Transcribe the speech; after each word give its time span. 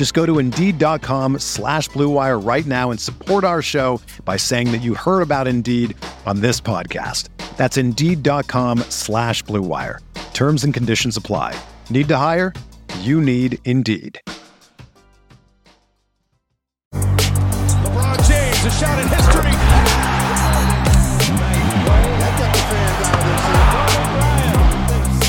Just 0.00 0.14
go 0.14 0.24
to 0.24 0.38
Indeed.com 0.38 1.40
slash 1.40 1.90
BlueWire 1.90 2.42
right 2.42 2.64
now 2.64 2.90
and 2.90 2.98
support 2.98 3.44
our 3.44 3.60
show 3.60 4.00
by 4.24 4.38
saying 4.38 4.72
that 4.72 4.78
you 4.78 4.94
heard 4.94 5.20
about 5.20 5.46
Indeed 5.46 5.94
on 6.24 6.40
this 6.40 6.58
podcast. 6.58 7.28
That's 7.58 7.76
Indeed.com 7.76 8.78
slash 8.88 9.44
BlueWire. 9.44 9.98
Terms 10.32 10.64
and 10.64 10.72
conditions 10.72 11.18
apply. 11.18 11.54
Need 11.90 12.08
to 12.08 12.16
hire? 12.16 12.54
You 13.00 13.20
need 13.20 13.58
Indeed. 13.66 14.18
LeBron 16.94 18.26
James, 18.26 18.64
a 18.64 18.70
shot 18.70 18.98
at 18.98 19.04
history. 19.06 19.50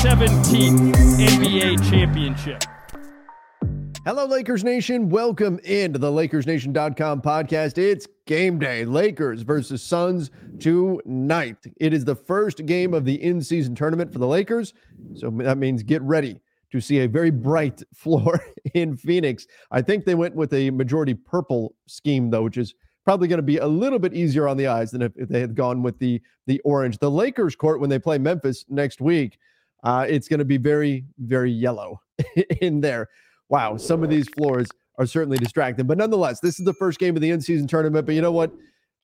17th 0.00 0.96
NBA 1.18 1.90
championship. 1.90 2.71
Hello, 4.04 4.26
Lakers 4.26 4.64
Nation. 4.64 5.08
Welcome 5.08 5.60
into 5.60 5.96
the 5.96 6.10
LakersNation.com 6.10 7.22
podcast. 7.22 7.78
It's 7.78 8.08
game 8.26 8.58
day. 8.58 8.84
Lakers 8.84 9.42
versus 9.42 9.80
Suns 9.80 10.32
tonight. 10.58 11.58
It 11.76 11.94
is 11.94 12.04
the 12.04 12.16
first 12.16 12.66
game 12.66 12.94
of 12.94 13.04
the 13.04 13.22
in 13.22 13.40
season 13.40 13.76
tournament 13.76 14.12
for 14.12 14.18
the 14.18 14.26
Lakers. 14.26 14.74
So 15.14 15.30
that 15.30 15.56
means 15.56 15.84
get 15.84 16.02
ready 16.02 16.40
to 16.72 16.80
see 16.80 16.98
a 16.98 17.06
very 17.06 17.30
bright 17.30 17.80
floor 17.94 18.44
in 18.74 18.96
Phoenix. 18.96 19.46
I 19.70 19.82
think 19.82 20.04
they 20.04 20.16
went 20.16 20.34
with 20.34 20.52
a 20.52 20.70
majority 20.70 21.14
purple 21.14 21.76
scheme, 21.86 22.28
though, 22.28 22.42
which 22.42 22.58
is 22.58 22.74
probably 23.04 23.28
going 23.28 23.38
to 23.38 23.44
be 23.44 23.58
a 23.58 23.68
little 23.68 24.00
bit 24.00 24.14
easier 24.14 24.48
on 24.48 24.56
the 24.56 24.66
eyes 24.66 24.90
than 24.90 25.02
if, 25.02 25.12
if 25.14 25.28
they 25.28 25.40
had 25.40 25.54
gone 25.54 25.80
with 25.80 25.96
the, 26.00 26.20
the 26.48 26.58
orange. 26.64 26.98
The 26.98 27.08
Lakers 27.08 27.54
court, 27.54 27.78
when 27.78 27.88
they 27.88 28.00
play 28.00 28.18
Memphis 28.18 28.64
next 28.68 29.00
week, 29.00 29.38
uh, 29.84 30.06
it's 30.08 30.26
going 30.26 30.40
to 30.40 30.44
be 30.44 30.56
very, 30.56 31.04
very 31.20 31.52
yellow 31.52 32.00
in 32.60 32.80
there 32.80 33.08
wow, 33.52 33.76
some 33.76 34.02
of 34.02 34.08
these 34.08 34.28
floors 34.30 34.66
are 34.98 35.04
certainly 35.04 35.36
distracting. 35.36 35.86
But 35.86 35.98
nonetheless, 35.98 36.40
this 36.40 36.58
is 36.58 36.64
the 36.64 36.72
first 36.72 36.98
game 36.98 37.14
of 37.14 37.20
the 37.20 37.30
in 37.30 37.40
season 37.40 37.66
tournament. 37.66 38.06
But 38.06 38.14
you 38.14 38.22
know 38.22 38.32
what? 38.32 38.50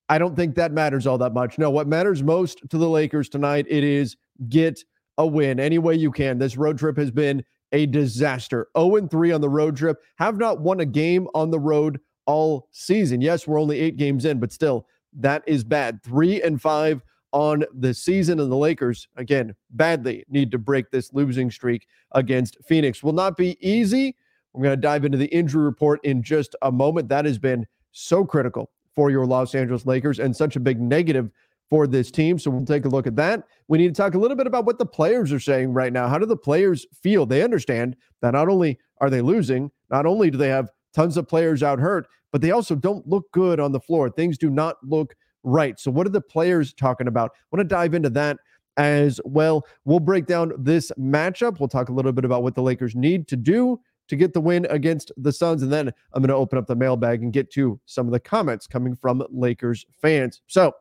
I 0.08 0.16
don't 0.16 0.34
think 0.34 0.54
that 0.54 0.72
matters 0.72 1.06
all 1.06 1.18
that 1.18 1.34
much. 1.34 1.58
No, 1.58 1.68
what 1.68 1.86
matters 1.86 2.22
most 2.22 2.62
to 2.70 2.78
the 2.78 2.88
Lakers 2.88 3.28
tonight, 3.28 3.66
it 3.68 3.84
is 3.84 4.16
get 4.48 4.82
a 5.18 5.26
win 5.26 5.60
any 5.60 5.76
way 5.78 5.94
you 5.94 6.10
can. 6.10 6.38
This 6.38 6.56
road 6.56 6.78
trip 6.78 6.96
has 6.96 7.10
been 7.10 7.44
a 7.72 7.84
disaster. 7.84 8.68
0 8.76 8.96
and 8.96 9.10
3 9.10 9.32
on 9.32 9.42
the 9.42 9.50
road 9.50 9.76
trip, 9.76 9.98
have 10.16 10.38
not 10.38 10.60
won 10.60 10.80
a 10.80 10.86
game 10.86 11.28
on 11.34 11.50
the 11.50 11.60
road 11.60 12.00
all 12.24 12.68
season. 12.70 13.20
Yes, 13.20 13.46
we're 13.46 13.60
only 13.60 13.78
eight 13.78 13.98
games 13.98 14.24
in, 14.24 14.40
but 14.40 14.50
still, 14.50 14.86
that 15.12 15.42
is 15.46 15.62
bad. 15.62 16.02
Three 16.02 16.40
and 16.40 16.60
five 16.60 17.02
on 17.32 17.64
the 17.74 17.92
season, 17.92 18.40
and 18.40 18.50
the 18.50 18.56
Lakers, 18.56 19.08
again, 19.16 19.54
badly 19.70 20.24
need 20.30 20.50
to 20.52 20.58
break 20.58 20.90
this 20.90 21.12
losing 21.12 21.50
streak 21.50 21.86
against 22.12 22.56
Phoenix. 22.66 23.02
Will 23.02 23.12
not 23.12 23.36
be 23.36 23.58
easy. 23.60 24.16
We're 24.58 24.64
going 24.64 24.76
to 24.76 24.82
dive 24.82 25.04
into 25.04 25.16
the 25.16 25.26
injury 25.26 25.62
report 25.62 26.04
in 26.04 26.20
just 26.20 26.56
a 26.62 26.72
moment. 26.72 27.08
That 27.08 27.26
has 27.26 27.38
been 27.38 27.64
so 27.92 28.24
critical 28.24 28.72
for 28.96 29.08
your 29.08 29.24
Los 29.24 29.54
Angeles 29.54 29.86
Lakers 29.86 30.18
and 30.18 30.34
such 30.34 30.56
a 30.56 30.60
big 30.60 30.80
negative 30.80 31.30
for 31.70 31.86
this 31.86 32.10
team. 32.10 32.40
So 32.40 32.50
we'll 32.50 32.64
take 32.64 32.84
a 32.84 32.88
look 32.88 33.06
at 33.06 33.14
that. 33.14 33.44
We 33.68 33.78
need 33.78 33.94
to 33.94 34.02
talk 34.02 34.14
a 34.14 34.18
little 34.18 34.36
bit 34.36 34.48
about 34.48 34.64
what 34.64 34.78
the 34.78 34.84
players 34.84 35.32
are 35.32 35.38
saying 35.38 35.72
right 35.74 35.92
now. 35.92 36.08
How 36.08 36.18
do 36.18 36.26
the 36.26 36.36
players 36.36 36.86
feel? 36.92 37.24
They 37.24 37.44
understand 37.44 37.94
that 38.20 38.32
not 38.32 38.48
only 38.48 38.80
are 39.00 39.10
they 39.10 39.20
losing, 39.20 39.70
not 39.90 40.06
only 40.06 40.28
do 40.28 40.36
they 40.36 40.48
have 40.48 40.70
tons 40.92 41.16
of 41.16 41.28
players 41.28 41.62
out 41.62 41.78
hurt, 41.78 42.08
but 42.32 42.40
they 42.40 42.50
also 42.50 42.74
don't 42.74 43.06
look 43.06 43.30
good 43.30 43.60
on 43.60 43.70
the 43.70 43.78
floor. 43.78 44.10
Things 44.10 44.38
do 44.38 44.50
not 44.50 44.76
look 44.82 45.14
right. 45.44 45.78
So 45.78 45.92
what 45.92 46.04
are 46.04 46.10
the 46.10 46.20
players 46.20 46.74
talking 46.74 47.06
about? 47.06 47.30
I 47.32 47.56
want 47.56 47.60
to 47.60 47.74
dive 47.74 47.94
into 47.94 48.10
that 48.10 48.38
as 48.76 49.20
well. 49.24 49.64
We'll 49.84 50.00
break 50.00 50.26
down 50.26 50.52
this 50.58 50.90
matchup. 50.98 51.60
We'll 51.60 51.68
talk 51.68 51.90
a 51.90 51.92
little 51.92 52.12
bit 52.12 52.24
about 52.24 52.42
what 52.42 52.56
the 52.56 52.62
Lakers 52.62 52.96
need 52.96 53.28
to 53.28 53.36
do 53.36 53.78
to 54.08 54.16
get 54.16 54.32
the 54.32 54.40
win 54.40 54.66
against 54.70 55.12
the 55.16 55.32
Suns. 55.32 55.62
And 55.62 55.72
then 55.72 55.92
I'm 56.12 56.22
going 56.22 56.28
to 56.28 56.34
open 56.34 56.58
up 56.58 56.66
the 56.66 56.76
mailbag 56.76 57.22
and 57.22 57.32
get 57.32 57.50
to 57.52 57.78
some 57.86 58.06
of 58.06 58.12
the 58.12 58.20
comments 58.20 58.66
coming 58.66 58.96
from 58.96 59.22
Lakers 59.30 59.86
fans. 60.00 60.42
So 60.46 60.72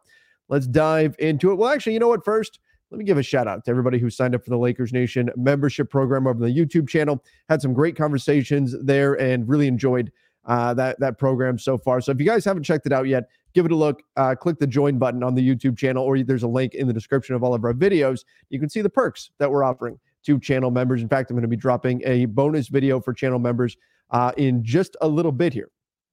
let's 0.49 0.67
dive 0.67 1.15
into 1.19 1.51
it. 1.51 1.55
Well, 1.55 1.69
actually, 1.69 1.93
you 1.93 1.99
know 1.99 2.07
what? 2.07 2.25
First, 2.25 2.59
let 2.89 2.97
me 2.97 3.05
give 3.05 3.17
a 3.17 3.23
shout 3.23 3.47
out 3.47 3.65
to 3.65 3.71
everybody 3.71 3.99
who 3.99 4.09
signed 4.09 4.33
up 4.33 4.43
for 4.43 4.49
the 4.49 4.57
Lakers 4.57 4.93
Nation 4.93 5.29
membership 5.35 5.89
program 5.89 6.25
over 6.25 6.39
the 6.39 6.53
YouTube 6.53 6.87
channel. 6.87 7.23
Had 7.49 7.61
some 7.61 7.73
great 7.73 7.97
conversations 7.97 8.75
there 8.81 9.19
and 9.19 9.47
really 9.47 9.67
enjoyed 9.67 10.11
uh, 10.45 10.73
that 10.73 10.97
that 11.01 11.17
program 11.17 11.59
so 11.59 11.77
far. 11.77 11.99
So 11.99 12.13
if 12.13 12.19
you 12.19 12.25
guys 12.25 12.45
haven't 12.45 12.63
checked 12.63 12.85
it 12.85 12.93
out 12.93 13.07
yet, 13.07 13.25
give 13.53 13.65
it 13.65 13.73
a 13.73 13.75
look. 13.75 14.01
Uh, 14.15 14.33
click 14.33 14.57
the 14.57 14.67
join 14.67 14.97
button 14.97 15.21
on 15.21 15.35
the 15.35 15.47
YouTube 15.47 15.77
channel, 15.77 16.03
or 16.05 16.17
there's 16.23 16.43
a 16.43 16.47
link 16.47 16.73
in 16.73 16.87
the 16.87 16.93
description 16.93 17.35
of 17.35 17.43
all 17.43 17.53
of 17.53 17.65
our 17.65 17.73
videos. 17.73 18.23
You 18.49 18.59
can 18.59 18.69
see 18.69 18.81
the 18.81 18.89
perks 18.89 19.31
that 19.39 19.51
we're 19.51 19.65
offering 19.65 19.99
to 20.27 20.39
channel 20.39 20.69
members. 20.69 21.01
In 21.01 21.07
fact, 21.07 21.31
I'm 21.31 21.35
going 21.35 21.41
to 21.43 21.47
be 21.47 21.55
dropping 21.55 22.01
a 22.05 22.25
bonus 22.25 22.67
video 22.67 22.99
for 22.99 23.13
channel 23.13 23.39
members 23.39 23.77
uh, 24.11 24.33
in 24.35 24.61
just 24.61 24.97
a 25.01 25.07
little 25.07 25.31
bit 25.31 25.53
here, 25.53 25.69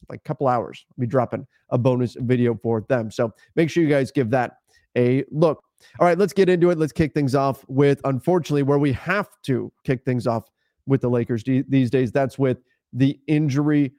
like 0.09 0.21
a 0.21 0.23
couple 0.23 0.47
hours. 0.47 0.87
I'll 0.89 1.01
be 1.01 1.07
dropping 1.09 1.47
a 1.71 1.79
bonus 1.79 2.17
video 2.21 2.55
for 2.63 2.85
them. 2.89 3.11
So 3.11 3.33
make 3.57 3.69
sure 3.71 3.83
you 3.83 3.89
guys 3.89 4.13
give 4.13 4.31
that 4.31 4.59
a 4.97 5.25
look. 5.33 5.65
All 5.99 6.07
right, 6.07 6.17
let's 6.17 6.33
get 6.33 6.49
into 6.49 6.71
it. 6.71 6.79
Let's 6.79 6.93
kick 6.93 7.13
things 7.13 7.35
off 7.35 7.65
with, 7.67 8.01
unfortunately, 8.05 8.63
where 8.63 8.79
we 8.79 8.93
have 8.93 9.29
to 9.43 9.73
kick 9.83 10.05
things 10.05 10.29
off 10.29 10.45
with 10.87 11.01
the 11.01 11.11
Lakers 11.11 11.43
these 11.45 11.91
days. 11.91 12.13
That's 12.13 12.39
with 12.39 12.59
the 12.93 13.19
injury 13.27 13.93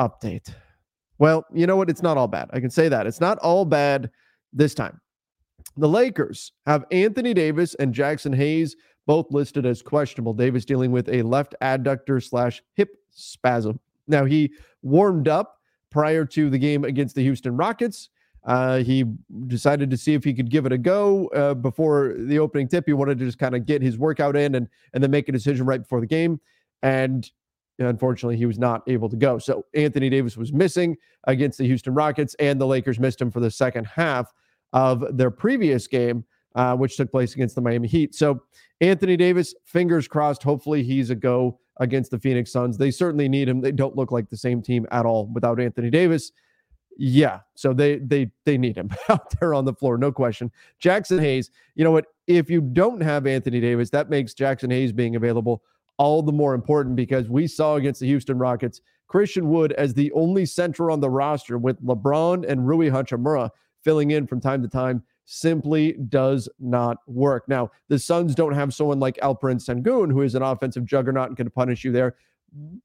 update. 0.00 0.50
Well, 1.18 1.44
you 1.52 1.66
know 1.66 1.76
what? 1.76 1.90
It's 1.90 2.02
not 2.02 2.16
all 2.16 2.28
bad. 2.28 2.48
I 2.54 2.60
can 2.60 2.70
say 2.70 2.88
that. 2.88 3.06
It's 3.06 3.20
not 3.20 3.36
all 3.38 3.66
bad 3.66 4.10
this 4.54 4.74
time. 4.74 4.98
The 5.76 5.88
Lakers 5.88 6.52
have 6.64 6.86
Anthony 6.90 7.34
Davis 7.34 7.74
and 7.74 7.94
Jaxson 7.94 8.34
Hayes 8.34 8.74
both 9.08 9.32
listed 9.32 9.64
as 9.64 9.80
questionable. 9.80 10.34
Davis 10.34 10.66
dealing 10.66 10.92
with 10.92 11.08
a 11.08 11.22
left 11.22 11.54
adductor 11.62 12.22
slash 12.22 12.62
hip 12.74 12.90
spasm. 13.10 13.80
Now, 14.06 14.26
he 14.26 14.52
warmed 14.82 15.28
up 15.28 15.60
prior 15.90 16.26
to 16.26 16.50
the 16.50 16.58
game 16.58 16.84
against 16.84 17.14
the 17.14 17.22
Houston 17.22 17.56
Rockets. 17.56 18.10
Uh, 18.44 18.78
he 18.78 19.06
decided 19.46 19.88
to 19.90 19.96
see 19.96 20.12
if 20.12 20.24
he 20.24 20.34
could 20.34 20.50
give 20.50 20.66
it 20.66 20.72
a 20.72 20.78
go 20.78 21.28
uh, 21.28 21.54
before 21.54 22.16
the 22.18 22.38
opening 22.38 22.68
tip. 22.68 22.84
He 22.86 22.92
wanted 22.92 23.18
to 23.18 23.24
just 23.24 23.38
kind 23.38 23.56
of 23.56 23.64
get 23.64 23.80
his 23.80 23.96
workout 23.96 24.36
in 24.36 24.54
and 24.54 24.68
and 24.92 25.02
then 25.02 25.10
make 25.10 25.28
a 25.30 25.32
decision 25.32 25.64
right 25.64 25.80
before 25.80 26.00
the 26.00 26.06
game. 26.06 26.38
And 26.82 27.30
unfortunately, 27.78 28.36
he 28.36 28.46
was 28.46 28.58
not 28.58 28.82
able 28.86 29.08
to 29.08 29.16
go. 29.16 29.38
So 29.38 29.64
Anthony 29.74 30.10
Davis 30.10 30.36
was 30.36 30.52
missing 30.52 30.98
against 31.24 31.56
the 31.56 31.64
Houston 31.64 31.94
Rockets, 31.94 32.34
and 32.38 32.60
the 32.60 32.66
Lakers 32.66 33.00
missed 33.00 33.22
him 33.22 33.30
for 33.30 33.40
the 33.40 33.50
second 33.50 33.86
half 33.86 34.34
of 34.74 35.16
their 35.16 35.30
previous 35.30 35.86
game, 35.86 36.24
uh, 36.58 36.74
which 36.74 36.96
took 36.96 37.10
place 37.10 37.34
against 37.34 37.54
the 37.54 37.60
Miami 37.60 37.86
Heat. 37.86 38.16
So 38.16 38.42
Anthony 38.80 39.16
Davis, 39.16 39.54
fingers 39.64 40.08
crossed. 40.08 40.42
Hopefully, 40.42 40.82
he's 40.82 41.08
a 41.08 41.14
go 41.14 41.60
against 41.78 42.10
the 42.10 42.18
Phoenix 42.18 42.50
Suns. 42.50 42.76
They 42.76 42.90
certainly 42.90 43.28
need 43.28 43.48
him. 43.48 43.60
They 43.60 43.70
don't 43.70 43.94
look 43.94 44.10
like 44.10 44.28
the 44.28 44.36
same 44.36 44.60
team 44.60 44.84
at 44.90 45.06
all 45.06 45.28
without 45.32 45.60
Anthony 45.60 45.88
Davis. 45.88 46.32
Yeah, 46.96 47.40
so 47.54 47.72
they 47.72 47.98
they 47.98 48.32
they 48.44 48.58
need 48.58 48.76
him 48.76 48.90
out 49.08 49.38
there 49.38 49.54
on 49.54 49.64
the 49.64 49.72
floor, 49.72 49.96
no 49.96 50.10
question. 50.10 50.50
Jaxson 50.82 51.20
Hayes, 51.20 51.52
you 51.76 51.84
know 51.84 51.92
what? 51.92 52.06
If 52.26 52.50
you 52.50 52.60
don't 52.60 53.00
have 53.00 53.28
Anthony 53.28 53.60
Davis, 53.60 53.88
that 53.90 54.10
makes 54.10 54.34
Jaxson 54.34 54.72
Hayes 54.72 54.92
being 54.92 55.14
available 55.14 55.62
all 55.96 56.22
the 56.22 56.32
more 56.32 56.54
important 56.54 56.96
because 56.96 57.28
we 57.28 57.46
saw 57.46 57.76
against 57.76 58.00
the 58.00 58.06
Houston 58.06 58.36
Rockets 58.36 58.80
Christian 59.06 59.48
Wood 59.48 59.72
as 59.72 59.94
the 59.94 60.10
only 60.10 60.44
center 60.44 60.90
on 60.90 60.98
the 60.98 61.08
roster 61.08 61.56
with 61.56 61.80
LeBron 61.84 62.44
and 62.48 62.66
Rui 62.66 62.90
Hachimura 62.90 63.50
filling 63.84 64.10
in 64.10 64.26
from 64.26 64.40
time 64.40 64.60
to 64.62 64.68
time 64.68 65.04
simply 65.30 65.92
does 66.08 66.48
not 66.58 66.98
work. 67.06 67.46
Now, 67.48 67.70
the 67.88 67.98
Suns 67.98 68.34
don't 68.34 68.54
have 68.54 68.72
someone 68.72 68.98
like 68.98 69.16
Alperen 69.16 69.62
Sengun, 69.62 70.10
who 70.10 70.22
is 70.22 70.34
an 70.34 70.42
offensive 70.42 70.86
juggernaut 70.86 71.28
and 71.28 71.36
can 71.36 71.50
punish 71.50 71.84
you 71.84 71.92
there, 71.92 72.16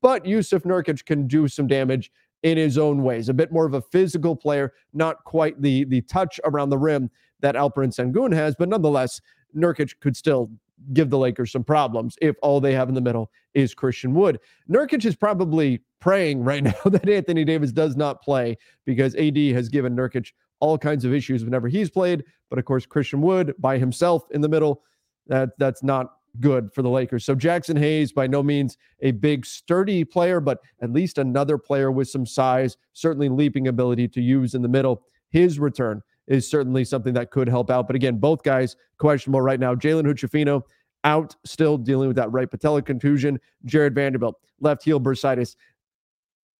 but 0.01 0.25
Jusuf 0.25 0.63
Nurkic 0.63 1.05
can 1.05 1.25
do 1.25 1.47
some 1.47 1.67
damage 1.67 2.11
in 2.43 2.57
his 2.57 2.77
own 2.77 3.01
ways. 3.01 3.29
A 3.29 3.33
bit 3.33 3.53
more 3.53 3.65
of 3.65 3.75
a 3.75 3.81
physical 3.81 4.35
player, 4.35 4.73
not 4.93 5.23
quite 5.23 5.61
the 5.61 5.85
the 5.85 6.01
touch 6.01 6.37
around 6.43 6.69
the 6.69 6.77
rim 6.77 7.09
that 7.39 7.55
Alperen 7.55 7.95
Sengun 7.95 8.33
has, 8.33 8.55
but 8.59 8.67
nonetheless, 8.67 9.21
Nurkic 9.55 9.97
could 10.01 10.17
still 10.17 10.51
give 10.91 11.09
the 11.09 11.17
Lakers 11.17 11.53
some 11.53 11.63
problems 11.63 12.17
if 12.21 12.35
all 12.41 12.59
they 12.59 12.73
have 12.73 12.89
in 12.89 12.95
the 12.95 12.99
middle 12.99 13.31
is 13.53 13.73
Christian 13.73 14.13
Wood. 14.13 14.37
Nurkic 14.69 15.05
is 15.05 15.15
probably 15.15 15.81
praying 16.01 16.43
right 16.43 16.63
now 16.63 16.73
that 16.83 17.07
Anthony 17.07 17.45
Davis 17.45 17.71
does 17.71 17.95
not 17.95 18.21
play 18.21 18.57
because 18.85 19.15
AD 19.15 19.37
has 19.37 19.69
given 19.69 19.95
Nurkic 19.95 20.33
all 20.63 20.77
kinds 20.77 21.03
of 21.03 21.13
issues 21.13 21.43
whenever 21.43 21.67
he's 21.67 21.89
played. 21.89 22.23
But 22.49 22.57
of 22.57 22.63
course, 22.63 22.85
Christian 22.85 23.21
Wood 23.21 23.53
by 23.59 23.77
himself 23.77 24.23
in 24.31 24.39
the 24.39 24.47
middle, 24.47 24.81
that 25.27 25.49
that's 25.59 25.83
not 25.83 26.13
good 26.39 26.73
for 26.73 26.81
the 26.81 26.89
Lakers. 26.89 27.25
So 27.25 27.35
Jaxson 27.35 27.77
Hayes, 27.77 28.13
by 28.13 28.27
no 28.27 28.41
means 28.41 28.77
a 29.01 29.11
big, 29.11 29.45
sturdy 29.45 30.05
player, 30.05 30.39
but 30.39 30.59
at 30.81 30.93
least 30.93 31.17
another 31.17 31.57
player 31.57 31.91
with 31.91 32.07
some 32.07 32.25
size, 32.25 32.77
certainly 32.93 33.27
leaping 33.27 33.67
ability 33.67 34.07
to 34.07 34.21
use 34.21 34.55
in 34.55 34.61
the 34.61 34.69
middle. 34.69 35.03
His 35.31 35.59
return 35.59 36.01
is 36.27 36.49
certainly 36.49 36.85
something 36.85 37.13
that 37.13 37.29
could 37.29 37.49
help 37.49 37.69
out. 37.69 37.85
But 37.85 37.97
again, 37.97 38.17
both 38.17 38.41
guys 38.41 38.77
questionable 38.97 39.41
right 39.41 39.59
now. 39.59 39.75
Jalen 39.75 40.05
Hood-Schifino 40.05 40.61
out, 41.03 41.35
still 41.43 41.77
dealing 41.77 42.07
with 42.07 42.15
that 42.15 42.31
right 42.31 42.49
patella 42.49 42.81
contusion. 42.81 43.37
Jared 43.65 43.93
Vanderbilt, 43.93 44.39
left 44.61 44.83
heel 44.83 45.01
bursitis. 45.01 45.57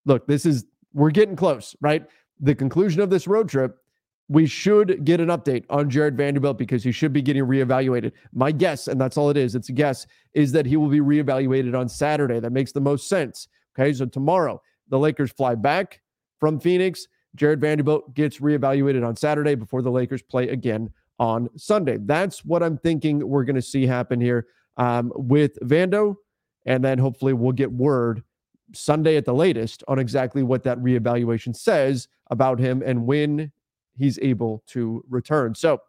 Look, 0.06 0.28
this 0.28 0.46
is, 0.46 0.66
we're 0.94 1.12
getting 1.12 1.38
close, 1.38 1.76
right? 1.80 2.06
The 2.42 2.54
conclusion 2.54 3.02
of 3.02 3.10
this 3.10 3.26
road 3.26 3.48
trip 3.48 3.78
we 4.34 4.48
should 4.48 5.06
get 5.06 5.22
an 5.22 5.28
update 5.28 5.64
on 5.70 5.92
Jared 5.92 6.18
Vanderbilt 6.18 6.58
because 6.58 6.84
he 6.84 6.92
should 6.92 7.14
be 7.14 7.22
getting 7.22 7.44
reevaluated. 7.44 8.14
My 8.34 8.52
guess, 8.52 8.88
and 8.88 9.00
that's 9.00 9.16
all 9.16 9.30
it 9.30 9.38
is, 9.38 9.54
it's 9.54 9.70
a 9.70 9.74
guess, 9.74 10.08
is 10.34 10.52
that 10.54 10.66
he 10.66 10.76
will 10.76 10.88
be 10.88 11.02
reevaluated 11.02 11.80
on 11.80 11.88
Saturday. 11.88 12.40
That 12.40 12.52
makes 12.52 12.72
the 12.72 12.82
most 12.82 13.08
sense. 13.08 13.48
Okay, 13.78 13.94
so 13.94 14.08
tomorrow 14.08 14.60
the 14.90 14.98
Lakers 14.98 15.32
fly 15.32 15.54
back 15.54 16.02
from 16.40 16.60
Phoenix. 16.60 17.08
Jared 17.36 17.62
Vanderbilt 17.62 18.16
gets 18.16 18.40
reevaluated 18.40 19.08
on 19.08 19.16
Saturday 19.16 19.54
before 19.54 19.84
the 19.84 19.92
Lakers 19.92 20.24
play 20.24 20.50
again 20.50 20.90
on 21.20 21.48
Sunday. 21.56 22.00
That's 22.02 22.44
what 22.44 22.64
I'm 22.64 22.80
thinking 22.80 23.28
we're 23.28 23.44
going 23.44 23.56
to 23.56 23.62
see 23.62 23.86
happen 23.86 24.20
here 24.20 24.48
um, 24.78 25.12
with 25.16 25.60
Vando. 25.60 26.16
And 26.66 26.84
then 26.84 26.98
hopefully 26.98 27.34
we'll 27.34 27.52
get 27.52 27.72
word 27.72 28.24
Sunday 28.74 29.16
at 29.16 29.26
the 29.26 29.34
latest 29.34 29.84
on 29.88 30.00
exactly 30.00 30.42
what 30.42 30.64
that 30.64 30.80
reevaluation 30.80 31.56
says 31.56 32.08
about 32.32 32.58
him 32.58 32.82
and 32.84 33.06
when 33.06 33.52
he's 33.98 34.20
able 34.20 34.64
to 34.68 35.04
return. 35.10 35.56
So 35.56 35.82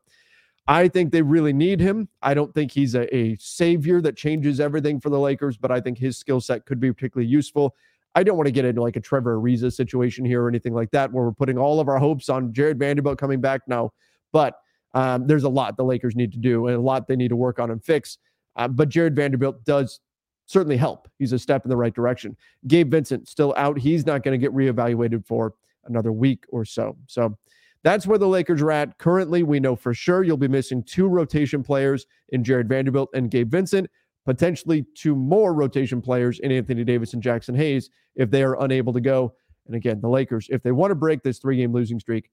I 0.67 0.89
think 0.89 1.13
they 1.13 1.23
really 1.23 1.53
need 1.53 1.81
him. 1.81 2.09
I 2.23 2.33
don't 2.35 2.55
think 2.55 2.71
he's 2.71 2.95
a, 2.95 3.15
a 3.15 3.37
savior 3.37 4.01
that 4.01 4.17
changes 4.17 4.61
everything 4.61 4.99
for 4.99 5.11
the 5.11 5.19
Lakers, 5.19 5.57
but 5.57 5.71
I 5.71 5.81
think 5.81 5.99
his 5.99 6.17
skill 6.17 6.41
set 6.41 6.65
could 6.65 6.81
be 6.81 6.93
particularly 6.93 7.29
useful. 7.29 7.75
I 8.15 8.23
don't 8.23 8.37
want 8.37 8.47
to 8.47 8.53
get 8.53 8.65
into 8.65 8.81
like 8.81 8.97
a 8.97 9.01
Trevor 9.01 9.39
Ariza 9.39 9.73
situation 9.73 10.25
here 10.25 10.43
or 10.43 10.49
anything 10.49 10.73
like 10.73 10.91
that, 10.93 11.13
where 11.13 11.25
we're 11.25 11.33
putting 11.33 11.59
all 11.59 11.81
of 11.81 11.89
our 11.89 11.99
hopes 11.99 12.29
on 12.29 12.53
Jared 12.53 12.79
Vanderbilt 12.79 13.19
coming 13.19 13.41
back 13.41 13.63
now. 13.67 13.93
But 14.33 14.59
um, 14.95 15.27
there's 15.27 15.45
a 15.45 15.49
lot 15.49 15.77
the 15.77 15.85
Lakers 15.85 16.15
need 16.15 16.33
to 16.33 16.39
do 16.39 16.69
and 16.69 16.77
a 16.77 16.81
lot 16.81 17.09
they 17.09 17.17
need 17.17 17.29
to 17.29 17.37
work 17.37 17.59
on 17.59 17.71
and 17.71 17.85
fix. 17.85 18.19
Uh, 18.57 18.69
but 18.69 18.89
Jared 18.89 19.17
Vanderbilt 19.17 19.65
does 19.65 20.01
certainly 20.47 20.77
help. 20.77 21.09
He's 21.19 21.33
a 21.33 21.39
step 21.39 21.65
in 21.65 21.71
the 21.71 21.77
right 21.77 21.95
direction. 21.95 22.37
Gabe 22.67 22.91
Vincent 22.91 23.29
still 23.29 23.53
out. 23.57 23.79
He's 23.79 24.07
not 24.07 24.23
going 24.23 24.39
to 24.39 24.43
get 24.43 24.55
reevaluated 24.55 25.27
for 25.27 25.55
another 25.87 26.13
week 26.13 26.45
or 26.51 26.65
so. 26.65 26.97
So 27.07 27.37
that's 27.85 28.07
where 28.07 28.19
the 28.19 28.27
Lakers 28.27 28.63
are 28.63 28.73
at. 28.73 28.99
Currently, 28.99 29.43
we 29.43 29.61
know 29.61 29.77
for 29.77 29.95
sure 29.95 30.25
you'll 30.25 30.37
be 30.37 30.49
missing 30.49 30.83
two 30.83 31.07
rotation 31.07 31.63
players 31.63 32.07
in 32.31 32.43
Jared 32.43 32.69
Vanderbilt 32.69 33.11
and 33.15 33.31
Gabe 33.31 33.51
Vincent, 33.51 33.89
potentially 34.25 34.87
two 34.97 35.15
more 35.15 35.55
rotation 35.55 36.01
players 36.01 36.41
in 36.41 36.51
Anthony 36.51 36.83
Davis 36.83 37.13
and 37.13 37.23
Jaxson 37.23 37.55
Hayes 37.57 37.91
if 38.17 38.31
they 38.31 38.43
are 38.43 38.61
unable 38.63 38.93
to 38.95 39.01
go. 39.01 39.35
And 39.67 39.77
again, 39.77 40.01
the 40.01 40.09
Lakers, 40.09 40.49
if 40.51 40.63
they 40.63 40.73
want 40.73 40.91
to 40.91 40.97
break 40.97 41.23
this 41.23 41.39
three 41.39 41.59
game 41.59 41.73
losing 41.73 42.01
streak, 42.01 42.31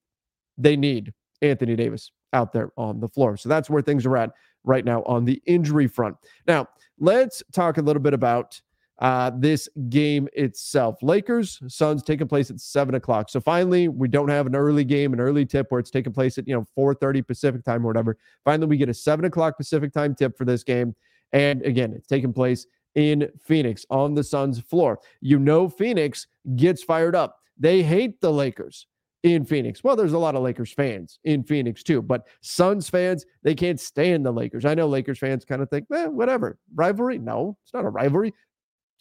they 0.57 0.75
need 0.75 1.13
Anthony 1.42 1.75
Davis 1.75 2.12
out 2.33 2.53
there 2.53 2.71
on 2.77 3.00
the 3.00 3.07
floor. 3.09 3.36
So 3.36 3.50
that's 3.50 3.69
where 3.69 3.81
things 3.81 4.06
are 4.06 4.18
at 4.18 4.31
right 4.63 4.86
now 4.86 5.03
on 5.03 5.25
the 5.25 5.42
injury 5.45 5.88
front. 5.88 6.15
Now, 6.48 6.68
let's 7.00 7.44
talk 7.51 7.77
a 7.77 7.81
little 7.81 8.01
bit 8.01 8.13
about 8.13 8.62
uh, 9.01 9.31
this 9.36 9.68
game 9.89 10.27
itself. 10.33 10.95
Lakers, 11.01 11.59
Suns 11.68 12.03
taking 12.03 12.27
place 12.27 12.51
at 12.51 12.59
seven 12.59 12.95
o'clock. 12.95 13.30
So 13.30 13.42
finally, 13.42 13.88
we 13.88 14.07
don't 14.07 14.30
have 14.30 14.45
an 14.45 14.56
early 14.56 14.83
game, 14.83 15.12
an 15.13 15.19
early 15.19 15.45
tip 15.45 15.68
where 15.69 15.80
it's 15.80 15.89
taking 15.89 16.13
place 16.13 16.38
at 16.38 16.48
you 16.48 16.53
know 16.53 16.65
4:30 16.77 17.25
Pacific 17.25 17.63
time 17.63 17.83
or 17.83 17.88
whatever. 17.88 18.18
Finally, 18.45 18.68
we 18.68 18.77
get 18.77 18.89
a 18.89 18.94
seven 18.94 19.25
o'clock 19.25 19.57
Pacific 19.57 19.92
time 19.92 20.13
tip 20.13 20.38
for 20.38 20.45
this 20.45 20.63
game. 20.63 20.95
And 21.33 21.63
again, 21.63 21.94
it's 21.94 22.07
taking 22.07 22.31
place 22.31 22.68
in 22.94 23.27
Phoenix 23.44 23.86
on 23.89 24.13
the 24.13 24.24
Suns 24.24 24.59
floor. 24.59 25.00
You 25.19 25.39
know, 25.39 25.68
Phoenix 25.68 26.27
gets 26.56 26.83
fired 26.83 27.15
up. 27.15 27.38
They 27.57 27.81
hate 27.81 28.21
the 28.21 28.31
Lakers 28.31 28.86
in 29.24 29.45
Phoenix. 29.45 29.83
Well, 29.83 29.95
there's 29.95 30.13
a 30.13 30.18
lot 30.18 30.36
of 30.36 30.42
Lakers 30.42 30.74
fans 30.74 31.19
in 31.24 31.44
Phoenix 31.44 31.83
too, 31.83 32.01
but 32.01 32.27
Suns 32.42 32.89
fans, 32.89 33.25
they 33.44 33.53
can't 33.56 33.80
stand 33.80 34.25
the 34.25 34.31
Lakers. 34.31 34.65
I 34.65 34.74
know 34.74 34.88
Lakers 34.88 35.19
fans 35.19 35.45
kind 35.45 35.62
of 35.62 35.69
think, 35.69 35.86
eh, 35.94 36.07
whatever. 36.07 36.57
Rivalry? 36.74 37.19
No, 37.19 37.57
it's 37.63 37.74
not 37.74 37.86
a 37.86 37.89
rivalry. 37.89 38.33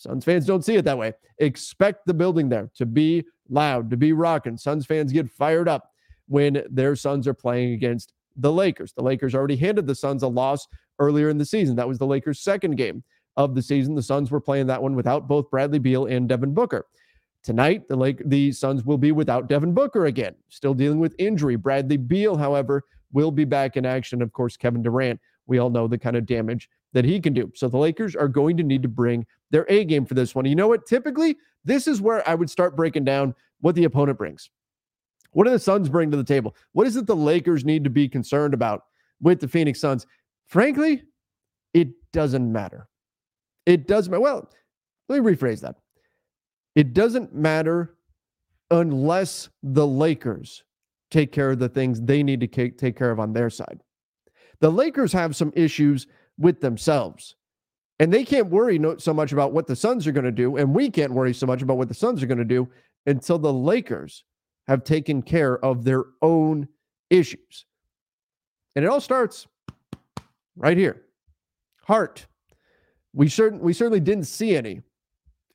Suns 0.01 0.25
fans 0.25 0.47
don't 0.47 0.65
see 0.65 0.77
it 0.77 0.87
that 0.87 0.97
way. 0.97 1.13
Expect 1.41 2.07
the 2.07 2.15
building 2.15 2.49
there 2.49 2.71
to 2.77 2.87
be 2.87 3.23
loud, 3.51 3.91
to 3.91 3.99
be 3.99 4.15
rocking. 4.15 4.57
Suns 4.57 4.87
fans 4.87 5.13
get 5.13 5.31
fired 5.31 5.69
up 5.69 5.93
when 6.27 6.63
their 6.71 6.97
Suns 6.97 7.29
are 7.29 7.35
playing 7.35 7.75
against 7.75 8.15
the 8.37 8.51
Lakers. 8.51 8.95
The 8.95 9.03
Lakers 9.03 9.35
already 9.35 9.57
handed 9.57 9.87
the 9.87 9.95
Suns 9.95 10.23
a 10.23 10.29
loss 10.29 10.67
earlier 11.01 11.29
in 11.29 11.37
the 11.37 11.45
season. 11.45 11.77
That 11.77 11.87
was 11.87 11.99
the 11.99 12.07
Lakers' 12.07 12.41
second 12.41 12.77
game 12.77 13.05
of 13.37 13.55
the 13.55 13.61
season. 13.61 13.95
The 13.95 14.03
Suns 14.03 14.31
were 14.31 14.41
playing 14.41 14.69
that 14.69 14.83
one 14.83 14.95
without 14.95 15.29
both 15.29 15.51
Bradley 15.51 15.79
Beal 15.79 16.07
and 16.07 16.27
Devin 16.27 16.55
Booker. 16.55 16.87
Tonight, 17.43 17.87
the 17.87 17.97
Lake 17.97 18.23
the 18.25 18.53
Suns 18.53 18.85
will 18.87 18.99
be 18.99 19.13
without 19.13 19.51
Devin 19.51 19.75
Booker 19.75 20.07
again, 20.07 20.35
still 20.49 20.73
dealing 20.73 20.99
with 20.99 21.15
injury. 21.19 21.57
Bradley 21.57 21.99
Beal, 21.99 22.39
however, 22.39 22.85
will 23.13 23.31
be 23.31 23.45
back 23.45 23.77
in 23.77 23.85
action. 23.85 24.23
Of 24.23 24.33
course, 24.33 24.57
Kevin 24.57 24.83
Durant, 24.83 25.21
we 25.51 25.59
all 25.59 25.69
know 25.69 25.87
the 25.87 25.99
kind 25.99 26.17
of 26.17 26.25
damage 26.25 26.71
that 26.95 27.05
he 27.05 27.21
can 27.21 27.35
do. 27.35 27.53
So 27.55 27.69
the 27.69 27.77
Lakers 27.77 28.17
are 28.17 28.29
going 28.29 28.57
to 28.57 28.63
need 28.63 28.83
to 28.83 28.89
bring 28.89 29.27
their 29.51 29.67
A 29.69 29.85
game 29.85 30.07
for 30.07 30.15
this 30.15 30.35
one. 30.35 30.47
You 30.47 30.55
know 30.55 30.69
what? 30.69 30.87
Typically, 30.87 31.37
this 31.65 31.87
is 31.87 32.01
where 32.01 32.27
I 32.27 32.35
would 32.35 32.49
start 32.49 32.77
breaking 32.77 33.05
down 33.05 33.35
what 33.61 33.75
the 33.75 33.85
opponent 33.85 34.17
brings. 34.17 34.49
What 35.33 35.45
do 35.45 35.51
the 35.51 35.59
Suns 35.59 35.89
bring 35.89 36.11
to 36.11 36.17
the 36.17 36.25
table? 36.25 36.57
What 36.73 36.87
is 36.87 36.97
it 36.97 37.07
the 37.07 37.15
Lakers 37.15 37.65
need 37.65 37.85
to 37.85 37.91
be 37.91 38.09
concerned 38.09 38.55
about 38.55 38.85
with 39.21 39.41
the 39.41 39.49
Phoenix 39.49 39.81
Suns? 39.81 40.07
Frankly, 40.47 41.03
it 41.75 41.89
doesn't 42.13 42.51
matter. 42.51 42.89
It 43.67 43.87
doesn't 43.87 44.11
matter. 44.11 44.23
Well, 44.23 44.51
let 45.09 45.23
me 45.23 45.33
rephrase 45.33 45.61
that. 45.61 45.77
It 46.75 46.95
doesn't 46.95 47.35
matter 47.35 47.97
unless 48.71 49.49
the 49.63 49.87
Lakers 49.87 50.65
take 51.11 51.33
care 51.33 51.51
of 51.51 51.59
the 51.59 51.69
things 51.69 52.01
they 52.01 52.23
need 52.23 52.41
to 52.41 52.47
take 52.47 52.97
care 52.97 53.11
of 53.11 53.19
on 53.21 53.33
their 53.33 53.51
side. 53.51 53.83
The 54.61 54.71
Lakers 54.71 55.13
have 55.13 55.37
some 55.37 55.53
issues 55.55 56.07
with 56.39 56.61
themselves. 56.61 57.37
And 57.99 58.13
they 58.13 58.25
can't 58.25 58.49
worry 58.49 58.81
so 58.99 59.13
much 59.13 59.33
about 59.33 59.53
what 59.53 59.67
the 59.67 59.77
Suns 59.77 60.07
are 60.07 60.13
going 60.13 60.25
to 60.25 60.33
do. 60.33 60.57
And 60.57 60.75
we 60.75 60.91
can't 60.91 61.13
worry 61.13 61.35
so 61.35 61.47
much 61.47 61.61
about 61.61 61.77
what 61.77 61.89
the 61.89 61.95
Suns 61.95 62.23
are 62.23 62.27
going 62.27 62.39
to 62.39 62.45
do 62.45 62.69
until 63.07 63.39
the 63.39 63.53
Lakers 63.53 64.25
have 64.69 64.85
taken 64.85 65.21
care 65.21 65.63
of 65.63 65.85
their 65.85 66.05
own 66.23 66.69
issues. 67.11 67.67
And 68.75 68.85
it 68.85 68.89
all 68.89 69.01
starts 69.01 69.47
right 70.57 70.77
here. 70.77 71.03
Heart. 71.85 72.27
We, 73.13 73.29
certain, 73.29 73.59
we 73.59 73.73
certainly 73.73 74.01
didn't 74.01 74.25
see 74.25 74.57
any 74.57 74.81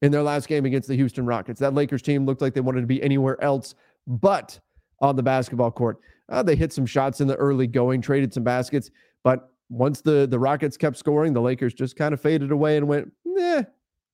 in 0.02 0.12
their 0.12 0.22
last 0.22 0.48
game 0.48 0.66
against 0.66 0.88
the 0.88 0.96
Houston 0.96 1.26
Rockets. 1.26 1.60
That 1.60 1.74
Lakers 1.74 2.02
team 2.02 2.26
looked 2.26 2.42
like 2.42 2.54
they 2.54 2.62
wanted 2.62 2.82
to 2.82 2.88
be 2.88 3.02
anywhere 3.02 3.42
else 3.44 3.74
but 4.08 4.60
on 5.00 5.16
the 5.16 5.24
basketball 5.24 5.72
court. 5.72 6.00
Uh, 6.30 6.42
they 6.42 6.56
hit 6.56 6.74
some 6.74 6.86
shots 6.86 7.22
in 7.22 7.28
the 7.28 7.36
early 7.36 7.68
going, 7.68 8.02
traded 8.02 8.34
some 8.34 8.44
baskets, 8.44 8.90
but 9.24 9.52
once 9.70 10.02
the 10.02 10.28
the 10.28 10.40
Rockets 10.40 10.78
kept 10.78 10.98
scoring, 10.98 11.34
the 11.34 11.42
Lakers 11.42 11.74
just 11.74 11.96
kind 11.96 12.14
of 12.14 12.22
faded 12.22 12.52
away 12.52 12.78
and 12.78 12.88
went, 12.88 13.12
"Nah, 13.26 13.64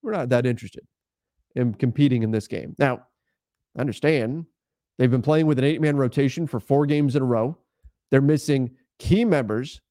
we're 0.02 0.12
not 0.12 0.30
that 0.30 0.46
interested 0.46 0.86
in 1.56 1.74
competing 1.74 2.24
in 2.24 2.32
this 2.32 2.48
game." 2.48 2.76
Now, 2.80 3.06
I 3.78 3.82
understand 3.82 4.46
they've 4.98 5.12
been 5.12 5.22
playing 5.22 5.48
with 5.48 5.60
an 5.60 5.66
eight 5.66 5.82
man 5.82 5.98
rotation 5.98 6.48
for 6.48 6.60
four 6.60 6.86
games 6.86 7.16
in 7.16 7.22
a 7.22 7.26
row. 7.26 7.58
They're 8.10 8.22
missing 8.22 8.72
key 9.00 9.26
members 9.26 9.82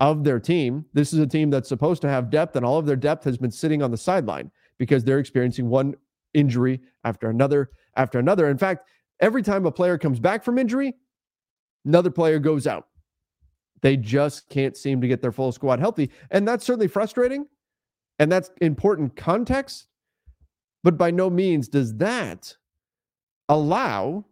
of 0.00 0.24
their 0.24 0.40
team. 0.40 0.84
This 0.94 1.12
is 1.12 1.18
a 1.18 1.26
team 1.26 1.50
that's 1.50 1.68
supposed 1.68 2.02
to 2.02 2.08
have 2.08 2.30
depth, 2.30 2.56
and 2.56 2.64
all 2.64 2.78
of 2.78 2.86
their 2.86 2.96
depth 2.96 3.24
has 3.24 3.38
been 3.38 3.50
sitting 3.50 3.82
on 3.82 3.90
the 3.90 3.96
sideline 3.96 4.50
because 4.78 5.04
they're 5.04 5.18
experiencing 5.18 5.68
one 5.68 5.94
injury 6.34 6.80
after 7.04 7.28
another 7.28 7.70
after 7.96 8.18
another. 8.18 8.48
In 8.48 8.58
fact, 8.58 8.88
every 9.22 9.42
time 9.42 9.64
a 9.64 9.72
player 9.72 9.96
comes 9.96 10.20
back 10.20 10.44
from 10.44 10.58
injury, 10.58 10.94
another 11.86 12.10
player 12.10 12.38
goes 12.38 12.66
out. 12.66 12.88
They 13.80 13.96
just 13.96 14.48
can't 14.50 14.76
seem 14.76 15.00
to 15.00 15.08
get 15.08 15.22
their 15.22 15.32
full 15.32 15.52
squad 15.52 15.80
healthy. 15.80 16.10
And 16.30 16.46
that's 16.46 16.66
certainly 16.66 16.88
frustrating. 16.88 17.46
And 18.18 18.30
that's 18.30 18.50
important 18.60 19.16
context. 19.16 19.86
But 20.84 20.98
by 20.98 21.10
no 21.10 21.30
means 21.30 21.68
does 21.68 21.96
that 21.96 22.54
allow, 23.48 24.24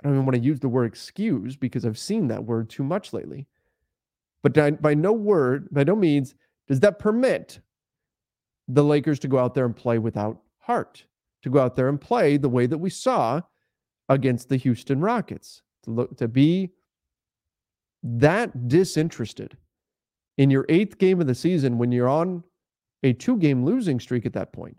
I 0.00 0.04
don't 0.04 0.14
even 0.14 0.26
want 0.26 0.36
to 0.36 0.42
use 0.42 0.60
the 0.60 0.68
word 0.68 0.86
excuse 0.86 1.56
because 1.56 1.84
I've 1.84 1.98
seen 1.98 2.28
that 2.28 2.44
word 2.44 2.70
too 2.70 2.82
much 2.82 3.12
lately. 3.12 3.46
But 4.42 4.80
by 4.80 4.94
no 4.94 5.12
word, 5.12 5.68
by 5.70 5.84
no 5.84 5.94
means 5.94 6.34
does 6.66 6.80
that 6.80 6.98
permit 6.98 7.60
the 8.68 8.84
Lakers 8.84 9.18
to 9.20 9.28
go 9.28 9.38
out 9.38 9.54
there 9.54 9.66
and 9.66 9.76
play 9.76 9.98
without 9.98 10.40
heart, 10.58 11.04
to 11.42 11.50
go 11.50 11.60
out 11.60 11.76
there 11.76 11.88
and 11.88 12.00
play 12.00 12.36
the 12.36 12.48
way 12.48 12.66
that 12.66 12.78
we 12.78 12.90
saw 12.90 13.40
against 14.10 14.50
the 14.50 14.58
Houston 14.58 15.00
Rockets, 15.00 15.62
to 15.84 15.90
look 15.90 16.18
to 16.18 16.28
be 16.28 16.70
that 18.02 18.68
disinterested 18.68 19.56
in 20.36 20.50
your 20.50 20.66
eighth 20.68 20.98
game 20.98 21.20
of 21.20 21.26
the 21.26 21.34
season 21.34 21.78
when 21.78 21.92
you're 21.92 22.08
on 22.08 22.44
a 23.02 23.14
two 23.14 23.38
game 23.38 23.64
losing 23.64 23.98
streak 23.98 24.26
at 24.26 24.34
that 24.34 24.52
point. 24.52 24.76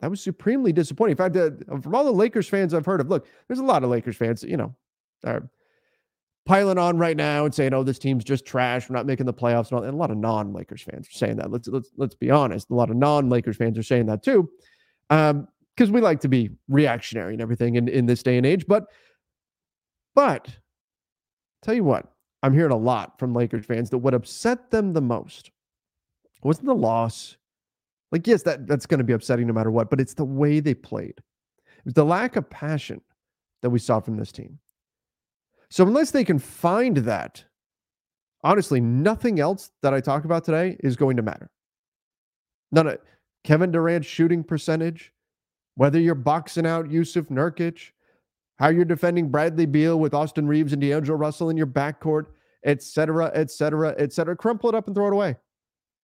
That 0.00 0.10
was 0.10 0.22
supremely 0.22 0.72
disappointing. 0.72 1.12
In 1.12 1.16
fact, 1.16 1.36
uh, 1.36 1.50
from 1.80 1.94
all 1.94 2.04
the 2.04 2.10
Lakers 2.10 2.48
fans 2.48 2.74
I've 2.74 2.86
heard 2.86 3.00
of, 3.00 3.08
look, 3.08 3.26
there's 3.46 3.60
a 3.60 3.64
lot 3.64 3.84
of 3.84 3.90
Lakers 3.90 4.16
fans, 4.16 4.42
you 4.42 4.56
know, 4.56 4.74
are 5.24 5.48
piling 6.44 6.78
on 6.78 6.98
right 6.98 7.16
now 7.16 7.44
and 7.44 7.54
saying, 7.54 7.72
"Oh, 7.72 7.84
this 7.84 7.98
team's 7.98 8.24
just 8.24 8.44
trash. 8.44 8.88
We're 8.88 8.96
not 8.96 9.06
making 9.06 9.26
the 9.26 9.34
playoffs." 9.34 9.70
And, 9.70 9.84
and 9.84 9.94
a 9.94 9.96
lot 9.96 10.10
of 10.10 10.16
non-Lakers 10.16 10.82
fans 10.82 11.08
are 11.08 11.12
saying 11.12 11.36
that. 11.36 11.50
Let's 11.50 11.68
let's 11.68 11.90
let's 11.96 12.14
be 12.14 12.30
honest. 12.30 12.70
A 12.70 12.74
lot 12.74 12.90
of 12.90 12.96
non-Lakers 12.96 13.56
fans 13.56 13.78
are 13.78 13.82
saying 13.82 14.06
that 14.06 14.22
too, 14.22 14.50
because 15.76 15.90
we 15.90 16.00
like 16.00 16.20
to 16.20 16.28
be 16.28 16.50
reactionary 16.68 17.32
and 17.32 17.42
everything 17.42 17.76
in 17.76 17.88
in 17.88 18.06
this 18.06 18.22
day 18.22 18.36
and 18.36 18.46
age. 18.46 18.66
But 18.66 18.84
but 20.14 20.48
tell 21.62 21.74
you 21.74 21.84
what, 21.84 22.12
I'm 22.42 22.52
hearing 22.52 22.72
a 22.72 22.76
lot 22.76 23.18
from 23.18 23.34
Lakers 23.34 23.64
fans 23.64 23.90
that 23.90 23.98
what 23.98 24.14
upset 24.14 24.70
them 24.70 24.92
the 24.92 25.00
most 25.00 25.50
wasn't 26.42 26.66
the 26.66 26.74
loss. 26.74 27.36
Like, 28.10 28.26
yes, 28.26 28.42
that, 28.42 28.66
that's 28.66 28.86
going 28.86 28.98
to 28.98 29.04
be 29.04 29.12
upsetting 29.12 29.46
no 29.46 29.52
matter 29.52 29.70
what, 29.70 29.88
but 29.88 30.00
it's 30.00 30.14
the 30.14 30.24
way 30.24 30.60
they 30.60 30.74
played. 30.74 31.14
It 31.16 31.84
was 31.84 31.94
the 31.94 32.04
lack 32.04 32.36
of 32.36 32.48
passion 32.50 33.00
that 33.62 33.70
we 33.70 33.78
saw 33.78 34.00
from 34.00 34.16
this 34.16 34.32
team. 34.32 34.58
So 35.70 35.86
unless 35.86 36.10
they 36.10 36.24
can 36.24 36.38
find 36.38 36.98
that, 36.98 37.42
honestly, 38.44 38.80
nothing 38.80 39.40
else 39.40 39.70
that 39.82 39.94
I 39.94 40.00
talk 40.00 40.24
about 40.24 40.44
today 40.44 40.76
is 40.80 40.96
going 40.96 41.16
to 41.16 41.22
matter. 41.22 41.50
None 42.72 42.86
of 42.86 42.98
Kevin 43.44 43.70
Durant's 43.70 44.06
shooting 44.06 44.44
percentage, 44.44 45.11
whether 45.74 45.98
you're 45.98 46.14
boxing 46.14 46.66
out 46.66 46.88
Jusuf 46.88 47.28
Nurkic, 47.30 47.90
how 48.58 48.68
you're 48.68 48.84
defending 48.84 49.30
Bradley 49.30 49.66
Beal 49.66 49.98
with 49.98 50.14
Austin 50.14 50.46
Reaves 50.46 50.72
and 50.72 50.82
D'Angelo 50.82 51.16
Russell 51.16 51.50
in 51.50 51.56
your 51.56 51.66
backcourt, 51.66 52.26
et 52.64 52.82
cetera, 52.82 53.30
et 53.34 53.50
cetera, 53.50 53.94
et 53.98 54.12
cetera. 54.12 54.36
Crumple 54.36 54.68
it 54.68 54.74
up 54.74 54.86
and 54.86 54.94
throw 54.94 55.08
it 55.08 55.12
away. 55.12 55.36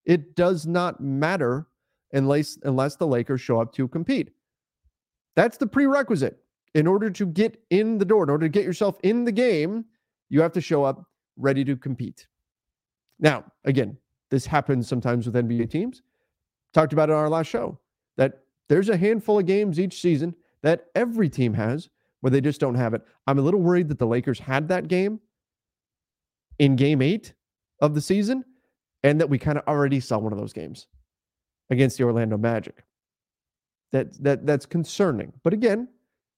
It 0.05 0.35
does 0.35 0.67
not 0.67 1.01
matter 1.01 1.67
unless 2.13 2.59
unless 2.63 2.97
the 2.97 3.07
Lakers 3.07 3.41
show 3.41 3.61
up 3.61 3.73
to 3.75 3.87
compete. 3.89 4.31
That's 5.37 5.57
the 5.57 5.67
prerequisite. 5.67 6.39
In 6.75 6.87
order 6.87 7.11
to 7.11 7.27
get 7.27 7.63
in 7.71 7.99
the 7.99 8.05
door, 8.05 8.25
in 8.25 8.31
order 8.31 8.47
to 8.47 8.51
get 8.51 8.65
yourself 8.65 8.99
in 9.03 9.25
the 9.25 9.33
game, 9.33 9.85
you 10.29 10.41
have 10.43 10.53
to 10.53 10.61
show 10.61 10.85
up 10.85 11.05
ready 11.37 11.65
to 11.65 11.77
compete. 11.77 12.27
Now, 13.21 13.45
again, 13.65 13.97
this 14.31 14.47
happens 14.47 14.89
sometimes 14.89 15.27
with 15.27 15.35
NBA 15.35 15.71
teams. 15.71 16.03
Talked 16.75 16.93
about 16.93 17.09
it 17.09 17.13
on 17.13 17.19
our 17.19 17.29
last 17.31 17.47
show 17.47 17.79
that 18.17 18.41
there's 18.69 18.89
a 18.89 18.97
handful 18.97 19.39
of 19.39 19.47
games 19.47 19.81
each 19.81 20.01
season 20.01 20.35
that 20.63 20.87
every 20.95 21.29
team 21.29 21.55
has 21.55 21.89
where 22.21 22.31
they 22.31 22.41
just 22.41 22.61
don't 22.61 22.75
have 22.75 22.95
it. 22.95 23.03
I'm 23.27 23.39
a 23.39 23.43
little 23.43 23.61
worried 23.61 23.89
that 23.89 23.99
the 23.99 24.07
Lakers 24.07 24.39
had 24.39 24.69
that 24.69 24.89
game 24.89 25.21
in 26.59 26.77
game 26.77 27.01
eight 27.01 27.35
of 27.81 27.95
the 27.95 28.01
season 28.01 28.45
and 29.03 29.21
that 29.21 29.31
we 29.31 29.39
kind 29.39 29.59
of 29.59 29.65
already 29.69 30.01
saw 30.01 30.19
one 30.19 30.33
of 30.33 30.39
those 30.39 30.53
games 30.53 30.87
against 31.71 31.97
the 31.97 32.05
Orlando 32.05 32.37
Magic. 32.37 32.85
That, 33.93 34.23
that, 34.23 34.45
that's 34.45 34.67
concerning. 34.67 35.33
But 35.43 35.55
again, 35.55 35.89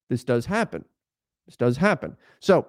this 0.08 0.22
does 0.22 0.46
happen. 0.46 0.84
This 1.46 1.56
does 1.56 1.76
happen. 1.76 2.16
So 2.38 2.68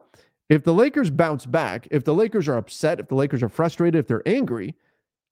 if 0.49 0.63
the 0.63 0.73
Lakers 0.73 1.09
bounce 1.09 1.45
back, 1.45 1.87
if 1.91 2.03
the 2.03 2.15
Lakers 2.15 2.47
are 2.47 2.57
upset, 2.57 2.99
if 2.99 3.07
the 3.07 3.15
Lakers 3.15 3.43
are 3.43 3.49
frustrated, 3.49 3.99
if 3.99 4.07
they're 4.07 4.27
angry 4.27 4.75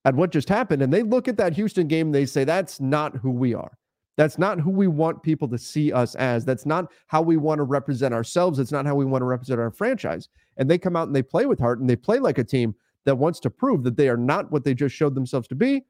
at 0.06 0.16
what 0.16 0.32
just 0.32 0.50
happened, 0.50 0.82
and 0.82 0.94
they 0.94 1.04
look 1.04 1.28
at 1.28 1.38
that 1.38 1.54
Houston 1.54 1.88
game, 1.88 2.12
they 2.12 2.26
say, 2.26 2.44
that's 2.44 2.80
not 2.80 3.16
who 3.18 3.32
we 3.32 3.54
are. 3.54 3.78
That's 4.20 4.38
not 4.38 4.60
who 4.60 4.72
we 4.72 4.88
want 4.88 5.24
people 5.24 5.48
to 5.48 5.58
see 5.58 5.94
us 5.94 6.14
as. 6.16 6.44
That's 6.44 6.66
not 6.66 6.92
how 7.08 7.22
we 7.22 7.38
want 7.38 7.60
to 7.60 7.64
represent 7.64 8.14
ourselves. 8.14 8.60
It's 8.60 8.70
not 8.70 8.86
how 8.86 8.94
we 8.94 9.06
want 9.06 9.22
to 9.22 9.26
represent 9.26 9.62
our 9.62 9.72
franchise. 9.72 10.28
And 10.58 10.70
they 10.70 10.78
come 10.78 10.98
out 10.98 11.08
and 11.08 11.16
they 11.16 11.24
play 11.24 11.46
with 11.46 11.58
heart 11.58 11.80
and 11.80 11.90
they 11.90 11.96
play 11.96 12.20
like 12.20 12.38
a 12.38 12.44
team 12.44 12.76
that 13.06 13.16
wants 13.16 13.40
to 13.40 13.50
prove 13.50 13.82
that 13.86 13.96
they 13.96 14.10
are 14.10 14.18
not 14.18 14.52
what 14.52 14.66
they 14.66 14.74
just 14.74 14.94
showed 14.94 15.16
themselves 15.16 15.48
to 15.48 15.56
be. 15.56 15.86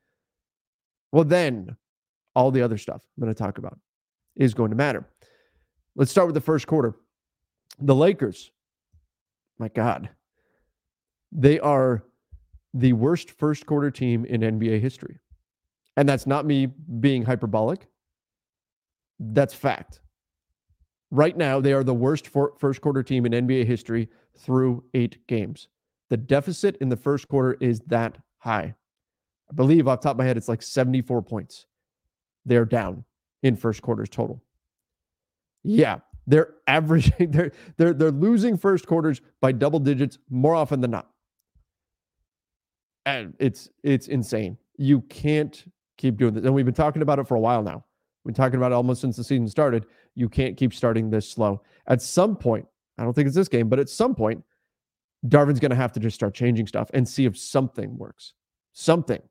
Well, 1.12 1.24
then 1.24 1.76
all 2.36 2.52
the 2.52 2.62
other 2.62 2.78
stuff 2.78 3.02
I'm 3.18 3.24
going 3.24 3.34
to 3.34 3.44
talk 3.44 3.58
about 3.58 3.80
is 4.36 4.54
going 4.54 4.70
to 4.70 4.78
matter. 4.78 5.10
Let's 5.96 6.12
start 6.12 6.28
with 6.28 6.36
the 6.36 6.42
first 6.42 6.68
quarter. 6.68 6.98
The 7.80 7.96
Lakers, 7.96 8.52
my 9.58 9.70
God, 9.70 10.08
they 11.32 11.60
are 11.60 12.04
the 12.76 12.94
worst 12.94 13.32
first 13.32 13.66
quarter 13.66 13.90
team 13.90 14.24
in 14.26 14.42
NBA 14.42 14.82
history. 14.82 15.18
And 15.98 16.08
that's 16.08 16.28
not 16.28 16.46
me 16.46 16.68
being 16.68 17.24
hyperbolic. 17.24 17.88
That's 19.20 19.54
fact. 19.54 20.02
Right 21.12 21.36
now, 21.36 21.60
they 21.60 21.74
are 21.74 21.84
the 21.84 21.94
worst 21.94 22.28
first 22.28 22.82
quarter 22.82 23.04
team 23.04 23.26
in 23.26 23.32
NBA 23.32 23.66
history 23.66 24.10
through 24.38 24.84
eight 24.94 25.26
games. 25.28 25.68
The 26.10 26.18
deficit 26.18 26.78
in 26.78 26.90
the 26.90 26.96
first 26.96 27.28
quarter 27.28 27.58
is 27.60 27.82
that 27.88 28.18
high. 28.38 28.76
I 29.50 29.54
believe 29.54 29.88
off 29.88 30.02
top 30.02 30.12
of 30.12 30.18
my 30.18 30.26
head, 30.26 30.38
it's 30.38 30.48
like 30.48 30.62
74 30.62 31.22
points. 31.24 31.66
They're 32.46 32.66
down 32.66 33.06
in 33.44 33.56
first 33.56 33.82
quarters 33.82 34.10
total. 34.10 34.44
Yeah, 35.64 36.00
they're 36.28 36.54
averaging, 36.68 37.32
they're 37.32 37.52
they're 37.78 37.94
they're 37.94 38.12
losing 38.12 38.58
first 38.58 38.88
quarters 38.88 39.22
by 39.42 39.52
double 39.52 39.80
digits 39.80 40.18
more 40.30 40.56
often 40.56 40.82
than 40.82 40.92
not. 40.92 41.10
And 43.06 43.34
it's 43.40 43.70
it's 43.84 44.08
insane. 44.08 44.58
You 44.78 45.02
can't 45.02 45.66
keep 45.98 46.18
doing 46.18 46.36
this. 46.36 46.46
And 46.46 46.54
we've 46.54 46.66
been 46.66 46.74
talking 46.74 47.02
about 47.02 47.20
it 47.20 47.28
for 47.28 47.36
a 47.36 47.40
while 47.40 47.64
now. 47.64 47.84
Been 48.26 48.34
talking 48.34 48.58
about 48.58 48.72
almost 48.72 49.02
since 49.02 49.16
the 49.16 49.24
season 49.24 49.48
started. 49.48 49.86
You 50.16 50.30
can't 50.30 50.58
keep 50.58 50.74
starting 50.74 51.10
this 51.10 51.30
slow. 51.30 51.62
At 51.88 52.02
some 52.02 52.36
point, 52.36 52.66
I 52.98 53.04
don't 53.04 53.14
think 53.14 53.28
it's 53.28 53.36
this 53.36 53.48
game, 53.48 53.70
but 53.70 53.80
at 53.80 53.90
some 53.90 54.14
point, 54.14 54.44
Darvin's 55.28 55.60
going 55.60 55.72
to 55.72 55.76
have 55.76 55.92
to 55.94 56.00
just 56.00 56.16
start 56.16 56.34
changing 56.34 56.68
stuff 56.68 56.90
and 56.94 57.08
see 57.08 57.26
if 57.26 57.38
something 57.38 57.98
works. 57.98 58.34
Something 58.74 59.22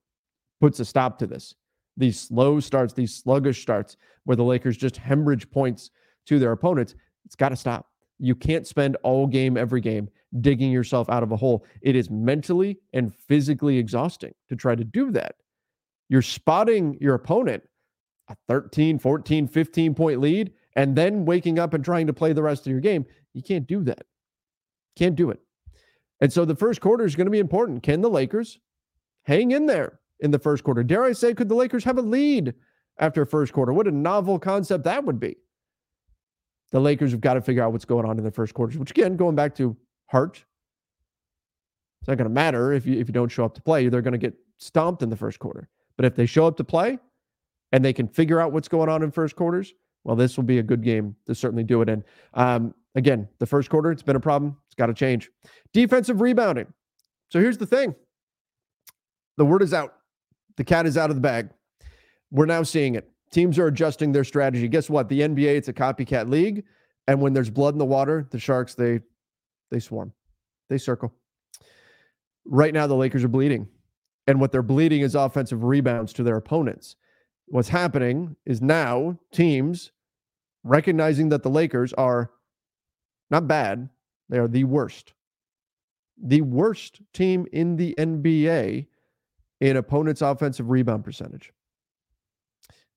puts 0.61 0.81
a 0.81 0.85
stop 0.85 1.19
to 1.19 1.27
this. 1.27 1.55
These 1.97 2.21
slow 2.21 2.61
starts, 2.61 2.93
these 2.93 3.15
sluggish 3.15 3.61
starts 3.61 3.97
where 4.25 4.37
the 4.37 4.45
Lakers 4.45 4.77
just 4.77 4.97
hemorrhage 4.97 5.51
points 5.51 5.91
to 6.27 6.39
their 6.39 6.53
opponents. 6.53 6.95
It's 7.25 7.37
got 7.37 7.51
to 7.51 7.57
stop. 7.57 7.87
You 8.19 8.35
can't 8.35 8.67
spend 8.67 8.97
all 9.03 9.27
game, 9.27 9.57
every 9.57 9.81
game 9.81 10.09
digging 10.41 10.71
yourself 10.71 11.09
out 11.09 11.23
of 11.23 11.33
a 11.33 11.37
hole. 11.37 11.65
It 11.83 11.97
is 11.97 12.11
mentally 12.11 12.79
and 12.93 13.15
physically 13.15 13.79
exhausting 13.79 14.35
to 14.49 14.57
try 14.57 14.75
to 14.75 14.85
do 14.85 15.11
that. 15.13 15.37
You're 16.09 16.23
spotting 16.23 16.99
your 17.01 17.15
opponent 17.15 17.63
a 18.29 18.37
13, 18.49 18.99
14, 18.99 19.49
15 19.49 19.95
point 19.95 20.21
lead 20.21 20.53
and 20.77 20.95
then 20.95 21.25
waking 21.25 21.59
up 21.59 21.75
and 21.75 21.85
trying 21.85 22.07
to 22.07 22.13
play 22.13 22.33
the 22.33 22.43
rest 22.43 22.67
of 22.67 22.71
your 22.71 22.81
game. 22.81 23.05
You 23.35 23.43
can't 23.43 23.67
do 23.67 23.83
that. 23.85 24.07
Can't 24.97 25.17
do 25.17 25.31
it. 25.31 25.41
And 26.21 26.33
so 26.33 26.45
the 26.45 26.57
first 26.57 26.81
quarter 26.81 27.05
is 27.05 27.17
going 27.17 27.27
to 27.27 27.31
be 27.31 27.39
important. 27.39 27.83
Can 27.83 28.01
the 28.01 28.11
Lakers 28.11 28.59
hang 29.25 29.53
in 29.53 29.67
there 29.67 30.01
in 30.21 30.31
the 30.31 30.39
first 30.39 30.65
quarter? 30.65 30.83
Dare 30.83 31.05
I 31.05 31.13
say, 31.13 31.35
could 31.35 31.49
the 31.49 31.55
Lakers 31.55 31.85
have 31.85 31.99
a 31.99 32.03
lead 32.03 32.55
after 32.99 33.25
first 33.25 33.53
quarter? 33.53 33.73
What 33.73 33.87
a 33.87 33.93
novel 33.93 34.39
concept 34.39 34.85
that 34.85 35.05
would 35.05 35.21
be. 35.21 35.37
The 36.71 36.81
Lakers 36.81 37.13
have 37.13 37.21
got 37.21 37.35
to 37.35 37.41
figure 37.41 37.63
out 37.63 37.73
what's 37.73 37.85
going 37.85 38.05
on 38.05 38.19
in 38.19 38.25
the 38.25 38.31
first 38.31 38.53
quarters, 38.53 38.77
which 38.77 38.91
again, 38.91 39.17
going 39.17 39.37
back 39.37 39.55
to 39.57 39.77
heart, 40.07 40.45
it's 42.01 42.09
not 42.09 42.19
going 42.19 42.29
to 42.29 42.35
matter 42.35 42.73
if 42.73 42.87
you 42.87 42.99
if 42.99 43.09
you 43.09 43.13
don't 43.13 43.31
show 43.31 43.45
up 43.45 43.55
to 43.55 43.63
play. 43.63 43.89
They're 43.89 44.03
going 44.03 44.13
to 44.13 44.19
get 44.19 44.35
stomped 44.59 45.03
in 45.03 45.09
the 45.09 45.17
first 45.17 45.39
quarter. 45.39 45.69
But 45.97 46.05
if 46.05 46.15
they 46.15 46.27
show 46.27 46.47
up 46.47 46.57
to 46.59 46.65
play, 46.65 46.99
and 47.73 47.85
they 47.85 47.93
can 47.93 48.09
figure 48.09 48.41
out 48.41 48.53
what's 48.53 48.69
going 48.69 48.89
on 48.89 49.03
in 49.03 49.11
first 49.11 49.37
quarters, 49.37 49.75
well, 50.05 50.17
this 50.17 50.37
will 50.37 50.45
be 50.45 50.59
a 50.59 50.63
good 50.63 50.83
game 50.83 51.17
to 51.27 51.35
certainly 51.35 51.65
do 51.65 51.83
it 51.83 51.89
in. 51.89 52.03
Um, 52.35 52.75
again, 52.95 53.29
the 53.39 53.47
first 53.47 53.69
quarter, 53.69 53.91
it's 53.91 54.03
been 54.03 54.17
a 54.17 54.21
problem. 54.21 54.57
It's 54.67 54.75
got 54.75 54.87
to 54.87 54.95
change. 54.95 55.31
Defensive 55.73 56.21
rebounding. 56.21 56.73
So 57.31 57.41
here's 57.41 57.59
the 57.59 57.67
thing 57.67 57.95
the 59.37 59.45
word 59.45 59.63
is 59.63 59.75
out. 59.75 59.95
The 60.57 60.65
cat 60.65 60.87
is 60.87 60.97
out 60.97 61.11
of 61.11 61.17
the 61.17 61.23
bag. 61.23 61.51
We're 62.31 62.47
now 62.47 62.63
seeing 62.63 62.95
it. 62.95 63.11
Teams 63.31 63.59
are 63.59 63.67
adjusting 63.67 64.13
their 64.13 64.25
strategy. 64.25 64.67
Guess 64.69 64.89
what? 64.89 65.09
The 65.09 65.21
NBA, 65.21 65.57
it's 65.57 65.69
a 65.69 65.73
copycat 65.73 66.31
league. 66.31 66.65
And 67.07 67.21
when 67.21 67.33
there's 67.33 67.51
blood 67.51 67.75
in 67.75 67.79
the 67.79 67.85
water, 67.85 68.27
the 68.31 68.39
Sharks, 68.39 68.75
they 68.75 69.01
they 69.71 69.81
swarm. 69.81 70.13
They 70.69 70.79
circle. 70.79 71.15
Right 72.45 72.73
now, 72.73 72.87
the 72.87 72.95
Lakers 72.95 73.25
are 73.25 73.29
bleeding. 73.29 73.69
And 74.27 74.41
what 74.41 74.53
they're 74.53 74.63
bleeding 74.63 75.03
is 75.03 75.15
offensive 75.15 75.65
rebounds 75.65 76.13
to 76.15 76.23
their 76.23 76.37
opponents. 76.37 76.97
What's 77.51 77.69
happening 77.69 78.37
is 78.45 78.61
now 78.61 79.19
teams 79.33 79.93
recognizing 80.65 81.31
that 81.31 81.43
the 81.43 81.49
Lakers 81.49 81.95
are 81.95 82.31
not 83.31 83.49
bad, 83.49 83.89
they 84.29 84.39
are 84.39 84.49
the 84.49 84.65
worst. 84.65 85.15
The 86.23 86.43
worst 86.43 87.01
team 87.15 87.47
in 87.53 87.77
the 87.77 87.95
NBA 87.99 88.87
in 89.61 89.77
opponents' 89.77 90.21
offensive 90.21 90.69
rebound 90.69 91.05
percentage. 91.05 91.53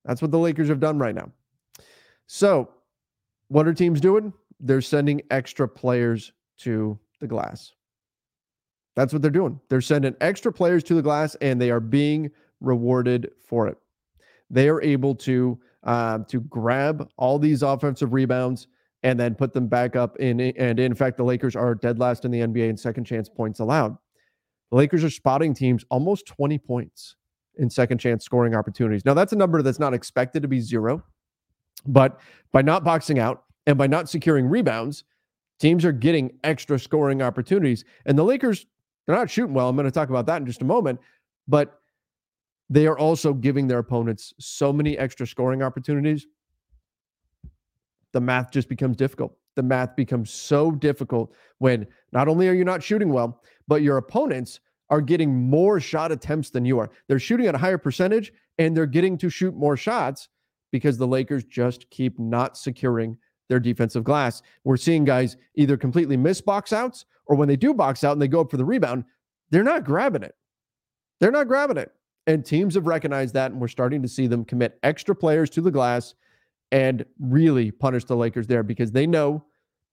That's 0.04 0.22
what 0.22 0.32
the 0.32 0.40
Lakers 0.40 0.68
have 0.68 0.80
done 0.80 1.00
right 1.00 1.16
now. 1.16 1.32
So, 2.28 2.70
what 3.48 3.68
are 3.68 3.74
teams 3.74 4.02
doing? 4.02 4.34
They're 4.60 4.82
sending 4.82 5.22
extra 5.32 5.68
players 5.68 6.34
to 6.60 7.00
the 7.20 7.28
glass. 7.28 7.74
That's 8.96 9.14
what 9.14 9.22
they're 9.22 9.32
doing. 9.32 9.60
They're 9.70 9.82
sending 9.82 10.16
extra 10.20 10.52
players 10.52 10.84
to 10.86 10.94
the 10.94 11.02
glass 11.02 11.36
and 11.36 11.62
they 11.62 11.72
are 11.72 11.80
being 11.80 12.32
rewarded 12.60 13.32
for 13.46 13.68
it 13.68 13.78
they 14.52 14.70
are 14.70 14.82
able 14.82 15.16
to 15.16 15.60
uh, 15.84 16.20
to 16.28 16.42
grab 16.42 17.10
all 17.18 17.40
these 17.40 17.64
offensive 17.64 18.14
rebounds 18.14 18.68
and 19.04 19.20
then 19.20 19.34
put 19.34 19.54
them 19.54 19.68
back 19.68 19.96
up 19.96 20.18
in. 20.20 20.40
And 20.40 20.80
in 20.80 20.94
fact, 20.94 21.18
the 21.18 21.24
Lakers 21.24 21.56
are 21.56 21.74
dead 21.74 21.98
last 21.98 22.26
in 22.26 22.32
the 22.32 22.42
NBA 22.42 22.70
in 22.70 22.78
second 22.78 23.06
chance 23.06 23.28
points 23.28 23.60
allowed. 23.60 23.98
The 24.70 24.78
Lakers 24.78 25.04
are 25.04 25.10
spotting 25.10 25.54
teams 25.54 25.84
almost 25.90 26.28
20 26.28 26.60
points 26.60 27.16
in 27.56 27.70
second 27.70 27.98
chance 27.98 28.24
scoring 28.24 28.56
opportunities. 28.56 29.04
Now, 29.06 29.14
that's 29.14 29.34
a 29.34 29.36
number 29.36 29.62
that's 29.62 29.80
not 29.80 29.94
expected 29.94 30.42
to 30.44 30.48
be 30.48 30.60
zero, 30.60 31.04
but 31.88 32.20
by 32.52 32.62
not 32.62 32.84
boxing 32.84 33.20
out 33.20 33.44
and 33.66 33.78
by 33.78 33.88
not 33.88 34.10
securing 34.10 34.46
rebounds, 34.48 35.04
teams 35.60 35.84
are 35.84 35.92
getting 35.92 36.38
extra 36.44 36.80
scoring 36.80 37.22
opportunities. 37.22 37.84
And 38.06 38.18
the 38.18 38.24
Lakers, 38.24 38.66
they're 39.06 39.16
not 39.16 39.30
shooting 39.30 39.54
well. 39.54 39.68
I'm 39.68 39.76
going 39.76 39.86
to 39.86 39.92
talk 39.92 40.10
about 40.10 40.26
that 40.28 40.38
in 40.38 40.46
just 40.46 40.62
a 40.62 40.66
moment, 40.66 41.00
but 41.48 41.81
they 42.72 42.88
are 42.88 42.98
also 42.98 43.34
giving 43.34 43.68
their 43.68 43.80
opponents 43.80 44.34
so 44.40 44.72
many 44.72 44.98
extra 44.98 45.28
scoring 45.28 45.62
opportunities. 45.62 46.26
The 48.14 48.22
math 48.22 48.50
just 48.50 48.70
becomes 48.70 48.96
difficult. 48.96 49.36
The 49.56 49.64
math 49.64 49.94
becomes 49.98 50.32
so 50.32 50.72
difficult 50.72 51.34
when 51.58 51.86
not 52.14 52.30
only 52.30 52.48
are 52.48 52.54
you 52.54 52.64
not 52.64 52.82
shooting 52.82 53.10
well, 53.10 53.42
but 53.68 53.82
your 53.82 53.98
opponents 53.98 54.62
are 54.90 55.02
getting 55.02 55.36
more 55.36 55.82
shot 55.82 56.14
attempts 56.14 56.50
than 56.50 56.64
you 56.64 56.80
are. 56.80 56.90
They're 57.10 57.20
shooting 57.20 57.48
at 57.48 57.56
a 57.56 57.58
higher 57.58 57.78
percentage 57.78 58.32
and 58.58 58.76
they're 58.76 58.86
getting 58.86 59.18
to 59.18 59.30
shoot 59.30 59.54
more 59.54 59.76
shots 59.76 60.30
because 60.72 60.98
the 60.98 61.08
Lakers 61.08 61.44
just 61.44 61.90
keep 61.90 62.18
not 62.20 62.58
securing 62.58 63.18
their 63.50 63.60
defensive 63.60 64.06
glass. 64.06 64.42
We're 64.64 64.78
seeing 64.78 65.04
guys 65.04 65.36
either 65.56 65.76
completely 65.76 66.16
miss 66.16 66.40
box 66.40 66.72
outs 66.72 67.04
or 67.26 67.36
when 67.36 67.50
they 67.50 67.58
do 67.58 67.74
box 67.74 68.06
out 68.06 68.14
and 68.14 68.22
they 68.22 68.30
go 68.30 68.40
up 68.40 68.50
for 68.50 68.56
the 68.56 68.64
rebound, 68.64 69.04
they're 69.50 69.62
not 69.62 69.84
grabbing 69.84 70.24
it. 70.24 70.36
They're 71.20 71.32
not 71.32 71.50
grabbing 71.50 71.76
it. 71.76 71.92
And 72.28 72.46
teams 72.46 72.76
have 72.76 72.88
recognized 72.88 73.34
that, 73.34 73.52
and 73.52 73.60
we're 73.60 73.68
starting 73.68 74.02
to 74.02 74.08
see 74.08 74.28
them 74.28 74.46
commit 74.46 74.80
extra 74.84 75.16
players 75.16 75.50
to 75.52 75.62
the 75.62 75.72
glass 75.72 76.14
and 76.72 77.06
really 77.20 77.72
punish 77.72 78.06
the 78.06 78.16
Lakers 78.16 78.48
there 78.48 78.64
because 78.64 78.92
they 78.92 79.08
know, 79.08 79.44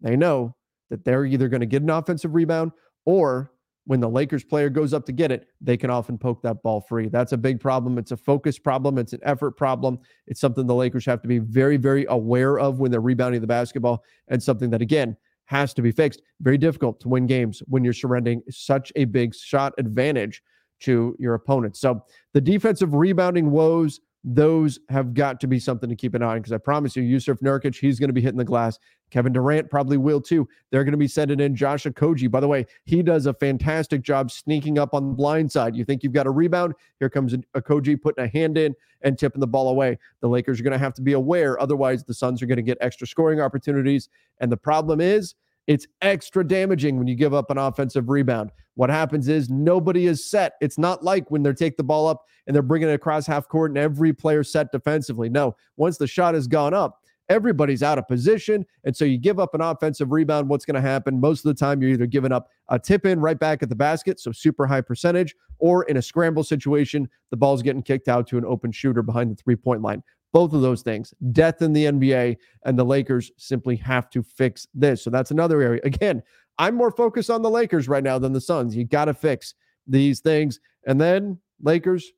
they 0.01 0.17
know 0.17 0.55
that 0.91 1.05
they're 1.05 1.25
either 1.25 1.49
going 1.49 1.61
to 1.61 1.67
get 1.67 1.83
an 1.83 1.91
offensive 1.91 2.35
rebound 2.35 2.73
or 3.05 3.53
when 3.89 4.01
the 4.01 4.09
Lakers 4.09 4.45
player 4.45 4.69
goes 4.69 4.93
up 4.93 5.07
to 5.07 5.13
get 5.13 5.33
it, 5.33 5.49
they 5.63 5.79
can 5.79 5.89
often 5.89 6.19
poke 6.19 6.43
that 6.43 6.63
ball 6.63 6.83
free. 6.83 7.09
That's 7.09 7.33
a 7.33 7.39
big 7.39 7.59
problem. 7.59 7.97
It's 7.97 8.13
a 8.13 8.19
focus 8.19 8.59
problem. 8.59 8.99
It's 8.99 9.15
an 9.15 9.21
effort 9.23 9.53
problem. 9.53 9.99
It's 10.27 10.41
something 10.41 10.67
the 10.67 10.75
Lakers 10.75 11.07
have 11.07 11.23
to 11.23 11.29
be 11.29 11.39
very, 11.39 11.79
very 11.79 12.05
aware 12.11 12.59
of 12.59 12.81
when 12.81 12.91
they're 12.91 13.01
rebounding 13.01 13.41
the 13.41 13.47
basketball, 13.47 14.05
and 14.29 14.43
something 14.43 14.69
that, 14.71 14.83
again, 14.83 15.17
has 15.47 15.73
to 15.73 15.81
be 15.81 15.91
fixed. 15.91 16.21
Very 16.43 16.59
difficult 16.59 17.01
to 17.01 17.09
win 17.09 17.27
games 17.27 17.63
when 17.67 17.83
you're 17.83 17.95
surrendering 17.95 18.43
such 18.51 18.93
a 18.95 19.07
big 19.07 19.35
shot 19.35 19.73
advantage 19.79 20.43
to 20.81 21.17
your 21.19 21.35
opponent. 21.35 21.77
So 21.77 22.05
the 22.33 22.41
defensive 22.41 22.95
rebounding 22.95 23.51
woes 23.51 24.01
those 24.25 24.81
have 24.89 25.15
got 25.15 25.41
to 25.41 25.47
be 25.47 25.59
something 25.61 25.89
to 25.89 25.95
keep 25.97 26.15
an 26.15 26.23
eye 26.23 26.33
on 26.33 26.39
because 26.39 26.53
I 26.53 26.59
promise 26.59 26.97
you, 26.97 27.03
Jusuf 27.03 27.39
Nurkic, 27.41 27.79
he's 27.79 28.01
going 28.01 28.09
to 28.09 28.15
be 28.15 28.21
hitting 28.21 28.39
the 28.39 28.45
glass. 28.45 28.79
Kevin 29.11 29.33
Durant 29.33 29.71
probably 29.71 29.97
will 29.97 30.21
too. 30.21 30.47
They're 30.71 30.85
going 30.85 30.93
to 30.93 30.99
be 30.99 31.09
sending 31.09 31.41
in 31.41 31.55
Josh 31.55 31.85
Okogie. 31.85 32.31
By 32.31 32.41
the 32.41 32.49
way, 32.49 32.67
he 32.85 33.03
does 33.03 33.27
a 33.27 33.33
fantastic 33.33 34.03
job 34.03 34.31
sneaking 34.31 34.79
up 34.79 34.93
on 34.93 35.09
the 35.09 35.15
blind 35.15 35.51
side. 35.51 35.77
You 35.77 35.85
think 35.85 36.03
you've 36.03 36.13
got 36.13 36.27
a 36.27 36.31
rebound? 36.31 36.75
Here 36.99 37.09
comes 37.09 37.35
Okogie 37.57 38.01
putting 38.01 38.25
a 38.25 38.29
hand 38.29 38.59
in 38.59 38.75
and 39.03 39.17
tipping 39.17 39.41
the 39.41 39.47
ball 39.47 39.69
away. 39.69 39.99
The 40.21 40.29
Lakers 40.29 40.61
are 40.61 40.65
going 40.65 40.73
to 40.73 40.79
have 40.79 40.95
to 40.95 41.03
be 41.03 41.13
aware. 41.13 41.61
Otherwise, 41.61 42.05
the 42.05 42.15
Suns 42.15 42.43
are 42.43 42.47
going 42.47 42.57
to 42.57 42.63
get 42.63 42.77
extra 42.81 43.07
scoring 43.07 43.41
opportunities. 43.41 44.09
And 44.41 44.51
the 44.51 44.57
problem 44.57 45.01
is, 45.01 45.37
it's 45.69 45.87
extra 46.01 46.47
damaging 46.47 46.99
when 46.99 47.07
you 47.07 47.15
give 47.15 47.35
up 47.35 47.51
an 47.51 47.59
offensive 47.59 48.09
rebound. 48.09 48.51
What 48.79 48.91
happens 48.91 49.27
is 49.27 49.51
nobody 49.51 50.07
is 50.07 50.25
set. 50.25 50.53
It's 50.61 50.79
not 50.79 51.03
like 51.03 51.33
when 51.33 51.43
they 51.43 51.53
take 51.53 51.77
the 51.77 51.83
ball 51.83 52.07
up 52.07 52.27
and 52.47 52.55
they're 52.55 52.63
bringing 52.63 52.89
it 52.89 52.93
across 52.93 53.27
half 53.27 53.49
court 53.49 53.73
and 53.73 53.77
every 53.77 54.13
player 54.13 54.45
set 54.45 54.71
defensively. 54.71 55.29
No, 55.29 55.57
once 55.77 55.99
the 55.99 56.07
shot 56.07 56.35
has 56.35 56.47
gone 56.47 56.73
up, 56.73 57.03
everybody's 57.29 57.83
out 57.83 57.99
of 57.99 58.07
position. 58.07 58.65
And 58.85 58.97
so 58.97 59.05
you 59.05 59.19
give 59.19 59.41
up 59.41 59.53
an 59.57 59.63
offensive 59.63 60.13
rebound. 60.13 60.49
What's 60.49 60.65
going 60.65 60.77
to 60.77 60.81
happen? 60.81 61.19
Most 61.19 61.45
of 61.45 61.49
the 61.49 61.59
time, 61.59 61.83
you're 61.83 61.91
either 61.91 62.07
giving 62.07 62.31
up 62.31 62.51
a 62.69 62.79
tip 62.79 63.05
in 63.05 63.19
right 63.19 63.37
back 63.37 63.65
at 63.65 63.69
the 63.69 63.75
basket, 63.75 64.21
so 64.21 64.31
super 64.31 64.65
high 64.65 64.81
percentage, 64.81 65.35
or 65.59 65.83
in 65.87 65.97
a 65.97 66.03
scramble 66.03 66.45
situation, 66.45 67.09
the 67.33 67.37
ball's 67.37 67.63
getting 67.63 67.83
kicked 67.83 68.07
out 68.07 68.29
to 68.29 68.39
an 68.39 68.45
open 68.45 68.71
shooter 68.71 69.03
behind 69.03 69.33
the 69.33 69.43
three 69.43 69.57
point 69.57 69.83
line. 69.83 70.05
Both 70.33 70.53
of 70.53 70.61
those 70.61 70.83
things, 70.83 71.13
death 71.33 71.63
in 71.63 71.73
the 71.73 71.87
NBA, 71.87 72.37
and 72.65 72.79
the 72.79 72.85
Lakers 72.85 73.33
simply 73.39 73.75
have 73.75 74.09
to 74.11 74.23
fix 74.23 74.69
this. 74.73 75.03
So 75.03 75.11
that's 75.11 75.33
another 75.33 75.61
area. 75.63 75.81
Again, 75.83 76.23
I'm 76.59 76.75
more 76.75 76.91
focused 76.91 77.31
on 77.31 77.43
the 77.43 77.51
Lakers 77.51 77.89
right 77.89 78.03
now 78.03 78.19
than 78.19 78.33
the 78.33 78.41
Suns. 78.41 78.75
You 78.75 78.85
got 78.85 79.07
to 79.07 79.15
fix 79.15 79.55
these 79.87 80.21
things. 80.21 80.61
And 80.87 81.01
then 81.01 81.39
Lakers 81.63 82.13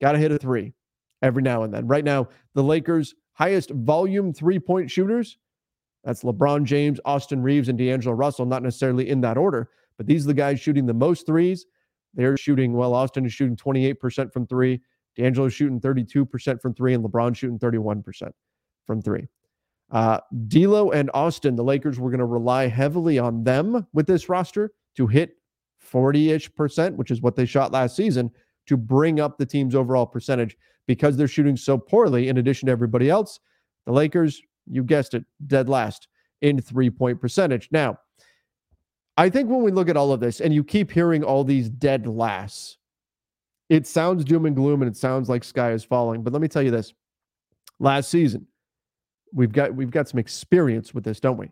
got 0.00 0.12
to 0.12 0.18
hit 0.18 0.32
a 0.32 0.38
three 0.38 0.72
every 1.22 1.42
now 1.42 1.62
and 1.62 1.72
then. 1.72 1.86
Right 1.86 2.04
now, 2.04 2.28
the 2.54 2.62
Lakers' 2.62 3.14
highest 3.32 3.70
volume 3.70 4.32
three 4.32 4.58
point 4.58 4.90
shooters 4.90 5.38
that's 6.06 6.22
LeBron 6.22 6.62
James, 6.62 7.00
Austin 7.04 7.42
Reaves, 7.42 7.68
and 7.68 7.76
D'Angelo 7.76 8.14
Russell, 8.14 8.46
not 8.46 8.62
necessarily 8.62 9.10
in 9.10 9.20
that 9.22 9.36
order, 9.36 9.70
but 9.96 10.06
these 10.06 10.24
are 10.24 10.28
the 10.28 10.34
guys 10.34 10.60
shooting 10.60 10.86
the 10.86 10.94
most 10.94 11.26
threes. 11.26 11.66
They're 12.14 12.36
shooting, 12.36 12.74
well, 12.74 12.94
Austin 12.94 13.26
is 13.26 13.32
shooting 13.32 13.56
28% 13.56 14.32
from 14.32 14.46
three. 14.46 14.80
D'Angelo 15.16 15.48
shooting 15.48 15.80
32% 15.80 16.62
from 16.62 16.74
three, 16.74 16.94
and 16.94 17.04
LeBron 17.04 17.34
shooting 17.34 17.58
31% 17.58 18.30
from 18.86 19.02
three. 19.02 19.26
Uh, 19.90 20.18
D'Lo 20.48 20.90
and 20.90 21.10
Austin, 21.14 21.54
the 21.54 21.64
Lakers 21.64 21.98
were 21.98 22.10
going 22.10 22.18
to 22.18 22.24
rely 22.24 22.66
heavily 22.66 23.18
on 23.18 23.44
them 23.44 23.86
with 23.92 24.06
this 24.06 24.28
roster 24.28 24.72
to 24.96 25.06
hit 25.06 25.36
40-ish 25.92 26.54
percent, 26.54 26.96
which 26.96 27.10
is 27.10 27.22
what 27.22 27.36
they 27.36 27.46
shot 27.46 27.72
last 27.72 27.94
season, 27.94 28.30
to 28.66 28.76
bring 28.76 29.20
up 29.20 29.38
the 29.38 29.46
team's 29.46 29.74
overall 29.74 30.06
percentage 30.06 30.56
because 30.86 31.16
they're 31.16 31.28
shooting 31.28 31.56
so 31.56 31.78
poorly. 31.78 32.28
In 32.28 32.38
addition 32.38 32.66
to 32.66 32.72
everybody 32.72 33.08
else, 33.08 33.38
the 33.84 33.92
Lakers, 33.92 34.42
you 34.68 34.82
guessed 34.82 35.14
it, 35.14 35.24
dead 35.46 35.68
last 35.68 36.08
in 36.42 36.60
three-point 36.60 37.20
percentage. 37.20 37.68
Now, 37.70 37.98
I 39.16 39.30
think 39.30 39.48
when 39.48 39.62
we 39.62 39.70
look 39.70 39.88
at 39.88 39.96
all 39.96 40.12
of 40.12 40.20
this, 40.20 40.40
and 40.40 40.52
you 40.52 40.64
keep 40.64 40.90
hearing 40.90 41.22
all 41.22 41.44
these 41.44 41.70
dead 41.70 42.06
lasts 42.06 42.78
it 43.68 43.86
sounds 43.86 44.24
doom 44.24 44.46
and 44.46 44.54
gloom 44.54 44.82
and 44.82 44.90
it 44.90 44.96
sounds 44.96 45.28
like 45.28 45.42
sky 45.44 45.72
is 45.72 45.84
falling. 45.84 46.22
But 46.22 46.32
let 46.32 46.42
me 46.42 46.48
tell 46.48 46.62
you 46.62 46.70
this. 46.70 46.92
Last 47.78 48.10
season, 48.10 48.46
we've 49.32 49.52
got 49.52 49.74
we've 49.74 49.90
got 49.90 50.08
some 50.08 50.18
experience 50.18 50.94
with 50.94 51.04
this, 51.04 51.20
don't 51.20 51.36
we? 51.36 51.50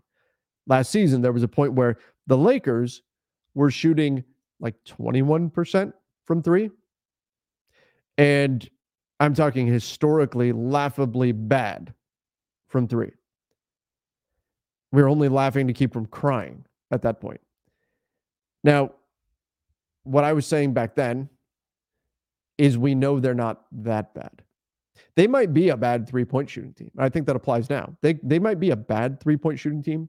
Last 0.66 0.90
season, 0.90 1.20
there 1.20 1.32
was 1.32 1.42
a 1.42 1.48
point 1.48 1.72
where 1.72 1.98
the 2.26 2.36
Lakers 2.36 3.02
were 3.54 3.70
shooting 3.70 4.24
like 4.60 4.74
21% 4.84 5.92
from 6.24 6.42
three. 6.42 6.70
And 8.16 8.68
I'm 9.20 9.34
talking 9.34 9.66
historically 9.66 10.52
laughably 10.52 11.32
bad 11.32 11.92
from 12.68 12.88
three. 12.88 13.12
We 14.92 15.02
are 15.02 15.08
only 15.08 15.28
laughing 15.28 15.66
to 15.66 15.72
keep 15.72 15.92
from 15.92 16.06
crying 16.06 16.64
at 16.90 17.02
that 17.02 17.20
point. 17.20 17.40
Now, 18.62 18.92
what 20.04 20.24
I 20.24 20.32
was 20.32 20.46
saying 20.46 20.72
back 20.72 20.94
then 20.94 21.28
is 22.56 22.78
we 22.78 22.94
know 22.94 23.18
they're 23.18 23.34
not 23.34 23.64
that 23.72 24.14
bad. 24.14 24.43
They 25.16 25.26
might 25.26 25.54
be 25.54 25.68
a 25.68 25.76
bad 25.76 26.08
three 26.08 26.24
point 26.24 26.50
shooting 26.50 26.72
team. 26.72 26.90
I 26.98 27.08
think 27.08 27.26
that 27.26 27.36
applies 27.36 27.70
now. 27.70 27.96
They, 28.02 28.14
they 28.22 28.38
might 28.38 28.58
be 28.58 28.70
a 28.70 28.76
bad 28.76 29.20
three 29.20 29.36
point 29.36 29.58
shooting 29.58 29.82
team. 29.82 30.08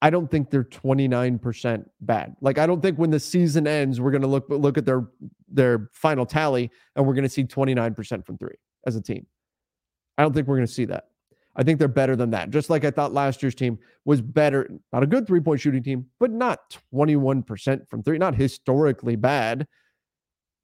I 0.00 0.10
don't 0.10 0.30
think 0.30 0.50
they're 0.50 0.64
29% 0.64 1.84
bad. 2.02 2.36
Like 2.40 2.58
I 2.58 2.66
don't 2.66 2.80
think 2.80 2.98
when 2.98 3.10
the 3.10 3.20
season 3.20 3.66
ends, 3.66 4.00
we're 4.00 4.12
going 4.12 4.22
to 4.22 4.28
look 4.28 4.46
look 4.48 4.78
at 4.78 4.84
their 4.84 5.08
their 5.48 5.90
final 5.92 6.24
tally 6.24 6.70
and 6.94 7.06
we're 7.06 7.14
going 7.14 7.24
to 7.24 7.28
see 7.28 7.44
29% 7.44 8.24
from 8.24 8.38
3 8.38 8.50
as 8.86 8.96
a 8.96 9.00
team. 9.00 9.26
I 10.16 10.22
don't 10.22 10.32
think 10.32 10.46
we're 10.46 10.56
going 10.56 10.66
to 10.66 10.72
see 10.72 10.84
that. 10.86 11.04
I 11.56 11.64
think 11.64 11.80
they're 11.80 11.88
better 11.88 12.14
than 12.14 12.30
that. 12.30 12.50
Just 12.50 12.70
like 12.70 12.84
I 12.84 12.90
thought 12.92 13.12
last 13.12 13.42
year's 13.42 13.54
team 13.54 13.78
was 14.04 14.20
better, 14.20 14.70
not 14.92 15.02
a 15.02 15.06
good 15.06 15.26
three-point 15.26 15.60
shooting 15.60 15.82
team, 15.82 16.06
but 16.20 16.30
not 16.30 16.78
21% 16.94 17.88
from 17.88 18.02
3, 18.04 18.18
not 18.18 18.36
historically 18.36 19.16
bad. 19.16 19.66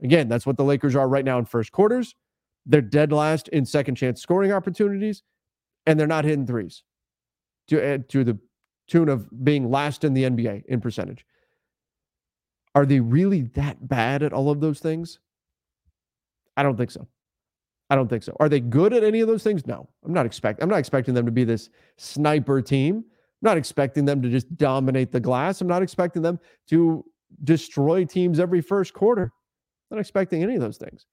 Again, 0.05 0.29
that's 0.29 0.47
what 0.47 0.57
the 0.57 0.62
Lakers 0.62 0.95
are 0.95 1.09
right 1.09 1.25
now 1.25 1.38
in 1.38 1.47
first 1.47 1.73
quarters. 1.73 2.14
They're 2.66 2.81
dead 2.81 3.12
last 3.12 3.48
in 3.48 3.66
second 3.66 3.96
chance 3.96 4.20
scoring 4.20 4.53
opportunities, 4.53 5.22
and 5.87 5.98
they're 5.98 6.07
not 6.07 6.24
hitting 6.24 6.46
threes 6.46 6.83
to, 7.68 7.81
eh, 7.81 7.98
to 8.09 8.24
the 8.24 8.38
tune 8.87 9.09
of 9.09 9.29
being 9.44 9.70
last 9.70 10.05
in 10.05 10.14
the 10.14 10.24
NBA 10.24 10.64
in 10.68 10.81
percentage. 10.81 11.27
Are 12.74 12.87
they 12.87 13.00
really 13.00 13.42
that 13.42 13.87
bad 13.87 14.22
at 14.22 14.33
all 14.33 14.50
of 14.50 14.61
those 14.61 14.81
things? 14.81 15.20
I 16.57 16.62
don't 16.62 16.77
think 16.77 16.90
so. 16.90 17.07
I 17.90 17.96
don't 17.96 18.09
think 18.09 18.22
so. 18.22 18.37
Are 18.40 18.48
they 18.48 18.61
good 18.61 18.92
at 18.92 19.05
any 19.05 19.20
of 19.20 19.29
those 19.29 19.42
things? 19.42 19.66
No. 19.66 19.88
I'm 20.05 20.12
not 20.12 20.27
expect 20.27 20.62
I'm 20.62 20.68
not 20.68 20.79
expecting 20.79 21.14
them 21.14 21.27
to 21.27 21.33
be 21.33 21.44
this 21.44 21.68
sniper 21.96 22.62
team. 22.62 22.96
I'm 22.96 23.05
not 23.42 23.57
expecting 23.57 24.05
them 24.05 24.22
to 24.22 24.29
just 24.31 24.57
dominate 24.57 25.12
the 25.12 25.20
glass. 25.20 25.61
I'm 25.61 25.68
not 25.68 25.83
expecting 25.83 26.22
them 26.22 26.40
to 26.68 27.05
destroy 27.44 28.05
teams 28.05 28.40
every 28.40 28.61
first 28.61 28.94
quarter. 28.94 29.24
I'm 29.90 29.96
Not 29.96 30.00
expecting 30.00 30.42
any 30.42 30.55
of 30.55 30.61
those 30.61 30.79
things. 30.79 31.07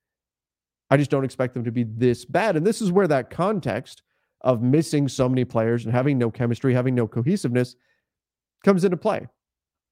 I 0.92 0.98
just 0.98 1.10
don't 1.10 1.24
expect 1.24 1.54
them 1.54 1.64
to 1.64 1.72
be 1.72 1.84
this 1.84 2.26
bad. 2.26 2.58
And 2.58 2.68
this 2.68 2.82
is 2.82 2.92
where 2.92 3.08
that 3.08 3.30
context 3.30 4.04
of 4.42 4.62
missing 4.62 5.08
so 5.08 5.30
many 5.30 5.46
players 5.46 5.86
and 5.86 5.94
having 5.94 6.18
no 6.18 6.30
chemistry, 6.30 6.74
having 6.74 6.94
no 6.94 7.08
cohesiveness 7.08 7.76
comes 8.64 8.84
into 8.84 8.98
play. 8.98 9.28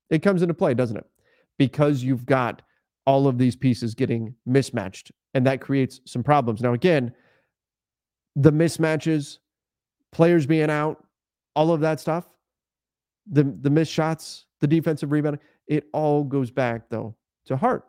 It 0.10 0.22
comes 0.22 0.42
into 0.42 0.54
play, 0.54 0.74
doesn't 0.74 0.98
it? 0.98 1.06
Because 1.58 2.04
you've 2.04 2.26
got 2.26 2.62
all 3.06 3.28
of 3.28 3.38
these 3.38 3.56
pieces 3.56 3.96
getting 3.96 4.36
mismatched, 4.46 5.12
and 5.34 5.46
that 5.48 5.62
creates 5.62 6.02
some 6.06 6.22
problems. 6.22 6.62
Now, 6.62 6.74
again, 6.74 7.14
the 8.36 8.52
mismatches, 8.52 9.38
players 10.12 10.46
being 10.46 10.70
out, 10.70 11.04
all 11.56 11.72
of 11.72 11.82
that 11.82 12.00
stuff, 12.00 12.28
the 13.32 13.44
the 13.62 13.70
missed 13.70 13.92
shots, 13.92 14.46
the 14.60 14.68
defensive 14.68 15.12
rebounding, 15.12 15.42
it 15.68 15.86
all 15.94 16.24
goes 16.24 16.52
back 16.52 16.90
though 16.90 17.16
to 17.46 17.58
heart. 17.58 17.89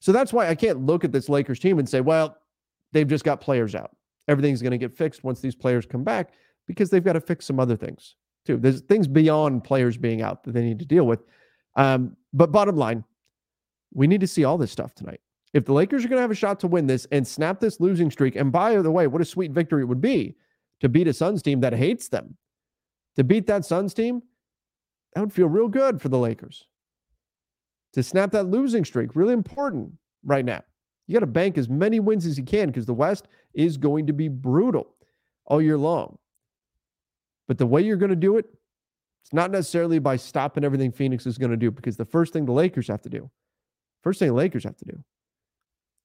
So 0.00 0.12
that's 0.12 0.32
why 0.32 0.48
I 0.48 0.54
can't 0.54 0.84
look 0.86 1.04
at 1.04 1.12
this 1.12 1.28
Lakers 1.28 1.58
team 1.58 1.78
and 1.78 1.88
say, 1.88 2.00
well, 2.00 2.36
they've 2.92 3.08
just 3.08 3.24
got 3.24 3.40
players 3.40 3.74
out. 3.74 3.96
Everything's 4.28 4.62
going 4.62 4.72
to 4.72 4.78
get 4.78 4.96
fixed 4.96 5.24
once 5.24 5.40
these 5.40 5.54
players 5.54 5.86
come 5.86 6.04
back 6.04 6.32
because 6.66 6.90
they've 6.90 7.04
got 7.04 7.14
to 7.14 7.20
fix 7.20 7.46
some 7.46 7.60
other 7.60 7.76
things 7.76 8.16
too. 8.44 8.56
There's 8.56 8.80
things 8.82 9.08
beyond 9.08 9.64
players 9.64 9.96
being 9.96 10.22
out 10.22 10.44
that 10.44 10.52
they 10.52 10.62
need 10.62 10.78
to 10.78 10.84
deal 10.84 11.04
with. 11.04 11.24
Um, 11.74 12.16
but 12.32 12.52
bottom 12.52 12.76
line, 12.76 13.04
we 13.92 14.06
need 14.06 14.20
to 14.20 14.26
see 14.26 14.44
all 14.44 14.58
this 14.58 14.72
stuff 14.72 14.94
tonight. 14.94 15.20
If 15.52 15.64
the 15.64 15.72
Lakers 15.72 16.04
are 16.04 16.08
going 16.08 16.18
to 16.18 16.22
have 16.22 16.30
a 16.30 16.34
shot 16.34 16.60
to 16.60 16.66
win 16.66 16.86
this 16.86 17.06
and 17.12 17.26
snap 17.26 17.60
this 17.60 17.80
losing 17.80 18.10
streak, 18.10 18.36
and 18.36 18.52
by 18.52 18.76
the 18.76 18.90
way, 18.90 19.06
what 19.06 19.22
a 19.22 19.24
sweet 19.24 19.52
victory 19.52 19.82
it 19.82 19.86
would 19.86 20.00
be 20.00 20.36
to 20.80 20.88
beat 20.88 21.08
a 21.08 21.12
Suns 21.12 21.42
team 21.42 21.60
that 21.60 21.72
hates 21.72 22.08
them. 22.08 22.36
To 23.16 23.24
beat 23.24 23.46
that 23.46 23.64
Suns 23.64 23.94
team, 23.94 24.22
that 25.14 25.20
would 25.20 25.32
feel 25.32 25.48
real 25.48 25.68
good 25.68 26.00
for 26.00 26.08
the 26.08 26.18
Lakers. 26.18 26.66
To 27.96 28.02
snap 28.02 28.30
that 28.32 28.44
losing 28.44 28.84
streak, 28.84 29.16
really 29.16 29.32
important 29.32 29.90
right 30.22 30.44
now. 30.44 30.60
You 31.06 31.14
got 31.14 31.20
to 31.20 31.26
bank 31.26 31.56
as 31.56 31.66
many 31.66 31.98
wins 31.98 32.26
as 32.26 32.36
you 32.36 32.44
can 32.44 32.68
because 32.68 32.84
the 32.84 32.92
West 32.92 33.26
is 33.54 33.78
going 33.78 34.06
to 34.08 34.12
be 34.12 34.28
brutal 34.28 34.88
all 35.46 35.62
year 35.62 35.78
long. 35.78 36.18
But 37.48 37.56
the 37.56 37.66
way 37.66 37.80
you're 37.80 37.96
going 37.96 38.10
to 38.10 38.14
do 38.14 38.36
it, 38.36 38.44
it's 39.22 39.32
not 39.32 39.50
necessarily 39.50 39.98
by 39.98 40.16
stopping 40.16 40.62
everything 40.62 40.92
Phoenix 40.92 41.24
is 41.24 41.38
going 41.38 41.52
to 41.52 41.56
do 41.56 41.70
because 41.70 41.96
the 41.96 42.04
first 42.04 42.34
thing 42.34 42.44
the 42.44 42.52
Lakers 42.52 42.86
have 42.88 43.00
to 43.00 43.08
do, 43.08 43.30
first 44.02 44.18
thing 44.18 44.28
the 44.28 44.34
Lakers 44.34 44.64
have 44.64 44.76
to 44.76 44.84
do 44.84 45.02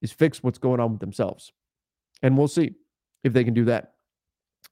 is 0.00 0.12
fix 0.12 0.42
what's 0.42 0.58
going 0.58 0.80
on 0.80 0.92
with 0.92 1.00
themselves. 1.00 1.52
And 2.22 2.38
we'll 2.38 2.48
see 2.48 2.72
if 3.22 3.34
they 3.34 3.44
can 3.44 3.52
do 3.52 3.66
that. 3.66 3.92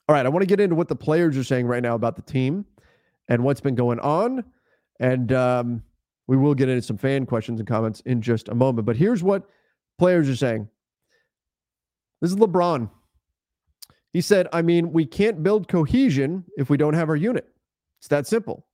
All 0.09 0.15
right, 0.15 0.25
I 0.25 0.31
want 0.31 0.41
to 0.41 0.47
get 0.47 0.59
into 0.59 0.75
what 0.75 0.89
the 0.89 0.97
players 0.97 1.37
are 1.37 1.45
saying 1.45 1.67
right 1.67 1.83
now 1.83 1.97
about 1.97 2.17
the 2.17 2.23
team 2.23 2.65
and 3.29 3.45
what's 3.45 3.61
been 3.61 3.75
going 3.75 4.01
on. 4.01 4.43
And 5.01 5.33
um, 5.33 5.83
we 6.31 6.37
will 6.37 6.55
get 6.55 6.69
into 6.69 6.81
some 6.81 6.97
fan 6.97 7.27
questions 7.27 7.59
and 7.59 7.69
comments 7.69 8.03
in 8.07 8.23
just 8.23 8.51
a 8.51 8.55
moment. 8.55 8.87
But 8.87 8.97
here's 8.97 9.21
what 9.21 9.51
players 9.99 10.29
are 10.29 10.37
saying. 10.37 10.69
This 12.21 12.31
is 12.31 12.37
LeBron. 12.37 12.89
He 14.13 14.21
said, 14.21 14.47
I 14.53 14.63
mean, 14.63 14.93
we 14.93 15.07
can't 15.07 15.43
build 15.43 15.67
cohesion 15.67 16.45
if 16.57 16.71
we 16.71 16.77
don't 16.77 16.95
have 16.95 17.09
our 17.09 17.17
unit. 17.17 17.49
It's 17.99 18.07
that 18.07 18.29
simple. 18.29 18.65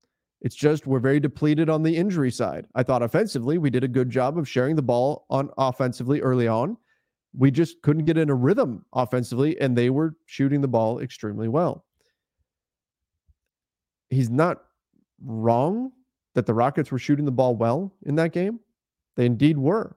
It's 0.42 0.54
just 0.54 0.86
we're 0.86 0.98
very 0.98 1.18
depleted 1.18 1.70
on 1.70 1.82
the 1.82 1.96
injury 1.96 2.30
side. 2.30 2.66
I 2.74 2.82
thought 2.82 3.02
offensively, 3.02 3.56
we 3.56 3.70
did 3.70 3.84
a 3.84 3.88
good 3.88 4.10
job 4.10 4.36
of 4.36 4.46
sharing 4.46 4.76
the 4.76 4.82
ball 4.82 5.24
on 5.30 5.48
offensively 5.56 6.20
early 6.20 6.48
on. 6.48 6.76
We 7.34 7.50
just 7.50 7.80
couldn't 7.80 8.04
get 8.04 8.18
in 8.18 8.28
a 8.28 8.34
rhythm 8.34 8.84
offensively, 8.92 9.58
and 9.62 9.74
they 9.74 9.88
were 9.88 10.14
shooting 10.26 10.60
the 10.60 10.68
ball 10.68 11.00
extremely 11.00 11.48
well. 11.48 11.86
He's 14.10 14.28
not 14.28 14.62
wrong 15.24 15.92
that 16.36 16.44
the 16.44 16.52
Rockets 16.52 16.92
were 16.92 16.98
shooting 16.98 17.24
the 17.24 17.32
ball 17.32 17.56
well 17.56 17.94
in 18.02 18.14
that 18.16 18.30
game. 18.30 18.60
They 19.16 19.24
indeed 19.24 19.56
were. 19.56 19.96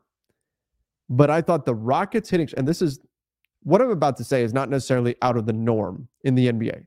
But 1.10 1.30
I 1.30 1.42
thought 1.42 1.66
the 1.66 1.76
Rockets 1.76 2.30
hitting, 2.30 2.48
and 2.56 2.66
this 2.66 2.82
is 2.82 3.02
what 3.64 3.82
I'm 3.82 3.92
about 3.92 4.16
to 4.18 4.24
say 4.24 4.42
is 4.42 4.54
not 4.54 4.70
necessarily 4.70 5.18
out 5.22 5.36
of 5.36 5.46
the 5.46 5.54
norm 5.54 6.08
in 6.24 6.36
the 6.36 6.50
NBA, 6.50 6.86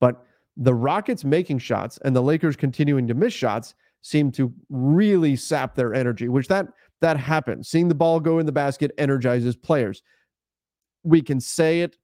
but 0.00 0.24
the 0.56 0.72
Rockets 0.72 1.22
making 1.22 1.58
shots 1.58 1.98
and 2.02 2.16
the 2.16 2.22
Lakers 2.22 2.56
continuing 2.56 3.06
to 3.08 3.14
miss 3.14 3.34
shots 3.34 3.74
seem 4.00 4.32
to 4.32 4.50
really 4.70 5.36
sap 5.36 5.74
their 5.74 5.92
energy, 5.92 6.30
which 6.30 6.48
that 6.48 6.68
that 7.02 7.18
happens. 7.18 7.68
Seeing 7.68 7.88
the 7.88 7.94
ball 7.94 8.20
go 8.20 8.38
in 8.38 8.46
the 8.46 8.52
basket 8.52 8.90
energizes 8.96 9.54
players. 9.54 10.02
We 11.02 11.20
can 11.20 11.40
say 11.40 11.82
it 11.82 11.98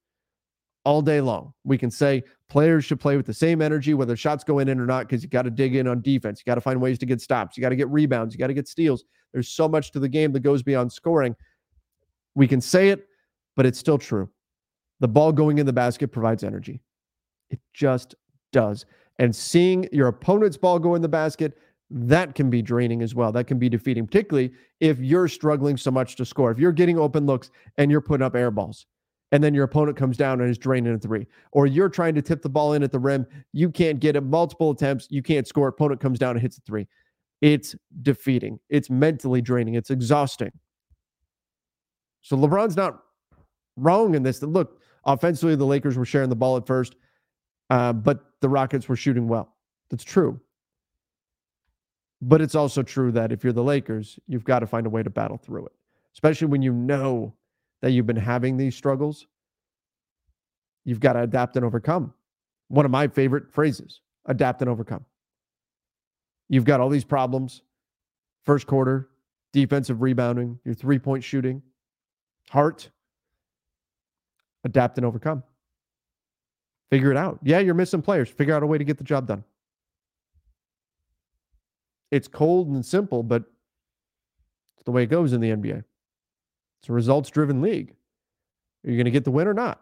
all 0.84 1.02
day 1.02 1.20
long. 1.20 1.52
We 1.64 1.78
can 1.78 1.90
say 1.90 2.22
players 2.48 2.84
should 2.84 3.00
play 3.00 3.16
with 3.16 3.26
the 3.26 3.34
same 3.34 3.62
energy, 3.62 3.94
whether 3.94 4.16
shots 4.16 4.44
go 4.44 4.58
in 4.58 4.68
or 4.68 4.86
not, 4.86 5.08
because 5.08 5.22
you 5.22 5.28
got 5.28 5.42
to 5.42 5.50
dig 5.50 5.74
in 5.74 5.86
on 5.86 6.02
defense. 6.02 6.40
You 6.40 6.50
got 6.50 6.56
to 6.56 6.60
find 6.60 6.80
ways 6.80 6.98
to 6.98 7.06
get 7.06 7.20
stops. 7.20 7.56
You 7.56 7.62
got 7.62 7.70
to 7.70 7.76
get 7.76 7.88
rebounds. 7.88 8.34
You 8.34 8.38
got 8.38 8.48
to 8.48 8.54
get 8.54 8.68
steals. 8.68 9.04
There's 9.32 9.48
so 9.48 9.68
much 9.68 9.90
to 9.92 10.00
the 10.00 10.08
game 10.08 10.32
that 10.32 10.40
goes 10.40 10.62
beyond 10.62 10.92
scoring. 10.92 11.34
We 12.34 12.46
can 12.46 12.60
say 12.60 12.90
it, 12.90 13.06
but 13.56 13.66
it's 13.66 13.78
still 13.78 13.98
true. 13.98 14.28
The 15.00 15.08
ball 15.08 15.32
going 15.32 15.58
in 15.58 15.66
the 15.66 15.72
basket 15.72 16.08
provides 16.08 16.44
energy. 16.44 16.80
It 17.50 17.60
just 17.72 18.14
does. 18.52 18.86
And 19.18 19.34
seeing 19.34 19.88
your 19.92 20.08
opponent's 20.08 20.56
ball 20.56 20.78
go 20.78 20.94
in 20.94 21.02
the 21.02 21.08
basket, 21.08 21.56
that 21.90 22.34
can 22.34 22.50
be 22.50 22.62
draining 22.62 23.02
as 23.02 23.14
well. 23.14 23.30
That 23.30 23.44
can 23.44 23.58
be 23.58 23.68
defeating, 23.68 24.06
particularly 24.06 24.52
if 24.80 24.98
you're 24.98 25.28
struggling 25.28 25.76
so 25.76 25.90
much 25.90 26.16
to 26.16 26.24
score. 26.24 26.50
If 26.50 26.58
you're 26.58 26.72
getting 26.72 26.98
open 26.98 27.26
looks 27.26 27.50
and 27.78 27.90
you're 27.90 28.00
putting 28.00 28.24
up 28.24 28.34
air 28.34 28.50
balls, 28.50 28.86
and 29.32 29.42
then 29.42 29.54
your 29.54 29.64
opponent 29.64 29.96
comes 29.96 30.16
down 30.16 30.40
and 30.40 30.50
is 30.50 30.58
draining 30.58 30.94
a 30.94 30.98
three, 30.98 31.26
or 31.52 31.66
you're 31.66 31.88
trying 31.88 32.14
to 32.14 32.22
tip 32.22 32.42
the 32.42 32.48
ball 32.48 32.74
in 32.74 32.82
at 32.82 32.92
the 32.92 32.98
rim, 32.98 33.26
you 33.52 33.70
can't 33.70 34.00
get 34.00 34.16
it 34.16 34.22
multiple 34.22 34.70
attempts, 34.70 35.08
you 35.10 35.22
can't 35.22 35.46
score. 35.46 35.68
Opponent 35.68 36.00
comes 36.00 36.18
down 36.18 36.32
and 36.32 36.40
hits 36.40 36.58
a 36.58 36.60
three. 36.62 36.86
It's 37.40 37.74
defeating. 38.02 38.58
It's 38.68 38.88
mentally 38.88 39.40
draining. 39.42 39.74
It's 39.74 39.90
exhausting. 39.90 40.52
So 42.22 42.36
LeBron's 42.36 42.76
not 42.76 43.00
wrong 43.76 44.14
in 44.14 44.22
this. 44.22 44.42
Look, 44.42 44.80
offensively, 45.04 45.56
the 45.56 45.66
Lakers 45.66 45.96
were 45.96 46.06
sharing 46.06 46.30
the 46.30 46.36
ball 46.36 46.56
at 46.56 46.66
first, 46.66 46.96
uh, 47.70 47.92
but 47.92 48.20
the 48.40 48.48
Rockets 48.48 48.88
were 48.88 48.96
shooting 48.96 49.28
well. 49.28 49.54
That's 49.90 50.04
true. 50.04 50.40
But 52.22 52.40
it's 52.40 52.54
also 52.54 52.82
true 52.82 53.12
that 53.12 53.32
if 53.32 53.44
you're 53.44 53.52
the 53.52 53.62
Lakers, 53.62 54.18
you've 54.26 54.44
got 54.44 54.60
to 54.60 54.66
find 54.66 54.86
a 54.86 54.90
way 54.90 55.02
to 55.02 55.10
battle 55.10 55.36
through 55.36 55.66
it, 55.66 55.72
especially 56.14 56.46
when 56.46 56.62
you 56.62 56.72
know 56.72 57.34
that 57.84 57.90
you've 57.90 58.06
been 58.06 58.16
having 58.16 58.56
these 58.56 58.74
struggles. 58.74 59.26
You've 60.86 61.00
got 61.00 61.12
to 61.12 61.20
adapt 61.20 61.54
and 61.56 61.66
overcome. 61.66 62.14
One 62.68 62.86
of 62.86 62.90
my 62.90 63.08
favorite 63.08 63.52
phrases 63.52 64.00
adapt 64.24 64.62
and 64.62 64.70
overcome. 64.70 65.04
You've 66.48 66.64
got 66.64 66.80
all 66.80 66.88
these 66.88 67.04
problems 67.04 67.60
first 68.46 68.66
quarter, 68.66 69.10
defensive 69.52 70.00
rebounding, 70.00 70.58
your 70.64 70.72
three 70.74 70.98
point 70.98 71.22
shooting, 71.22 71.60
heart. 72.48 72.88
adapt 74.64 74.96
and 74.96 75.04
overcome. 75.04 75.42
Figure 76.90 77.10
it 77.10 77.18
out. 77.18 77.38
Yeah, 77.42 77.58
you're 77.58 77.74
missing 77.74 78.00
players. 78.00 78.30
Figure 78.30 78.54
out 78.54 78.62
a 78.62 78.66
way 78.66 78.78
to 78.78 78.84
get 78.84 78.96
the 78.96 79.04
job 79.04 79.26
done. 79.26 79.44
It's 82.10 82.28
cold 82.28 82.68
and 82.68 82.82
simple, 82.82 83.22
but 83.22 83.42
it's 84.74 84.84
the 84.86 84.90
way 84.90 85.02
it 85.02 85.10
goes 85.10 85.34
in 85.34 85.42
the 85.42 85.50
NBA. 85.50 85.84
It's 86.84 86.90
a 86.90 86.92
results 86.92 87.30
driven 87.30 87.62
league. 87.62 87.94
Are 88.84 88.90
you 88.90 88.98
going 88.98 89.06
to 89.06 89.10
get 89.10 89.24
the 89.24 89.30
win 89.30 89.48
or 89.48 89.54
not? 89.54 89.80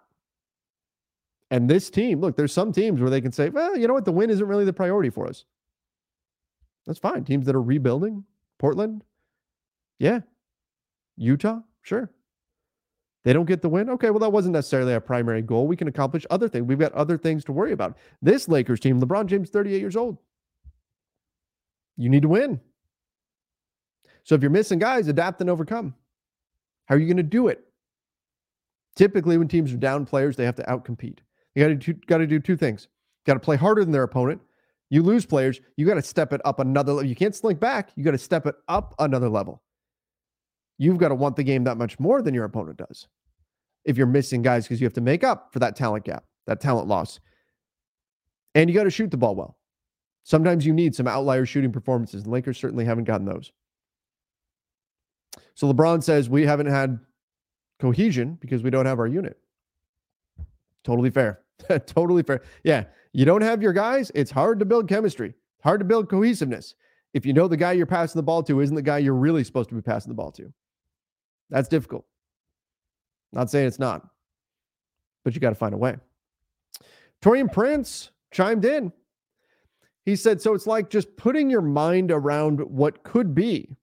And 1.50 1.68
this 1.68 1.90
team, 1.90 2.20
look, 2.20 2.36
there's 2.36 2.52
some 2.52 2.70
teams 2.70 3.00
where 3.00 3.10
they 3.10 3.20
can 3.20 3.32
say, 3.32 3.48
well, 3.48 3.76
you 3.76 3.88
know 3.88 3.94
what? 3.94 4.04
The 4.04 4.12
win 4.12 4.30
isn't 4.30 4.46
really 4.46 4.64
the 4.64 4.72
priority 4.72 5.10
for 5.10 5.26
us. 5.26 5.44
That's 6.86 7.00
fine. 7.00 7.24
Teams 7.24 7.44
that 7.46 7.56
are 7.56 7.62
rebuilding, 7.62 8.22
Portland, 8.60 9.02
yeah. 9.98 10.20
Utah, 11.16 11.62
sure. 11.80 12.08
They 13.24 13.32
don't 13.32 13.46
get 13.46 13.62
the 13.62 13.68
win. 13.68 13.90
Okay, 13.90 14.10
well, 14.10 14.20
that 14.20 14.30
wasn't 14.30 14.52
necessarily 14.52 14.94
our 14.94 15.00
primary 15.00 15.42
goal. 15.42 15.66
We 15.66 15.76
can 15.76 15.88
accomplish 15.88 16.24
other 16.30 16.48
things. 16.48 16.68
We've 16.68 16.78
got 16.78 16.92
other 16.92 17.18
things 17.18 17.44
to 17.46 17.52
worry 17.52 17.72
about. 17.72 17.96
This 18.20 18.46
Lakers 18.46 18.78
team, 18.78 19.00
LeBron 19.00 19.26
James, 19.26 19.50
38 19.50 19.80
years 19.80 19.96
old. 19.96 20.18
You 21.96 22.08
need 22.08 22.22
to 22.22 22.28
win. 22.28 22.60
So 24.22 24.36
if 24.36 24.40
you're 24.42 24.52
missing 24.52 24.78
guys, 24.78 25.08
adapt 25.08 25.40
and 25.40 25.50
overcome. 25.50 25.96
How 26.86 26.94
are 26.94 26.98
you 26.98 27.06
going 27.06 27.16
to 27.16 27.22
do 27.22 27.48
it? 27.48 27.64
Typically, 28.96 29.38
when 29.38 29.48
teams 29.48 29.72
are 29.72 29.78
down 29.78 30.04
players, 30.04 30.36
they 30.36 30.44
have 30.44 30.56
to 30.56 30.64
outcompete. 30.64 31.18
You 31.54 31.68
got 31.68 31.80
to 31.80 31.92
got 32.06 32.18
to 32.18 32.26
do 32.26 32.40
two 32.40 32.56
things. 32.56 32.88
You 33.24 33.32
got 33.32 33.40
to 33.40 33.44
play 33.44 33.56
harder 33.56 33.84
than 33.84 33.92
their 33.92 34.02
opponent. 34.02 34.40
You 34.90 35.02
lose 35.02 35.24
players, 35.24 35.60
you 35.76 35.86
got 35.86 35.94
to 35.94 36.02
step 36.02 36.34
it 36.34 36.42
up 36.44 36.60
another 36.60 36.92
level. 36.92 37.08
You 37.08 37.16
can't 37.16 37.34
slink 37.34 37.58
back. 37.58 37.90
You 37.96 38.04
got 38.04 38.10
to 38.10 38.18
step 38.18 38.46
it 38.46 38.56
up 38.68 38.94
another 38.98 39.30
level 39.30 39.62
you've 40.82 40.98
got 40.98 41.08
to 41.08 41.14
want 41.14 41.36
the 41.36 41.44
game 41.44 41.64
that 41.64 41.76
much 41.76 42.00
more 42.00 42.22
than 42.22 42.34
your 42.34 42.44
opponent 42.44 42.76
does. 42.76 43.06
If 43.84 43.96
you're 43.96 44.06
missing 44.06 44.42
guys 44.42 44.64
because 44.64 44.80
you 44.80 44.84
have 44.84 44.92
to 44.94 45.00
make 45.00 45.22
up 45.22 45.52
for 45.52 45.60
that 45.60 45.76
talent 45.76 46.04
gap, 46.04 46.24
that 46.46 46.60
talent 46.60 46.88
loss. 46.88 47.20
And 48.54 48.68
you 48.68 48.74
got 48.74 48.84
to 48.84 48.90
shoot 48.90 49.10
the 49.10 49.16
ball 49.16 49.36
well. 49.36 49.56
Sometimes 50.24 50.66
you 50.66 50.72
need 50.72 50.94
some 50.94 51.06
outlier 51.08 51.46
shooting 51.46 51.72
performances, 51.72 52.22
and 52.24 52.32
Lakers 52.32 52.58
certainly 52.58 52.84
haven't 52.84 53.04
gotten 53.04 53.26
those. 53.26 53.52
So 55.54 55.72
LeBron 55.72 56.02
says 56.02 56.28
we 56.28 56.46
haven't 56.46 56.66
had 56.66 56.98
cohesion 57.78 58.38
because 58.40 58.62
we 58.62 58.70
don't 58.70 58.86
have 58.86 58.98
our 58.98 59.06
unit. 59.06 59.38
Totally 60.84 61.10
fair. 61.10 61.40
totally 61.86 62.22
fair. 62.22 62.42
Yeah, 62.64 62.84
you 63.12 63.24
don't 63.24 63.42
have 63.42 63.62
your 63.62 63.72
guys, 63.72 64.10
it's 64.14 64.30
hard 64.30 64.58
to 64.58 64.64
build 64.64 64.88
chemistry, 64.88 65.34
hard 65.62 65.80
to 65.80 65.84
build 65.84 66.08
cohesiveness. 66.08 66.74
If 67.14 67.26
you 67.26 67.32
know 67.32 67.46
the 67.46 67.56
guy 67.56 67.72
you're 67.72 67.86
passing 67.86 68.18
the 68.18 68.22
ball 68.22 68.42
to 68.44 68.60
isn't 68.60 68.74
the 68.74 68.82
guy 68.82 68.98
you're 68.98 69.14
really 69.14 69.44
supposed 69.44 69.68
to 69.68 69.74
be 69.74 69.82
passing 69.82 70.10
the 70.10 70.14
ball 70.14 70.32
to. 70.32 70.52
That's 71.50 71.68
difficult. 71.68 72.06
Not 73.32 73.50
saying 73.50 73.66
it's 73.66 73.78
not, 73.78 74.06
but 75.24 75.34
you 75.34 75.40
got 75.40 75.50
to 75.50 75.54
find 75.54 75.74
a 75.74 75.78
way. 75.78 75.96
Taurean 77.20 77.52
Prince 77.52 78.10
chimed 78.30 78.64
in. 78.64 78.92
He 80.04 80.16
said, 80.16 80.40
So 80.40 80.54
it's 80.54 80.66
like 80.66 80.90
just 80.90 81.16
putting 81.16 81.50
your 81.50 81.60
mind 81.60 82.10
around 82.10 82.60
what 82.60 83.02
could 83.04 83.34
be 83.34 83.76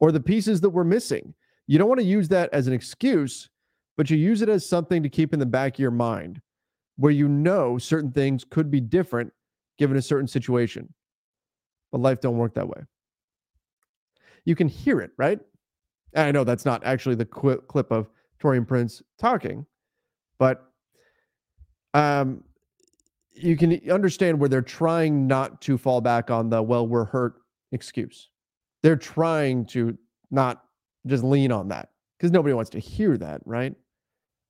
or 0.00 0.12
the 0.12 0.20
pieces 0.20 0.60
that 0.60 0.70
we're 0.70 0.84
missing. 0.84 1.34
You 1.66 1.78
don't 1.78 1.88
want 1.88 2.00
to 2.00 2.06
use 2.06 2.28
that 2.28 2.52
as 2.52 2.66
an 2.66 2.72
excuse, 2.72 3.48
but 3.96 4.10
you 4.10 4.16
use 4.16 4.42
it 4.42 4.48
as 4.48 4.68
something 4.68 5.02
to 5.02 5.08
keep 5.08 5.32
in 5.32 5.40
the 5.40 5.46
back 5.46 5.74
of 5.74 5.80
your 5.80 5.90
mind 5.90 6.40
where 6.96 7.12
you 7.12 7.28
know 7.28 7.78
certain 7.78 8.10
things 8.10 8.44
could 8.44 8.70
be 8.70 8.80
different 8.80 9.32
given 9.78 9.96
a 9.96 10.02
certain 10.02 10.26
situation. 10.26 10.92
But 11.92 12.00
life 12.00 12.20
don't 12.20 12.36
work 12.36 12.54
that 12.54 12.68
way. 12.68 12.82
You 14.44 14.54
can 14.54 14.68
hear 14.68 15.00
it, 15.00 15.12
right? 15.16 15.38
And 16.14 16.26
I 16.26 16.32
know 16.32 16.44
that's 16.44 16.64
not 16.64 16.84
actually 16.84 17.14
the 17.14 17.24
qu- 17.24 17.60
clip 17.62 17.90
of 17.90 18.08
Taurean 18.42 18.66
Prince 18.66 19.02
talking, 19.18 19.66
but 20.38 20.64
um, 21.94 22.44
you 23.32 23.56
can 23.56 23.80
understand 23.90 24.38
where 24.38 24.48
they're 24.48 24.62
trying 24.62 25.26
not 25.26 25.60
to 25.62 25.78
fall 25.78 26.00
back 26.00 26.30
on 26.30 26.50
the 26.50 26.62
well, 26.62 26.86
we're 26.86 27.04
hurt 27.04 27.34
excuse. 27.72 28.30
They're 28.82 28.96
trying 28.96 29.66
to 29.66 29.96
not 30.30 30.62
just 31.06 31.24
lean 31.24 31.52
on 31.52 31.68
that 31.68 31.90
because 32.18 32.30
nobody 32.30 32.54
wants 32.54 32.70
to 32.70 32.78
hear 32.78 33.16
that, 33.18 33.40
right? 33.44 33.74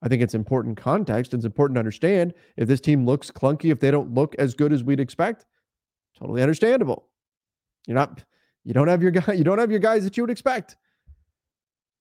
I 0.03 0.09
think 0.09 0.23
it's 0.23 0.35
important 0.35 0.77
context. 0.77 1.35
It's 1.35 1.45
important 1.45 1.77
to 1.77 1.81
understand 1.81 2.35
if 2.57 2.69
this 2.69 2.81
team 2.81 3.05
looks 3.05 3.31
clunky, 3.31 3.71
if 3.71 3.81
they 3.81 3.91
don't 3.91 4.15
look 4.15 4.35
as 4.39 4.55
good 4.55 4.73
as 4.73 4.85
we'd 4.85 5.01
expect, 5.01 5.45
totally 6.19 6.43
understandable. 6.43 7.09
You're 7.87 7.97
not, 7.97 8.23
you 8.65 8.73
don't 8.73 8.89
have 8.89 9.03
your 9.03 9.11
guy, 9.11 9.33
you 9.35 9.45
don't 9.45 9.59
have 9.59 9.71
your 9.71 9.81
guys 9.81 10.05
that 10.05 10.17
you 10.17 10.23
would 10.23 10.31
expect. 10.31 10.77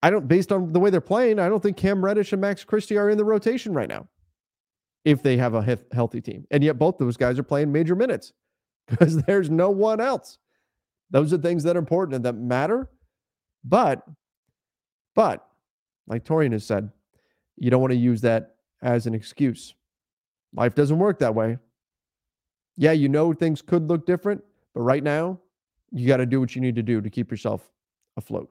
I 0.03 0.11
don't, 0.11 0.27
based 0.27 0.51
on 0.51 0.73
the 0.73 0.79
way 0.79 0.91
they're 0.91 1.01
playing, 1.01 1.39
I 1.39 1.49
don't 1.49 1.61
think 1.61 1.75
Cam 1.75 2.05
Reddish 2.05 2.31
and 2.31 2.41
Max 2.41 2.63
Christie 2.63 2.97
are 2.97 3.09
in 3.09 3.17
the 3.17 3.25
rotation 3.25 3.73
right 3.73 3.89
now 3.89 4.07
if 5.05 5.23
they 5.23 5.37
have 5.37 5.55
a 5.55 5.79
healthy 5.91 6.21
team. 6.21 6.45
And 6.51 6.63
yet 6.63 6.77
both 6.77 6.97
those 6.97 7.17
guys 7.17 7.39
are 7.39 7.43
playing 7.43 7.71
major 7.71 7.95
minutes 7.95 8.33
because 8.87 9.17
there's 9.23 9.49
no 9.49 9.69
one 9.71 9.99
else. 9.99 10.37
Those 11.09 11.33
are 11.33 11.37
things 11.37 11.63
that 11.63 11.75
are 11.75 11.79
important 11.79 12.15
and 12.15 12.25
that 12.25 12.33
matter. 12.33 12.89
But, 13.63 14.03
but, 15.15 15.47
like 16.07 16.23
Taurean 16.23 16.51
has 16.51 16.65
said, 16.65 16.91
you 17.57 17.69
don't 17.69 17.81
want 17.81 17.91
to 17.91 17.97
use 17.97 18.21
that 18.21 18.55
as 18.81 19.07
an 19.07 19.13
excuse. 19.13 19.73
Life 20.53 20.75
doesn't 20.75 20.99
work 20.99 21.19
that 21.19 21.33
way. 21.33 21.57
Yeah, 22.75 22.91
you 22.91 23.09
know 23.09 23.33
things 23.33 23.61
could 23.61 23.87
look 23.87 24.05
different, 24.05 24.43
but 24.73 24.81
right 24.81 25.03
now, 25.03 25.39
you 25.91 26.07
got 26.07 26.17
to 26.17 26.25
do 26.25 26.39
what 26.39 26.55
you 26.55 26.61
need 26.61 26.75
to 26.75 26.83
do 26.83 27.01
to 27.01 27.09
keep 27.09 27.31
yourself 27.31 27.71
afloat. 28.17 28.49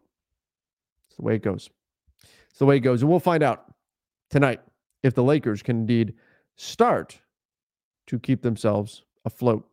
It's 1.09 1.16
the 1.16 1.23
way 1.23 1.37
it 1.37 1.42
goes. 1.42 1.71
It's 2.51 2.59
the 2.59 2.66
way 2.66 2.77
it 2.77 2.81
goes. 2.81 3.03
And 3.03 3.11
we'll 3.11 3.21
find 3.21 3.42
out 3.42 3.73
tonight 4.31 4.61
if 5.03 5.14
the 5.14 5.23
Lakers 5.23 5.62
can 5.62 5.81
indeed 5.81 6.14
start 6.57 7.19
to 8.07 8.19
keep 8.19 8.42
themselves 8.42 9.03
afloat 9.25 9.69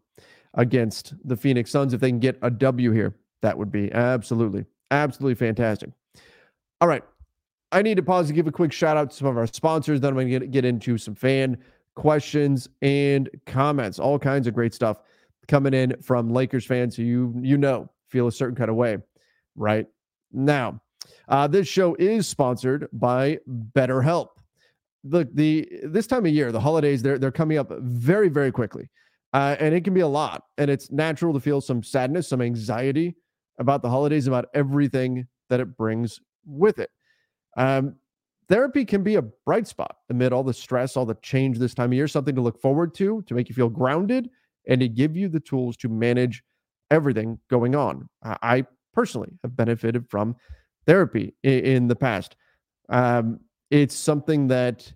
against 0.56 1.14
the 1.26 1.36
Phoenix 1.36 1.72
Suns. 1.72 1.94
If 1.94 2.02
they 2.02 2.10
can 2.10 2.20
get 2.20 2.38
a 2.42 2.50
W 2.50 2.92
here, 2.92 3.16
that 3.42 3.58
would 3.58 3.72
be 3.72 3.92
absolutely, 3.92 4.66
absolutely 4.92 5.36
fantastic. 5.36 5.90
All 6.82 6.88
right. 6.88 7.04
I 7.72 7.82
need 7.82 7.96
to 7.96 8.04
pause 8.04 8.28
to 8.28 8.34
give 8.34 8.46
a 8.46 8.52
quick 8.52 8.72
shout 8.72 8.98
out 8.98 9.10
to 9.10 9.16
some 9.16 9.28
of 9.28 9.38
our 9.38 9.48
sponsors. 9.48 10.00
Then 10.00 10.10
I'm 10.10 10.30
going 10.30 10.42
to 10.42 10.48
get, 10.48 10.64
into 10.64 10.98
some 10.98 11.16
fan 11.16 11.58
questions 11.96 12.70
and 12.84 13.30
comments. 13.48 13.98
All 13.98 14.20
kinds 14.20 14.46
of 14.48 14.54
great 14.54 14.74
stuff 14.76 15.00
coming 15.48 15.74
in 15.74 15.96
from 16.02 16.32
Lakers 16.32 16.66
fans 16.66 16.96
who 16.96 17.04
you 17.04 17.34
you 17.42 17.58
know 17.58 17.90
feel 18.10 18.28
a 18.28 18.32
certain 18.32 18.56
kind 18.56 18.70
of 18.70 18.76
way 18.76 18.98
right 19.56 19.88
now. 20.32 20.82
Uh, 21.28 21.48
this 21.48 21.68
show 21.68 21.96
is 21.96 22.28
sponsored 22.28 22.88
by 22.94 23.40
BetterHelp. 23.50 24.30
Look, 25.04 25.34
the 25.34 25.68
this 25.84 26.08
time 26.08 26.26
of 26.26 26.32
year, 26.32 26.52
the 26.52 26.60
holidays 26.60 27.02
they're 27.02 27.18
they're 27.18 27.32
coming 27.32 27.58
up 27.58 27.72
very 27.80 28.30
very 28.30 28.52
quickly, 28.52 28.90
uh, 29.34 29.56
and 29.60 29.74
it 29.74 29.84
can 29.84 29.94
be 29.94 30.02
a 30.02 30.08
lot. 30.08 30.44
And 30.58 30.70
it's 30.70 30.92
natural 30.92 31.34
to 31.34 31.40
feel 31.40 31.62
some 31.62 31.84
sadness, 31.84 32.30
some 32.30 32.42
anxiety 32.42 33.16
about 33.60 33.82
the 33.82 33.90
holidays, 33.90 34.28
about 34.28 34.46
everything 34.54 35.28
that 35.50 35.60
it 35.60 35.76
brings 35.76 36.20
with 36.46 36.80
it. 36.80 36.90
Um, 37.58 37.96
therapy 38.48 38.86
can 38.86 39.04
be 39.04 39.16
a 39.16 39.22
bright 39.22 39.68
spot 39.68 39.98
amid 40.10 40.34
all 40.34 40.44
the 40.44 40.54
stress, 40.54 40.96
all 40.96 41.06
the 41.06 41.18
change 41.22 41.58
this 41.58 41.74
time 41.74 41.92
of 41.92 41.94
year, 41.94 42.08
something 42.08 42.36
to 42.36 42.42
look 42.42 42.62
forward 42.62 42.94
to, 42.96 43.24
to 43.28 43.34
make 43.34 43.50
you 43.50 43.56
feel 43.56 43.70
grounded, 43.70 44.30
and 44.68 44.80
to 44.82 44.88
give 44.88 45.18
you 45.18 45.28
the 45.28 45.40
tools 45.40 45.76
to 45.78 45.90
manage 45.90 46.44
everything 46.92 47.40
going 47.50 47.76
on. 47.76 48.08
I 48.24 48.66
personally 48.94 49.30
have 49.44 49.56
benefited 49.56 50.10
from 50.10 50.36
therapy 50.86 51.34
in, 51.44 51.88
the 51.88 51.96
past. 51.96 52.36
Um, 52.90 53.40
it's 53.72 53.96
something 53.96 54.48
that 54.50 54.92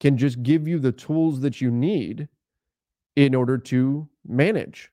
can 0.00 0.16
just 0.16 0.42
give 0.42 0.68
you 0.68 0.78
the 0.78 0.92
tools 0.92 1.40
that 1.40 1.60
you 1.60 1.70
need 1.70 2.28
in 3.16 3.34
order 3.34 3.58
to 3.58 4.08
manage 4.26 4.90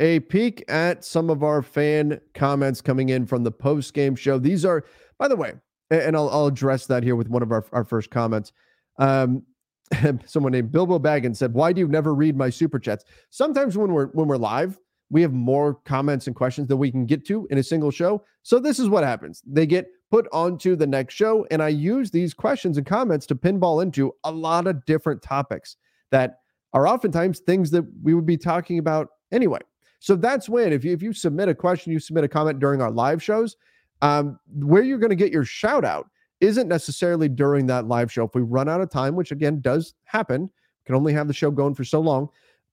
a 0.00 0.20
peek 0.20 0.64
at 0.68 1.04
some 1.04 1.30
of 1.30 1.42
our 1.42 1.62
fan 1.62 2.20
comments 2.34 2.82
coming 2.82 3.08
in 3.08 3.24
from 3.24 3.42
the 3.42 3.50
post 3.50 3.94
game 3.94 4.14
show. 4.14 4.38
These 4.38 4.64
are, 4.66 4.84
by 5.18 5.28
the 5.28 5.36
way, 5.36 5.54
and 5.90 6.14
I'll, 6.14 6.28
I'll 6.28 6.46
address 6.46 6.86
that 6.86 7.02
here 7.02 7.16
with 7.16 7.28
one 7.28 7.42
of 7.42 7.50
our, 7.50 7.64
our 7.72 7.84
first 7.84 8.10
comments. 8.10 8.52
Um, 8.98 9.44
someone 10.26 10.52
named 10.52 10.72
Bilbo 10.72 10.98
Baggins 10.98 11.36
said, 11.36 11.54
"Why 11.54 11.72
do 11.72 11.80
you 11.80 11.88
never 11.88 12.14
read 12.14 12.36
my 12.36 12.50
super 12.50 12.78
chats?" 12.78 13.04
Sometimes 13.30 13.78
when 13.78 13.92
we're 13.92 14.08
when 14.08 14.28
we're 14.28 14.36
live, 14.36 14.78
we 15.08 15.22
have 15.22 15.32
more 15.32 15.74
comments 15.86 16.26
and 16.26 16.36
questions 16.36 16.68
than 16.68 16.76
we 16.76 16.90
can 16.90 17.06
get 17.06 17.26
to 17.28 17.46
in 17.50 17.56
a 17.56 17.62
single 17.62 17.90
show. 17.90 18.24
So 18.42 18.58
this 18.58 18.78
is 18.78 18.90
what 18.90 19.04
happens: 19.04 19.42
they 19.46 19.64
get 19.64 19.86
put 20.10 20.28
onto 20.32 20.76
the 20.76 20.86
next 20.86 21.14
show, 21.14 21.46
and 21.50 21.62
I 21.62 21.68
use 21.68 22.10
these 22.10 22.34
questions 22.34 22.76
and 22.76 22.86
comments 22.86 23.24
to 23.26 23.34
pinball 23.34 23.82
into 23.82 24.12
a 24.24 24.30
lot 24.30 24.66
of 24.66 24.84
different 24.84 25.22
topics 25.22 25.76
that 26.10 26.41
are 26.72 26.86
oftentimes 26.86 27.40
things 27.40 27.70
that 27.70 27.84
we 28.02 28.14
would 28.14 28.26
be 28.26 28.36
talking 28.36 28.78
about 28.78 29.08
anyway. 29.30 29.60
So 30.00 30.16
that's 30.16 30.48
when 30.48 30.72
if 30.72 30.84
you 30.84 30.92
if 30.92 31.02
you 31.02 31.12
submit 31.12 31.48
a 31.48 31.54
question, 31.54 31.92
you 31.92 32.00
submit 32.00 32.24
a 32.24 32.28
comment 32.28 32.58
during 32.58 32.82
our 32.82 32.90
live 32.90 33.22
shows, 33.22 33.56
um, 34.00 34.38
where 34.52 34.82
you're 34.82 34.98
going 34.98 35.10
to 35.10 35.16
get 35.16 35.32
your 35.32 35.44
shout 35.44 35.84
out 35.84 36.10
isn't 36.40 36.66
necessarily 36.66 37.28
during 37.28 37.66
that 37.66 37.86
live 37.86 38.10
show. 38.10 38.24
If 38.24 38.34
we 38.34 38.42
run 38.42 38.68
out 38.68 38.80
of 38.80 38.90
time, 38.90 39.14
which 39.14 39.30
again 39.30 39.60
does 39.60 39.94
happen, 40.04 40.50
can 40.86 40.96
only 40.96 41.12
have 41.12 41.28
the 41.28 41.32
show 41.32 41.52
going 41.52 41.74
for 41.74 41.84
so 41.84 42.00
long, 42.00 42.28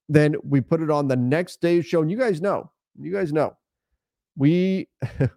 then 0.10 0.36
we 0.44 0.60
put 0.60 0.82
it 0.82 0.90
on 0.90 1.08
the 1.08 1.16
next 1.16 1.62
day's 1.62 1.86
show. 1.86 2.02
And 2.02 2.10
you 2.10 2.18
guys 2.18 2.42
know, 2.42 2.72
you 3.00 3.14
guys 3.14 3.32
know, 3.32 3.56
we 4.36 4.90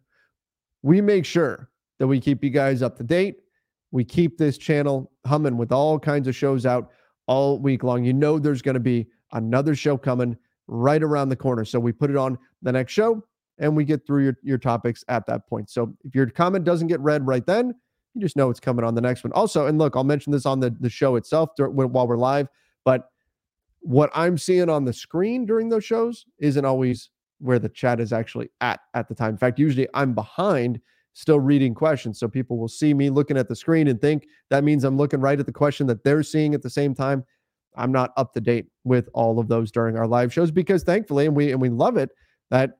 we 0.83 1.03
make 1.03 1.27
sure 1.27 1.69
that 1.99 2.07
we 2.07 2.21
keep 2.21 2.43
you 2.43 2.51
guys 2.51 2.81
up 2.81 2.97
to 2.97 3.03
date. 3.03 3.37
We 3.91 4.03
keep 4.03 4.39
this 4.39 4.57
channel 4.57 5.13
humming 5.27 5.59
with 5.59 5.71
all 5.71 5.99
kinds 5.99 6.27
of 6.27 6.35
shows 6.35 6.65
out 6.65 6.91
all 7.27 7.59
week 7.59 7.83
long. 7.83 8.05
You 8.05 8.13
know, 8.13 8.39
there's 8.39 8.63
going 8.63 8.75
to 8.75 8.81
be 8.81 9.07
another 9.33 9.75
show 9.75 9.97
coming 9.97 10.37
right 10.67 11.03
around 11.03 11.29
the 11.29 11.37
corner. 11.37 11.65
So 11.65 11.81
we 11.81 11.93
put 11.93 12.11
it 12.11 12.17
on 12.17 12.39
the 12.63 12.73
next 12.73 12.93
show 12.93 13.23
and 13.59 13.77
we 13.77 13.85
get 13.85 14.07
through 14.07 14.25
your, 14.25 14.37
your 14.43 14.59
topics 14.59 15.05
at 15.09 15.27
that 15.27 15.47
point. 15.49 15.71
So 15.71 15.95
if 16.05 16.15
your 16.15 16.27
comment 16.27 16.65
doesn't 16.65 16.89
get 16.89 17.01
read 17.01 17.27
right 17.27 17.45
then, 17.45 17.75
you 18.15 18.21
just 18.21 18.37
know 18.37 18.51
it's 18.51 18.61
coming 18.61 18.85
on 18.85 18.95
the 18.95 19.01
next 19.01 19.25
one. 19.25 19.33
Also, 19.33 19.67
and 19.67 19.79
look, 19.79 19.97
I'll 19.97 20.05
mention 20.05 20.33
this 20.33 20.47
on 20.47 20.61
the, 20.61 20.75
the 20.81 20.91
show 20.91 21.17
itself 21.17 21.51
while 21.57 22.07
we're 22.07 22.17
live, 22.17 22.49
but 22.85 23.09
what 23.81 24.11
I'm 24.15 24.39
seeing 24.39 24.69
on 24.69 24.85
the 24.85 24.93
screen 24.93 25.45
during 25.45 25.69
those 25.69 25.85
shows 25.85 26.25
isn't 26.39 26.65
always 26.65 27.11
where 27.39 27.59
the 27.59 27.69
chat 27.69 28.01
is 28.01 28.13
actually 28.13 28.51
at 28.61 28.81
at 28.95 29.09
the 29.09 29.15
time. 29.15 29.31
In 29.31 29.37
fact, 29.37 29.59
usually 29.59 29.89
I'm 29.95 30.15
behind 30.15 30.81
still 31.15 31.41
reading 31.41 31.75
questions. 31.75 32.19
So 32.19 32.29
people 32.29 32.59
will 32.59 32.69
see 32.69 32.95
me 32.95 33.11
looking 33.11 33.37
at 33.37 33.49
the 33.49 33.57
screen 33.57 33.89
and 33.89 34.01
think 34.01 34.27
that 34.51 34.65
means 34.65 34.85
I'm 34.85 34.97
looking 34.97 35.21
right 35.21 35.39
at 35.39 35.47
the 35.47 35.53
question 35.53 35.87
that 35.89 36.05
they're 36.05 36.23
seeing 36.23 36.55
at 36.55 36.63
the 36.63 36.71
same 36.71 36.95
time. 36.95 37.25
I'm 37.77 37.93
not 37.93 38.13
up 38.17 38.33
to 38.35 38.41
date 38.41 38.67
with 38.85 39.09
all 39.15 39.39
of 39.39 39.49
those 39.49 39.71
during 39.71 39.97
our 39.97 40.07
live 40.07 40.33
shows 40.33 40.51
because 40.51 40.83
thankfully, 40.83 41.27
and 41.27 41.35
we 41.35 41.53
and 41.53 41.61
we 41.61 41.69
love 41.69 41.97
it 41.97 42.11
that 42.51 42.73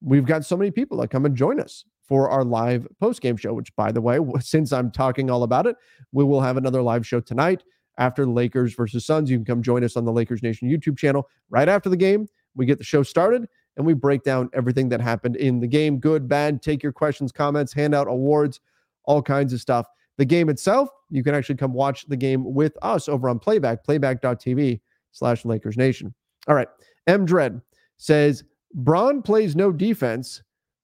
we've 0.00 0.24
got 0.24 0.44
so 0.44 0.56
many 0.56 0.70
people 0.70 0.98
that 0.98 1.10
come 1.10 1.26
and 1.26 1.36
join 1.36 1.60
us 1.60 1.84
for 2.06 2.30
our 2.30 2.44
live 2.44 2.86
post 3.00 3.20
game 3.20 3.36
show. 3.36 3.52
Which, 3.52 3.74
by 3.76 3.92
the 3.92 4.00
way, 4.00 4.18
since 4.40 4.72
I'm 4.72 4.90
talking 4.90 5.30
all 5.30 5.42
about 5.42 5.66
it, 5.66 5.76
we 6.12 6.24
will 6.24 6.40
have 6.40 6.56
another 6.56 6.82
live 6.82 7.06
show 7.06 7.20
tonight 7.20 7.62
after 7.98 8.26
Lakers 8.26 8.74
versus 8.74 9.04
Suns. 9.04 9.30
You 9.30 9.36
can 9.36 9.44
come 9.44 9.62
join 9.62 9.84
us 9.84 9.96
on 9.96 10.04
the 10.04 10.12
Lakers 10.12 10.42
Nation 10.42 10.70
YouTube 10.70 10.96
channel 10.96 11.28
right 11.50 11.68
after 11.68 11.88
the 11.88 11.96
game. 11.96 12.26
We 12.54 12.64
get 12.64 12.78
the 12.78 12.84
show 12.84 13.02
started 13.02 13.46
and 13.78 13.86
we 13.86 13.94
break 13.94 14.24
down 14.24 14.50
everything 14.52 14.88
that 14.90 15.00
happened 15.00 15.36
in 15.36 15.60
the 15.60 15.66
game 15.66 15.98
good, 15.98 16.28
bad, 16.28 16.60
take 16.60 16.82
your 16.82 16.92
questions, 16.92 17.32
comments, 17.32 17.72
hand 17.72 17.94
out 17.94 18.08
awards, 18.08 18.60
all 19.04 19.22
kinds 19.22 19.52
of 19.52 19.60
stuff. 19.60 19.86
The 20.18 20.24
game 20.24 20.48
itself, 20.48 20.90
you 21.10 21.22
can 21.22 21.34
actually 21.34 21.54
come 21.54 21.72
watch 21.72 22.04
the 22.06 22.16
game 22.16 22.52
with 22.52 22.76
us 22.82 23.08
over 23.08 23.28
on 23.28 23.38
Playback, 23.38 23.84
playback.tv 23.84 24.80
slash 25.12 25.44
Lakers 25.44 25.76
Nation. 25.76 26.12
All 26.48 26.56
right. 26.56 26.68
M 27.06 27.24
Dread 27.24 27.62
says 27.96 28.42
Bron 28.74 29.22
plays 29.22 29.54
no 29.54 29.70
defense 29.70 30.42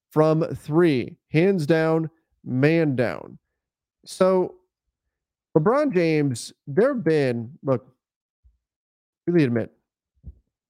from 0.09 0.43
three, 0.55 1.17
hands 1.29 1.65
down, 1.65 2.09
man 2.45 2.95
down. 2.95 3.37
So 4.05 4.55
LeBron 5.57 5.93
James, 5.93 6.53
there 6.65 6.93
have 6.93 7.03
been, 7.03 7.51
look, 7.61 7.85
really 9.27 9.43
admit, 9.43 9.71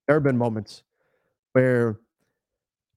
there 0.06 0.16
have 0.16 0.24
been 0.24 0.36
moments 0.36 0.82
where 1.52 2.00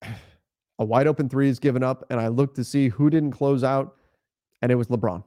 a 0.02 0.86
wide 0.86 1.08
open 1.08 1.30
three 1.30 1.50
is 1.50 1.60
given 1.60 1.84
up, 1.84 2.06
and 2.10 2.20
I 2.20 2.28
look 2.28 2.56
to 2.56 2.64
see 2.64 2.90
who 2.90 3.10
didn't 3.10 3.32
close 3.32 3.64
out, 3.64 3.96
and 4.62 4.72
it 4.72 4.76
was 4.76 4.88
LeBron. 4.88 5.24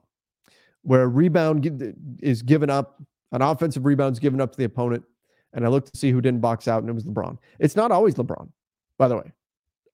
Where 0.82 1.02
a 1.02 1.08
rebound 1.08 1.94
is 2.20 2.42
given 2.42 2.70
up, 2.70 3.00
an 3.32 3.42
offensive 3.42 3.84
rebound 3.84 4.14
is 4.14 4.18
given 4.18 4.40
up 4.40 4.52
to 4.52 4.58
the 4.58 4.64
opponent, 4.64 5.04
and 5.52 5.64
I 5.64 5.68
look 5.68 5.90
to 5.90 5.96
see 5.96 6.10
who 6.10 6.20
didn't 6.20 6.40
box 6.40 6.68
out, 6.68 6.82
and 6.82 6.90
it 6.90 6.94
was 6.94 7.04
LeBron. 7.04 7.38
It's 7.58 7.76
not 7.76 7.92
always 7.92 8.14
LeBron, 8.14 8.48
by 8.98 9.08
the 9.08 9.16
way. 9.16 9.32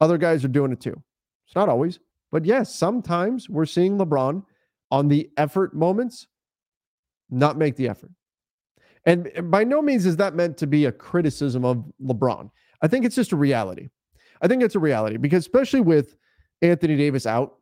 Other 0.00 0.18
guys 0.18 0.44
are 0.44 0.48
doing 0.48 0.72
it 0.72 0.80
too. 0.80 1.02
It's 1.46 1.56
not 1.56 1.68
always, 1.68 1.98
but 2.30 2.44
yes, 2.44 2.74
sometimes 2.74 3.48
we're 3.48 3.66
seeing 3.66 3.98
LeBron 3.98 4.44
on 4.90 5.08
the 5.08 5.30
effort 5.36 5.74
moments 5.74 6.26
not 7.30 7.58
make 7.58 7.76
the 7.76 7.88
effort. 7.88 8.10
And 9.04 9.50
by 9.50 9.64
no 9.64 9.82
means 9.82 10.06
is 10.06 10.16
that 10.16 10.34
meant 10.34 10.56
to 10.58 10.66
be 10.66 10.84
a 10.84 10.92
criticism 10.92 11.64
of 11.64 11.84
LeBron. 12.02 12.50
I 12.82 12.88
think 12.88 13.04
it's 13.04 13.16
just 13.16 13.32
a 13.32 13.36
reality. 13.36 13.88
I 14.40 14.48
think 14.48 14.62
it's 14.62 14.74
a 14.74 14.80
reality 14.80 15.16
because, 15.16 15.44
especially 15.44 15.80
with 15.80 16.16
Anthony 16.62 16.96
Davis 16.96 17.26
out 17.26 17.56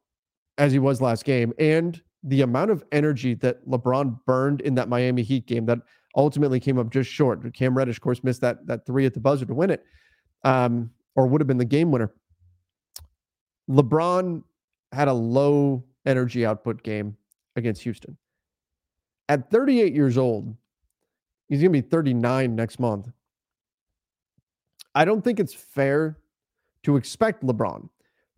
as 0.58 0.72
he 0.72 0.78
was 0.78 1.00
last 1.00 1.24
game 1.24 1.52
and 1.58 2.00
the 2.22 2.42
amount 2.42 2.70
of 2.70 2.84
energy 2.92 3.34
that 3.34 3.66
LeBron 3.68 4.18
burned 4.26 4.60
in 4.62 4.74
that 4.74 4.88
Miami 4.88 5.22
Heat 5.22 5.46
game 5.46 5.66
that 5.66 5.78
ultimately 6.16 6.58
came 6.58 6.78
up 6.78 6.90
just 6.90 7.10
short. 7.10 7.52
Cam 7.54 7.76
Reddish, 7.76 7.96
of 7.96 8.00
course, 8.00 8.24
missed 8.24 8.40
that, 8.40 8.66
that 8.66 8.86
three 8.86 9.06
at 9.06 9.14
the 9.14 9.20
buzzer 9.20 9.46
to 9.46 9.54
win 9.54 9.70
it, 9.70 9.84
um, 10.44 10.90
or 11.14 11.26
would 11.26 11.40
have 11.40 11.46
been 11.46 11.58
the 11.58 11.64
game 11.64 11.90
winner. 11.90 12.12
LeBron 13.70 14.42
had 14.92 15.08
a 15.08 15.12
low 15.12 15.84
energy 16.04 16.46
output 16.46 16.82
game 16.82 17.16
against 17.54 17.82
Houston. 17.82 18.16
At 19.28 19.50
38 19.50 19.92
years 19.92 20.16
old, 20.16 20.56
he's 21.48 21.60
going 21.60 21.72
to 21.72 21.82
be 21.82 21.88
39 21.88 22.54
next 22.54 22.78
month. 22.78 23.10
I 24.94 25.04
don't 25.04 25.22
think 25.22 25.38
it's 25.38 25.52
fair 25.52 26.16
to 26.86 26.96
expect 26.96 27.42
LeBron 27.42 27.88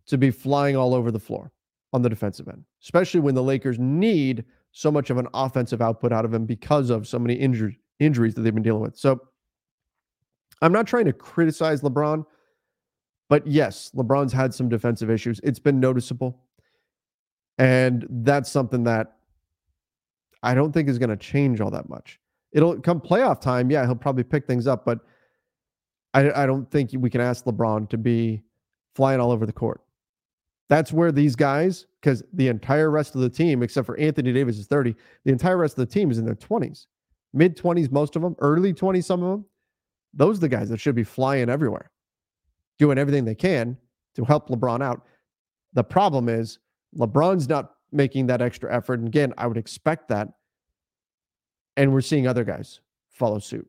to 0.07 0.17
be 0.17 0.31
flying 0.31 0.75
all 0.75 0.95
over 0.95 1.11
the 1.11 1.19
floor 1.19 1.51
on 1.93 2.01
the 2.01 2.09
defensive 2.09 2.47
end, 2.47 2.63
especially 2.81 3.19
when 3.19 3.35
the 3.35 3.43
Lakers 3.43 3.77
need 3.77 4.43
so 4.71 4.91
much 4.91 5.11
of 5.11 5.17
an 5.17 5.27
offensive 5.35 5.83
output 5.83 6.11
out 6.11 6.25
of 6.25 6.33
him 6.33 6.45
because 6.45 6.89
of 6.89 7.07
so 7.07 7.19
many 7.19 7.35
injuries 7.35 7.75
injuries 7.99 8.33
that 8.33 8.41
they've 8.41 8.53
been 8.53 8.63
dealing 8.63 8.81
with. 8.81 8.97
So 8.97 9.19
I'm 10.61 10.71
not 10.71 10.87
trying 10.87 11.05
to 11.05 11.13
criticize 11.13 11.81
LeBron, 11.81 12.25
but 13.27 13.45
yes, 13.45 13.91
LeBron's 13.95 14.33
had 14.33 14.53
some 14.53 14.67
defensive 14.69 15.11
issues. 15.11 15.39
It's 15.43 15.59
been 15.59 15.79
noticeable. 15.79 16.41
And 17.57 18.07
that's 18.09 18.49
something 18.49 18.85
that 18.85 19.17
I 20.41 20.55
don't 20.55 20.71
think 20.71 20.87
is 20.87 20.97
going 20.97 21.09
to 21.09 21.17
change 21.17 21.59
all 21.59 21.71
that 21.71 21.89
much. 21.89 22.19
It'll 22.53 22.79
come 22.79 23.01
playoff 23.01 23.41
time. 23.41 23.69
Yeah, 23.69 23.85
he'll 23.85 23.95
probably 23.95 24.23
pick 24.23 24.47
things 24.47 24.65
up, 24.65 24.85
but 24.85 24.99
I, 26.13 26.43
I 26.43 26.45
don't 26.45 26.69
think 26.69 26.91
we 26.97 27.09
can 27.09 27.21
ask 27.21 27.45
LeBron 27.45 27.89
to 27.89 27.97
be 27.97 28.41
flying 28.95 29.19
all 29.19 29.31
over 29.31 29.45
the 29.45 29.53
court. 29.53 29.81
That's 30.67 30.93
where 30.93 31.11
these 31.11 31.35
guys, 31.35 31.87
because 32.01 32.23
the 32.33 32.47
entire 32.47 32.91
rest 32.91 33.15
of 33.15 33.21
the 33.21 33.29
team, 33.29 33.63
except 33.63 33.85
for 33.85 33.97
Anthony 33.97 34.31
Davis, 34.31 34.57
is 34.57 34.67
30, 34.67 34.95
the 35.25 35.31
entire 35.31 35.57
rest 35.57 35.77
of 35.77 35.87
the 35.87 35.93
team 35.93 36.11
is 36.11 36.19
in 36.19 36.25
their 36.25 36.35
20s, 36.35 36.85
mid 37.33 37.57
20s, 37.57 37.91
most 37.91 38.15
of 38.15 38.21
them, 38.21 38.35
early 38.39 38.73
20s, 38.73 39.03
some 39.03 39.23
of 39.23 39.31
them. 39.31 39.45
Those 40.13 40.37
are 40.37 40.41
the 40.41 40.49
guys 40.49 40.69
that 40.69 40.79
should 40.79 40.95
be 40.95 41.03
flying 41.03 41.49
everywhere, 41.49 41.91
doing 42.77 42.97
everything 42.97 43.25
they 43.25 43.35
can 43.35 43.77
to 44.15 44.23
help 44.23 44.49
LeBron 44.49 44.83
out. 44.83 45.05
The 45.73 45.83
problem 45.83 46.29
is 46.29 46.59
LeBron's 46.97 47.47
not 47.47 47.75
making 47.91 48.27
that 48.27 48.41
extra 48.41 48.73
effort. 48.73 48.99
And 48.99 49.07
again, 49.07 49.33
I 49.37 49.47
would 49.47 49.57
expect 49.57 50.09
that. 50.09 50.29
And 51.77 51.93
we're 51.93 52.01
seeing 52.01 52.27
other 52.27 52.43
guys 52.43 52.81
follow 53.09 53.39
suit, 53.39 53.67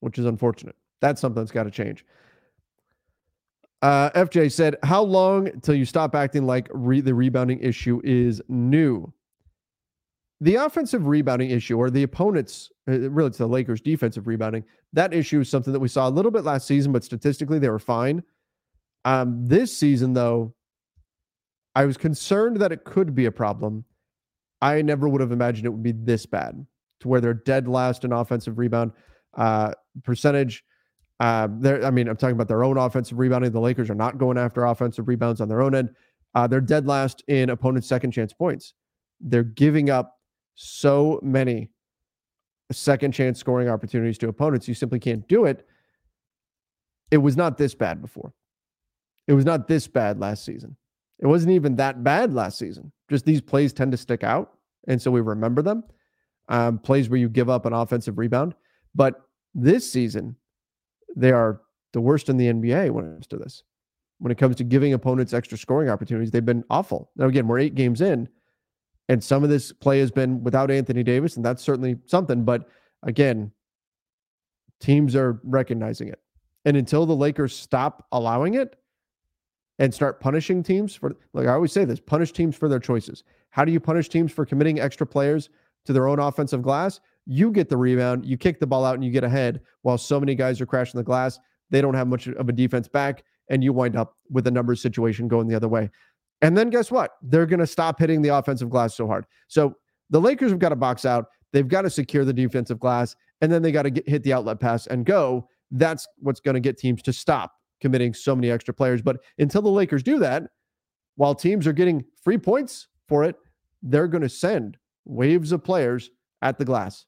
which 0.00 0.18
is 0.18 0.26
unfortunate. 0.26 0.76
That's 1.02 1.20
something 1.20 1.42
that's 1.42 1.52
got 1.52 1.64
to 1.64 1.70
change. 1.70 2.06
Uh, 3.82 4.10
FJ 4.10 4.52
said, 4.52 4.76
How 4.84 5.02
long 5.02 5.60
till 5.60 5.74
you 5.74 5.84
stop 5.84 6.14
acting 6.14 6.46
like 6.46 6.68
re- 6.72 7.00
the 7.00 7.14
rebounding 7.14 7.58
issue 7.58 8.00
is 8.04 8.40
new? 8.48 9.12
The 10.40 10.54
offensive 10.54 11.06
rebounding 11.06 11.50
issue, 11.50 11.76
or 11.76 11.90
the 11.90 12.04
opponent's, 12.04 12.70
uh, 12.88 13.10
really, 13.10 13.28
it's 13.28 13.38
the 13.38 13.46
Lakers' 13.46 13.80
defensive 13.80 14.26
rebounding, 14.26 14.64
that 14.92 15.12
issue 15.12 15.40
is 15.40 15.48
something 15.48 15.72
that 15.72 15.80
we 15.80 15.88
saw 15.88 16.08
a 16.08 16.10
little 16.10 16.30
bit 16.30 16.44
last 16.44 16.66
season, 16.66 16.92
but 16.92 17.04
statistically, 17.04 17.58
they 17.58 17.68
were 17.68 17.78
fine. 17.80 18.22
Um, 19.04 19.46
this 19.46 19.76
season, 19.76 20.14
though, 20.14 20.54
I 21.74 21.84
was 21.84 21.96
concerned 21.96 22.58
that 22.58 22.70
it 22.70 22.84
could 22.84 23.14
be 23.14 23.24
a 23.26 23.32
problem. 23.32 23.84
I 24.60 24.82
never 24.82 25.08
would 25.08 25.20
have 25.20 25.32
imagined 25.32 25.66
it 25.66 25.70
would 25.70 25.82
be 25.82 25.92
this 25.92 26.26
bad 26.26 26.64
to 27.00 27.08
where 27.08 27.20
they're 27.20 27.34
dead 27.34 27.66
last 27.66 28.04
in 28.04 28.12
offensive 28.12 28.58
rebound 28.58 28.92
uh, 29.34 29.72
percentage. 30.04 30.64
Uh, 31.20 31.48
I 31.64 31.90
mean, 31.90 32.08
I'm 32.08 32.16
talking 32.16 32.34
about 32.34 32.48
their 32.48 32.64
own 32.64 32.76
offensive 32.76 33.18
rebounding. 33.18 33.52
The 33.52 33.60
Lakers 33.60 33.90
are 33.90 33.94
not 33.94 34.18
going 34.18 34.38
after 34.38 34.64
offensive 34.64 35.06
rebounds 35.06 35.40
on 35.40 35.48
their 35.48 35.62
own 35.62 35.74
end. 35.74 35.90
Uh, 36.34 36.46
they're 36.46 36.60
dead 36.60 36.86
last 36.86 37.22
in 37.28 37.50
opponents' 37.50 37.86
second 37.86 38.10
chance 38.10 38.32
points. 38.32 38.74
They're 39.20 39.44
giving 39.44 39.90
up 39.90 40.18
so 40.54 41.20
many 41.22 41.70
second 42.72 43.12
chance 43.12 43.38
scoring 43.38 43.68
opportunities 43.68 44.18
to 44.18 44.28
opponents. 44.28 44.66
You 44.66 44.74
simply 44.74 44.98
can't 44.98 45.26
do 45.28 45.44
it. 45.44 45.66
It 47.10 47.18
was 47.18 47.36
not 47.36 47.58
this 47.58 47.74
bad 47.74 48.00
before. 48.00 48.32
It 49.28 49.34
was 49.34 49.44
not 49.44 49.68
this 49.68 49.86
bad 49.86 50.18
last 50.18 50.44
season. 50.44 50.76
It 51.20 51.26
wasn't 51.26 51.52
even 51.52 51.76
that 51.76 52.02
bad 52.02 52.32
last 52.32 52.58
season. 52.58 52.90
Just 53.08 53.24
these 53.24 53.40
plays 53.40 53.72
tend 53.72 53.92
to 53.92 53.98
stick 53.98 54.24
out. 54.24 54.54
And 54.88 55.00
so 55.00 55.10
we 55.10 55.20
remember 55.20 55.62
them. 55.62 55.84
Um, 56.48 56.78
plays 56.78 57.08
where 57.08 57.20
you 57.20 57.28
give 57.28 57.48
up 57.48 57.66
an 57.66 57.72
offensive 57.72 58.18
rebound. 58.18 58.54
But 58.94 59.20
this 59.54 59.90
season, 59.90 60.36
they 61.16 61.32
are 61.32 61.60
the 61.92 62.00
worst 62.00 62.28
in 62.28 62.36
the 62.36 62.46
NBA 62.46 62.90
when 62.90 63.04
it 63.04 63.12
comes 63.12 63.26
to 63.28 63.36
this. 63.36 63.62
When 64.18 64.30
it 64.30 64.38
comes 64.38 64.56
to 64.56 64.64
giving 64.64 64.92
opponents 64.92 65.32
extra 65.32 65.58
scoring 65.58 65.88
opportunities, 65.88 66.30
they've 66.30 66.44
been 66.44 66.64
awful. 66.70 67.10
Now, 67.16 67.26
again, 67.26 67.48
we're 67.48 67.58
eight 67.58 67.74
games 67.74 68.00
in, 68.00 68.28
and 69.08 69.22
some 69.22 69.42
of 69.42 69.50
this 69.50 69.72
play 69.72 69.98
has 69.98 70.10
been 70.10 70.44
without 70.44 70.70
Anthony 70.70 71.02
Davis, 71.02 71.36
and 71.36 71.44
that's 71.44 71.62
certainly 71.62 71.98
something. 72.06 72.44
But 72.44 72.68
again, 73.02 73.50
teams 74.80 75.16
are 75.16 75.40
recognizing 75.42 76.08
it. 76.08 76.20
And 76.64 76.76
until 76.76 77.04
the 77.04 77.16
Lakers 77.16 77.56
stop 77.56 78.06
allowing 78.12 78.54
it, 78.54 78.76
and 79.78 79.92
start 79.92 80.20
punishing 80.20 80.62
teams 80.62 80.94
for 80.94 81.16
like 81.32 81.48
I 81.48 81.54
always 81.54 81.72
say 81.72 81.84
this, 81.84 81.98
punish 81.98 82.32
teams 82.32 82.54
for 82.56 82.68
their 82.68 82.78
choices. 82.78 83.24
How 83.50 83.64
do 83.64 83.72
you 83.72 83.80
punish 83.80 84.08
teams 84.08 84.30
for 84.30 84.46
committing 84.46 84.78
extra 84.78 85.06
players 85.06 85.48
to 85.86 85.92
their 85.92 86.06
own 86.06 86.20
offensive 86.20 86.62
glass? 86.62 87.00
You 87.26 87.50
get 87.50 87.68
the 87.68 87.76
rebound, 87.76 88.26
you 88.26 88.36
kick 88.36 88.58
the 88.58 88.66
ball 88.66 88.84
out 88.84 88.94
and 88.94 89.04
you 89.04 89.10
get 89.10 89.24
ahead 89.24 89.60
while 89.82 89.98
so 89.98 90.18
many 90.18 90.34
guys 90.34 90.60
are 90.60 90.66
crashing 90.66 90.98
the 90.98 91.04
glass. 91.04 91.38
They 91.70 91.80
don't 91.80 91.94
have 91.94 92.08
much 92.08 92.26
of 92.26 92.48
a 92.48 92.52
defense 92.52 92.88
back 92.88 93.24
and 93.48 93.62
you 93.62 93.72
wind 93.72 93.96
up 93.96 94.16
with 94.30 94.46
a 94.46 94.50
numbers 94.50 94.80
situation 94.80 95.28
going 95.28 95.46
the 95.46 95.54
other 95.54 95.68
way. 95.68 95.90
And 96.40 96.56
then 96.56 96.70
guess 96.70 96.90
what? 96.90 97.12
They're 97.22 97.46
going 97.46 97.60
to 97.60 97.66
stop 97.66 97.98
hitting 97.98 98.20
the 98.22 98.30
offensive 98.30 98.68
glass 98.68 98.96
so 98.96 99.06
hard. 99.06 99.26
So 99.48 99.76
the 100.10 100.20
Lakers 100.20 100.50
have 100.50 100.58
got 100.58 100.70
to 100.70 100.76
box 100.76 101.04
out. 101.04 101.26
They've 101.52 101.68
got 101.68 101.82
to 101.82 101.90
secure 101.90 102.24
the 102.24 102.32
defensive 102.32 102.80
glass, 102.80 103.14
and 103.40 103.52
then 103.52 103.62
they 103.62 103.72
got 103.72 103.82
to 103.82 104.02
hit 104.06 104.22
the 104.22 104.32
outlet 104.32 104.58
pass 104.58 104.86
and 104.86 105.04
go. 105.04 105.48
That's 105.70 106.08
what's 106.18 106.40
going 106.40 106.54
to 106.54 106.60
get 106.60 106.78
teams 106.78 107.02
to 107.02 107.12
stop 107.12 107.52
committing 107.80 108.14
so 108.14 108.34
many 108.34 108.50
extra 108.50 108.72
players. 108.72 109.02
But 109.02 109.18
until 109.38 109.62
the 109.62 109.70
Lakers 109.70 110.02
do 110.02 110.18
that, 110.20 110.44
while 111.16 111.34
teams 111.34 111.66
are 111.66 111.72
getting 111.72 112.04
free 112.22 112.38
points 112.38 112.88
for 113.08 113.24
it, 113.24 113.36
they're 113.82 114.08
going 114.08 114.22
to 114.22 114.28
send 114.28 114.78
waves 115.04 115.52
of 115.52 115.62
players 115.62 116.10
at 116.40 116.58
the 116.58 116.64
glass. 116.64 117.04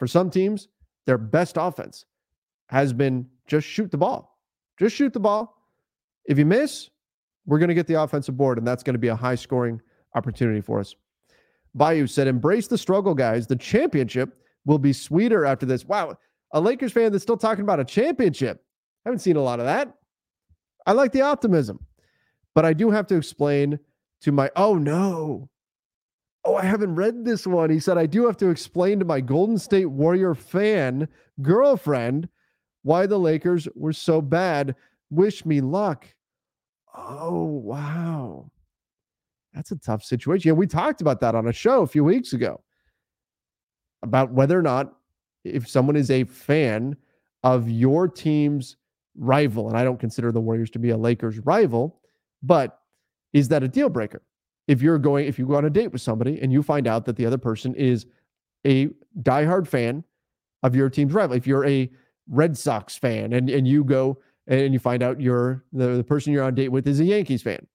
For 0.00 0.06
some 0.06 0.30
teams, 0.30 0.68
their 1.04 1.18
best 1.18 1.58
offense 1.58 2.06
has 2.68 2.94
been 2.94 3.26
just 3.46 3.66
shoot 3.66 3.90
the 3.90 3.98
ball. 3.98 4.38
Just 4.78 4.96
shoot 4.96 5.12
the 5.12 5.20
ball. 5.20 5.54
If 6.24 6.38
you 6.38 6.46
miss, 6.46 6.88
we're 7.44 7.58
going 7.58 7.68
to 7.68 7.74
get 7.74 7.86
the 7.86 8.02
offensive 8.02 8.34
board, 8.34 8.56
and 8.56 8.66
that's 8.66 8.82
going 8.82 8.94
to 8.94 8.98
be 8.98 9.08
a 9.08 9.14
high 9.14 9.34
scoring 9.34 9.78
opportunity 10.14 10.62
for 10.62 10.80
us. 10.80 10.94
Bayou 11.74 12.06
said, 12.06 12.26
Embrace 12.26 12.66
the 12.66 12.78
struggle, 12.78 13.14
guys. 13.14 13.46
The 13.46 13.56
championship 13.56 14.38
will 14.64 14.78
be 14.78 14.94
sweeter 14.94 15.44
after 15.44 15.66
this. 15.66 15.84
Wow. 15.84 16.16
A 16.52 16.60
Lakers 16.60 16.92
fan 16.92 17.12
that's 17.12 17.22
still 17.22 17.36
talking 17.36 17.62
about 17.62 17.78
a 17.78 17.84
championship. 17.84 18.64
I 19.04 19.10
haven't 19.10 19.20
seen 19.20 19.36
a 19.36 19.42
lot 19.42 19.60
of 19.60 19.66
that. 19.66 19.94
I 20.86 20.92
like 20.92 21.12
the 21.12 21.20
optimism, 21.22 21.78
but 22.54 22.64
I 22.64 22.72
do 22.72 22.90
have 22.90 23.06
to 23.08 23.16
explain 23.16 23.78
to 24.22 24.32
my, 24.32 24.50
oh 24.56 24.76
no. 24.76 25.50
Oh, 26.44 26.54
I 26.56 26.64
haven't 26.64 26.94
read 26.94 27.24
this 27.24 27.46
one. 27.46 27.68
He 27.70 27.78
said, 27.78 27.98
I 27.98 28.06
do 28.06 28.26
have 28.26 28.36
to 28.38 28.48
explain 28.48 28.98
to 28.98 29.04
my 29.04 29.20
Golden 29.20 29.58
State 29.58 29.86
Warrior 29.86 30.34
fan 30.34 31.06
girlfriend 31.42 32.28
why 32.82 33.06
the 33.06 33.18
Lakers 33.18 33.68
were 33.74 33.92
so 33.92 34.22
bad. 34.22 34.74
Wish 35.10 35.44
me 35.44 35.60
luck. 35.60 36.06
Oh, 36.96 37.44
wow. 37.44 38.50
That's 39.52 39.70
a 39.70 39.76
tough 39.76 40.02
situation. 40.02 40.48
Yeah, 40.48 40.54
we 40.54 40.66
talked 40.66 41.00
about 41.00 41.20
that 41.20 41.34
on 41.34 41.48
a 41.48 41.52
show 41.52 41.82
a 41.82 41.86
few 41.86 42.04
weeks 42.04 42.32
ago 42.32 42.62
about 44.02 44.32
whether 44.32 44.58
or 44.58 44.62
not 44.62 44.94
if 45.44 45.68
someone 45.68 45.96
is 45.96 46.10
a 46.10 46.24
fan 46.24 46.96
of 47.42 47.68
your 47.68 48.08
team's 48.08 48.76
rival, 49.16 49.68
and 49.68 49.76
I 49.76 49.84
don't 49.84 50.00
consider 50.00 50.32
the 50.32 50.40
Warriors 50.40 50.70
to 50.70 50.78
be 50.78 50.90
a 50.90 50.96
Lakers 50.96 51.38
rival, 51.40 52.00
but 52.42 52.78
is 53.32 53.48
that 53.48 53.62
a 53.62 53.68
deal 53.68 53.88
breaker? 53.88 54.22
If 54.70 54.82
you're 54.82 54.98
going, 54.98 55.26
if 55.26 55.36
you 55.36 55.46
go 55.46 55.56
on 55.56 55.64
a 55.64 55.70
date 55.70 55.90
with 55.90 56.00
somebody 56.00 56.40
and 56.40 56.52
you 56.52 56.62
find 56.62 56.86
out 56.86 57.04
that 57.06 57.16
the 57.16 57.26
other 57.26 57.38
person 57.38 57.74
is 57.74 58.06
a 58.64 58.88
diehard 59.22 59.66
fan 59.66 60.04
of 60.62 60.76
your 60.76 60.88
team's 60.88 61.12
rival, 61.12 61.36
if 61.36 61.44
you're 61.44 61.66
a 61.66 61.90
Red 62.28 62.56
Sox 62.56 62.96
fan 62.96 63.32
and, 63.32 63.50
and 63.50 63.66
you 63.66 63.82
go 63.82 64.18
and 64.46 64.72
you 64.72 64.78
find 64.78 65.02
out 65.02 65.20
you're 65.20 65.64
the, 65.72 65.96
the 65.96 66.04
person 66.04 66.32
you're 66.32 66.44
on 66.44 66.54
date 66.54 66.68
with 66.68 66.86
is 66.86 67.00
a 67.00 67.04
Yankees 67.04 67.42
fan, 67.42 67.66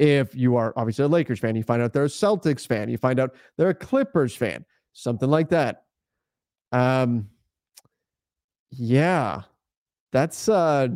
if 0.00 0.34
you 0.34 0.56
are 0.56 0.72
obviously 0.76 1.04
a 1.04 1.08
Lakers 1.08 1.38
fan, 1.38 1.54
you 1.54 1.62
find 1.62 1.80
out 1.80 1.92
they're 1.92 2.06
a 2.06 2.08
Celtics 2.08 2.66
fan, 2.66 2.88
you 2.88 2.98
find 2.98 3.20
out 3.20 3.32
they're 3.56 3.68
a 3.68 3.74
Clippers 3.74 4.34
fan, 4.34 4.64
something 4.94 5.30
like 5.30 5.48
that. 5.50 5.84
Um, 6.72 7.28
yeah, 8.72 9.42
that's 10.10 10.48
uh, 10.48 10.88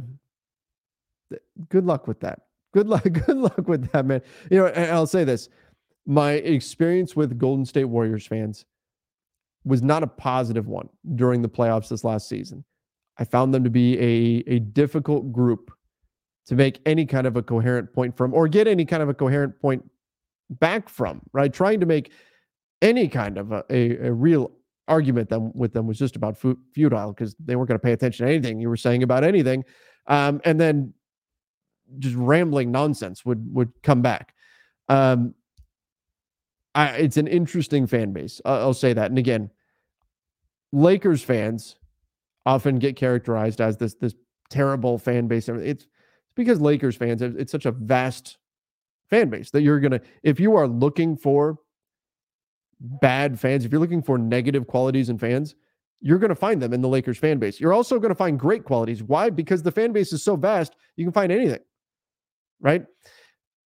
good 1.69 1.87
luck 1.87 2.09
with 2.09 2.19
that. 2.21 2.41
Good 2.75 2.89
luck, 2.89 3.05
good 3.27 3.37
luck 3.37 3.69
with 3.69 3.91
that, 3.93 4.05
man. 4.05 4.21
You 4.51 4.59
know, 4.59 4.67
I'll 4.67 5.07
say 5.07 5.23
this: 5.23 5.49
my 6.07 6.33
experience 6.33 7.15
with 7.15 7.39
Golden 7.39 7.65
State 7.65 7.85
Warriors 7.85 8.27
fans 8.27 8.65
was 9.65 9.81
not 9.81 10.03
a 10.03 10.09
positive 10.09 10.67
one 10.67 10.89
during 11.15 11.41
the 11.41 11.49
playoffs 11.49 11.89
this 11.89 12.03
last 12.03 12.29
season. 12.29 12.65
I 13.17 13.25
found 13.25 13.55
them 13.55 13.63
to 13.63 13.71
be 13.71 13.97
a 13.99 14.55
a 14.55 14.59
difficult 14.59 15.33
group 15.33 15.71
to 16.47 16.57
make 16.57 16.81
any 16.85 17.07
kind 17.07 17.29
of 17.29 17.37
a 17.37 17.43
coherent 17.43 17.93
point 17.95 18.17
from 18.17 18.35
or 18.35 18.49
get 18.49 18.67
any 18.67 18.85
kind 18.85 19.03
of 19.05 19.09
a 19.09 19.15
coherent 19.15 19.59
point 19.61 19.89
back 20.51 20.89
from, 20.89 21.23
right? 21.33 21.53
Trying 21.53 21.79
to 21.79 21.87
make 21.87 22.11
any 22.83 23.07
kind 23.07 23.39
of 23.39 23.53
a, 23.53 23.65
a, 23.71 24.09
a 24.09 24.13
real 24.13 24.51
argument 24.89 25.31
them, 25.31 25.53
with 25.55 25.73
them 25.73 25.87
was 25.87 25.97
just 25.97 26.17
about 26.17 26.37
futile 26.75 27.13
because 27.13 27.37
they 27.39 27.55
weren't 27.55 27.69
going 27.69 27.79
to 27.79 27.83
pay 27.83 27.93
attention 27.93 28.27
to 28.27 28.33
anything 28.33 28.61
you 28.61 28.69
were 28.69 28.77
saying 28.77 29.05
about 29.05 29.25
anything. 29.25 29.65
Um, 30.09 30.41
and 30.45 30.61
then 30.61 30.93
just 31.99 32.17
rambling 32.17 32.71
nonsense 32.71 33.25
would 33.25 33.55
would 33.55 33.73
come 33.83 34.03
back. 34.03 34.35
Um, 34.89 35.35
I, 36.75 36.89
it's 36.97 37.17
an 37.17 37.27
interesting 37.27 37.87
fan 37.87 38.13
base. 38.13 38.41
I'll 38.45 38.75
say 38.75 38.93
that. 38.93 39.11
And 39.11 39.19
again, 39.19 39.51
Lakers 40.73 41.23
fans 41.23 41.77
often 42.47 42.79
get 42.79 42.97
characterized 42.97 43.61
as 43.61 43.77
this 43.77 43.95
this 43.95 44.15
terrible 44.51 44.99
fan 44.99 45.27
base. 45.27 45.49
It's 45.49 45.87
because 46.35 46.61
Lakers 46.61 46.97
fans, 46.97 47.23
it's 47.23 47.53
such 47.53 47.67
a 47.67 47.71
vast 47.73 48.39
fan 49.09 49.31
base 49.31 49.51
that 49.51 49.63
you're 49.63 49.81
to, 49.81 50.01
if 50.23 50.41
you 50.41 50.57
are 50.57 50.67
looking 50.67 51.17
for 51.17 51.59
bad 52.81 53.39
fans, 53.39 53.65
if 53.65 53.73
you're 53.73 53.81
looking 53.81 54.03
for 54.03 54.19
negative 54.19 54.67
qualities 54.67 55.09
in 55.09 55.19
fans, 55.19 55.55
you're 56.01 56.19
going 56.19 56.31
to 56.31 56.35
find 56.35 56.61
them 56.61 56.73
in 56.73 56.83
the 56.83 56.89
Lakers 56.89 57.19
fan 57.19 57.39
base. 57.39 57.61
You're 57.61 57.73
also 57.73 57.99
going 57.99 58.11
to 58.11 58.17
find 58.17 58.39
great 58.39 58.65
qualities. 58.65 59.03
Why? 59.03 59.31
Because 59.31 59.63
the 59.63 59.73
fan 59.73 59.93
base 59.93 60.13
is 60.13 60.23
so 60.23 60.37
vast, 60.37 60.75
you 60.97 61.05
can 61.05 61.13
find 61.13 61.31
anything. 61.33 61.61
Right? 62.61 62.85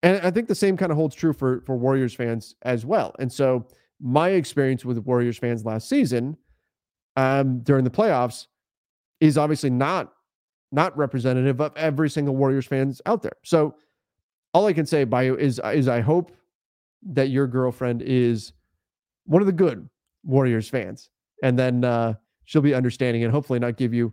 And 0.03 0.21
I 0.23 0.31
think 0.31 0.49
the 0.49 0.55
same 0.55 0.77
kind 0.77 0.93
of 0.93 0.97
holds 0.97 1.15
true 1.15 1.33
for 1.33 1.63
for 1.67 1.77
Warriors 1.77 2.15
fans 2.15 2.55
as 2.63 2.87
well. 2.87 3.15
And 3.19 3.33
so 3.33 3.67
my 4.01 4.31
experience 4.31 4.85
with 4.85 4.99
Warriors 4.99 5.39
fans 5.39 5.65
last 5.65 5.89
season 5.89 6.37
um, 7.17 7.61
during 7.61 7.85
the 7.85 7.91
playoffs 7.91 8.47
is 9.21 9.37
obviously 9.37 9.71
not 9.71 10.13
not 10.71 10.97
representative 10.97 11.61
of 11.61 11.73
every 11.77 12.11
single 12.11 12.37
Warriors 12.37 12.67
fans 12.67 13.01
out 13.07 13.23
there. 13.23 13.37
So 13.43 13.75
all 14.55 14.67
I 14.67 14.73
can 14.73 14.87
say 14.87 15.05
by 15.05 15.23
you 15.23 15.37
is 15.37 15.61
is 15.65 15.89
I 15.89 16.01
hope 16.01 16.33
that 17.11 17.31
your 17.31 17.47
girlfriend 17.47 18.03
is 18.03 18.53
one 19.25 19.43
of 19.43 19.47
the 19.47 19.53
good 19.53 19.89
Warriors 20.25 20.69
fans, 20.69 21.11
and 21.43 21.59
then 21.59 21.85
uh, 21.85 22.15
she'll 22.45 22.63
be 22.63 22.75
understanding 22.75 23.25
and 23.25 23.33
hopefully 23.33 23.59
not 23.59 23.77
give 23.77 23.93
you 23.93 24.13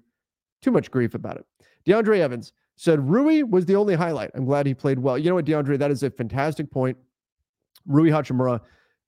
too 0.62 0.72
much 0.72 0.90
grief 0.90 1.14
about 1.14 1.38
it. 1.38 1.46
DeAndre 1.86 2.20
Evans 2.20 2.54
said 2.76 3.10
Rui 3.10 3.44
was 3.44 3.66
the 3.66 3.76
only 3.76 3.96
highlight. 3.96 4.32
I'm 4.36 4.46
glad 4.46 4.66
he 4.66 4.74
played 4.74 5.00
well. 5.00 5.18
You 5.18 5.30
know 5.30 5.36
what, 5.36 5.46
DeAndre, 5.46 5.80
that 5.80 5.92
is 5.92 6.04
a 6.04 6.10
fantastic 6.10 6.70
point. 6.70 6.98
Rui 7.86 8.10
Hachimura 8.10 8.60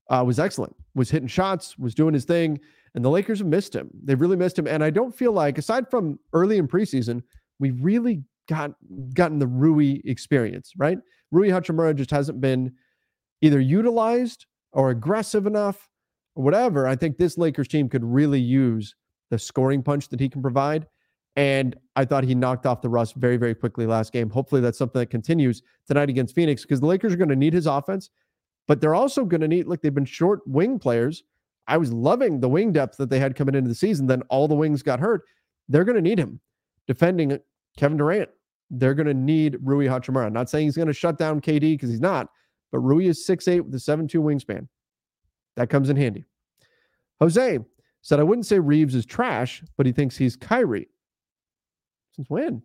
uh, 0.10 0.24
was 0.26 0.40
excellent, 0.40 0.76
was 0.96 1.10
hitting 1.10 1.28
shots, 1.28 1.78
was 1.78 1.94
doing 1.94 2.14
his 2.14 2.26
thing, 2.26 2.60
and 2.96 3.04
the 3.04 3.10
Lakers 3.10 3.40
have 3.40 3.48
missed 3.48 3.76
him. 3.76 3.90
They've 4.04 4.20
really 4.20 4.38
missed 4.38 4.58
him, 4.58 4.68
and 4.68 4.84
I 4.84 4.90
don't 4.90 5.16
feel 5.16 5.32
like, 5.32 5.58
aside 5.58 5.90
from 5.90 6.20
early 6.34 6.58
in 6.58 6.68
preseason, 6.68 7.22
we 7.60 7.72
really 7.72 8.24
got 8.48 8.72
gotten 9.14 9.40
the 9.40 9.48
Rui 9.48 10.00
experience, 10.06 10.72
right? 10.78 10.98
Rui 11.32 11.50
Hachimura 11.50 11.96
just 11.96 12.12
hasn't 12.12 12.40
been 12.40 12.74
either 13.42 13.60
utilized 13.60 14.46
or 14.72 14.90
aggressive 14.90 15.46
enough 15.46 15.90
or 16.36 16.44
whatever. 16.44 16.88
I 16.88 16.96
think 16.96 17.18
this 17.18 17.38
Lakers 17.38 17.68
team 17.68 17.90
could 17.90 18.04
really 18.04 18.40
use 18.40 18.96
the 19.30 19.40
scoring 19.40 19.84
punch 19.84 20.08
that 20.10 20.20
he 20.20 20.30
can 20.30 20.42
provide. 20.42 20.88
And 21.38 21.76
I 21.96 22.04
thought 22.04 22.24
he 22.24 22.34
knocked 22.34 22.66
off 22.66 22.82
the 22.82 22.90
rust 22.90 23.16
very, 23.16 23.38
very 23.38 23.54
quickly 23.54 23.86
last 23.86 24.12
game. 24.12 24.30
Hopefully, 24.30 24.60
that's 24.60 24.78
something 24.78 25.00
that 25.00 25.12
continues 25.12 25.62
tonight 25.88 26.10
against 26.10 26.34
Phoenix 26.34 26.64
because 26.64 26.80
the 26.80 26.88
Lakers 26.88 27.14
are 27.14 27.18
going 27.18 27.30
to 27.30 27.36
need 27.36 27.54
his 27.54 27.68
offense, 27.68 28.10
but 28.68 28.82
they're 28.82 28.96
also 28.96 29.24
going 29.24 29.42
to 29.42 29.48
need, 29.48 29.68
like, 29.68 29.82
they've 29.82 29.94
been 29.94 30.04
short 30.04 30.40
wing 30.48 30.80
players. 30.80 31.24
I 31.68 31.78
was 31.78 31.94
loving 31.94 32.40
the 32.40 32.50
wing 32.50 32.72
depth 32.72 32.98
that 32.98 33.10
they 33.10 33.20
had 33.20 33.36
coming 33.36 33.54
into 33.54 33.68
the 33.70 33.76
season. 33.76 34.08
Then 34.08 34.24
all 34.30 34.48
the 34.48 34.56
wings 34.56 34.82
got 34.82 35.00
hurt. 35.00 35.22
They're 35.70 35.84
going 35.84 35.96
to 35.96 36.02
need 36.02 36.18
him 36.18 36.40
defending 36.88 37.38
Kevin 37.78 37.98
Durant. 37.98 38.30
They're 38.72 38.96
going 38.96 39.08
to 39.08 39.14
need 39.14 39.58
Rui 39.62 39.86
Hachimura. 39.86 40.26
I'm 40.26 40.34
not 40.34 40.50
saying 40.50 40.66
he's 40.66 40.76
going 40.76 40.88
to 40.88 40.94
shut 40.94 41.20
down 41.20 41.40
KD 41.40 41.60
because 41.60 41.90
he's 41.90 42.02
not, 42.02 42.30
but 42.72 42.80
Rui 42.80 43.06
is 43.06 43.26
6'8 43.28 43.62
with 43.62 43.76
a 43.76 43.78
7'2 43.78 44.16
wingspan. 44.16 44.68
That 45.56 45.70
comes 45.70 45.90
in 45.90 45.98
handy. 45.98 46.26
Jose 47.20 47.60
said, 48.02 48.20
I 48.20 48.24
wouldn't 48.24 48.46
say 48.46 48.58
Reaves 48.60 48.96
is 48.96 49.06
trash, 49.06 49.64
but 49.76 49.86
he 49.86 49.92
thinks 49.92 50.18
he's 50.18 50.36
Kyrie. 50.36 50.88
Since 52.18 52.30
when? 52.30 52.62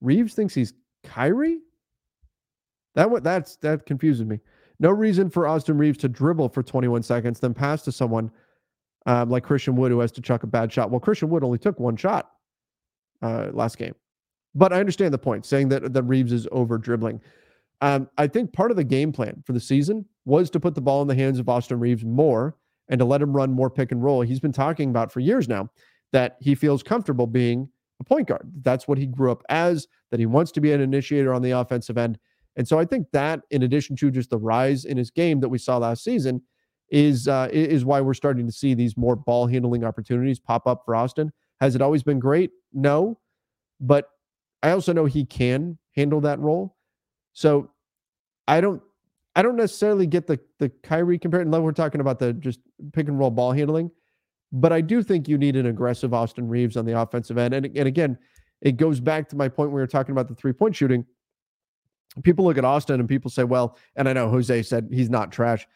Reaves 0.00 0.34
thinks 0.34 0.54
he's 0.54 0.72
Kyrie? 1.04 1.60
That 2.94 3.10
what 3.10 3.22
that's 3.22 3.56
that 3.56 3.84
confuses 3.86 4.24
me. 4.24 4.40
No 4.78 4.90
reason 4.90 5.28
for 5.28 5.46
Austin 5.46 5.76
Reaves 5.76 5.98
to 5.98 6.08
dribble 6.08 6.48
for 6.48 6.62
21 6.62 7.02
seconds, 7.02 7.38
then 7.38 7.52
pass 7.52 7.82
to 7.82 7.92
someone 7.92 8.30
um, 9.06 9.28
like 9.28 9.44
Christian 9.44 9.76
Wood 9.76 9.92
who 9.92 10.00
has 10.00 10.12
to 10.12 10.22
chuck 10.22 10.42
a 10.42 10.46
bad 10.46 10.72
shot. 10.72 10.90
Well, 10.90 11.00
Christian 11.00 11.28
Wood 11.28 11.44
only 11.44 11.58
took 11.58 11.78
one 11.78 11.96
shot 11.96 12.30
uh, 13.20 13.48
last 13.52 13.76
game. 13.76 13.94
But 14.54 14.72
I 14.72 14.80
understand 14.80 15.12
the 15.12 15.18
point, 15.18 15.44
saying 15.44 15.68
that 15.68 15.92
that 15.92 16.02
Reaves 16.04 16.32
is 16.32 16.48
over 16.50 16.78
dribbling. 16.78 17.20
Um, 17.82 18.08
I 18.18 18.26
think 18.26 18.52
part 18.52 18.70
of 18.70 18.76
the 18.76 18.84
game 18.84 19.12
plan 19.12 19.42
for 19.46 19.52
the 19.52 19.60
season 19.60 20.04
was 20.24 20.50
to 20.50 20.60
put 20.60 20.74
the 20.74 20.80
ball 20.80 21.02
in 21.02 21.08
the 21.08 21.14
hands 21.14 21.38
of 21.38 21.48
Austin 21.48 21.78
Reaves 21.78 22.04
more 22.04 22.56
and 22.88 22.98
to 22.98 23.04
let 23.04 23.22
him 23.22 23.34
run 23.34 23.52
more 23.52 23.70
pick 23.70 23.92
and 23.92 24.02
roll. 24.02 24.20
He's 24.22 24.40
been 24.40 24.52
talking 24.52 24.90
about 24.90 25.12
for 25.12 25.20
years 25.20 25.48
now 25.48 25.70
that 26.12 26.36
he 26.40 26.54
feels 26.54 26.82
comfortable 26.82 27.26
being 27.26 27.68
a 28.00 28.04
point 28.04 28.28
guard. 28.28 28.50
That's 28.62 28.88
what 28.88 28.98
he 28.98 29.06
grew 29.06 29.30
up 29.30 29.42
as, 29.48 29.86
that 30.10 30.20
he 30.20 30.26
wants 30.26 30.50
to 30.52 30.60
be 30.60 30.72
an 30.72 30.80
initiator 30.80 31.32
on 31.32 31.42
the 31.42 31.52
offensive 31.52 31.98
end. 31.98 32.18
And 32.56 32.66
so 32.66 32.78
I 32.78 32.84
think 32.84 33.06
that, 33.12 33.42
in 33.50 33.62
addition 33.62 33.94
to 33.96 34.10
just 34.10 34.30
the 34.30 34.38
rise 34.38 34.84
in 34.84 34.96
his 34.96 35.10
game 35.10 35.40
that 35.40 35.48
we 35.48 35.58
saw 35.58 35.78
last 35.78 36.02
season, 36.02 36.42
is 36.90 37.28
uh, 37.28 37.48
is 37.52 37.84
why 37.84 38.00
we're 38.00 38.14
starting 38.14 38.46
to 38.46 38.52
see 38.52 38.74
these 38.74 38.96
more 38.96 39.14
ball 39.14 39.46
handling 39.46 39.84
opportunities 39.84 40.40
pop 40.40 40.66
up 40.66 40.82
for 40.84 40.96
Austin. 40.96 41.32
Has 41.60 41.76
it 41.76 41.82
always 41.82 42.02
been 42.02 42.18
great? 42.18 42.50
No. 42.72 43.18
But 43.80 44.08
I 44.62 44.72
also 44.72 44.92
know 44.92 45.04
he 45.04 45.24
can 45.24 45.78
handle 45.94 46.20
that 46.22 46.40
role. 46.40 46.76
So 47.32 47.70
I 48.48 48.60
don't 48.60 48.82
I 49.36 49.42
don't 49.42 49.56
necessarily 49.56 50.06
get 50.06 50.26
the 50.26 50.40
the 50.58 50.68
Kyrie 50.82 51.18
comparison. 51.18 51.52
Level. 51.52 51.64
We're 51.64 51.72
talking 51.72 52.00
about 52.00 52.18
the 52.18 52.32
just 52.32 52.58
pick 52.92 53.06
and 53.06 53.18
roll 53.18 53.30
ball 53.30 53.52
handling, 53.52 53.90
but 54.52 54.72
I 54.72 54.80
do 54.80 55.02
think 55.02 55.28
you 55.28 55.38
need 55.38 55.56
an 55.56 55.66
aggressive 55.66 56.12
Austin 56.12 56.48
Reaves 56.48 56.76
on 56.76 56.84
the 56.84 56.98
offensive 56.98 57.38
end. 57.38 57.54
And, 57.54 57.66
and 57.66 57.86
again, 57.86 58.18
it 58.60 58.76
goes 58.76 59.00
back 59.00 59.28
to 59.30 59.36
my 59.36 59.48
point 59.48 59.70
when 59.70 59.76
we 59.76 59.80
were 59.80 59.86
talking 59.86 60.12
about 60.12 60.28
the 60.28 60.34
three 60.34 60.52
point 60.52 60.74
shooting. 60.74 61.04
People 62.24 62.44
look 62.44 62.58
at 62.58 62.64
Austin 62.64 62.98
and 62.98 63.08
people 63.08 63.30
say, 63.30 63.44
well, 63.44 63.78
and 63.94 64.08
I 64.08 64.12
know 64.12 64.28
Jose 64.28 64.62
said 64.64 64.88
he's 64.92 65.10
not 65.10 65.30
trash. 65.30 65.66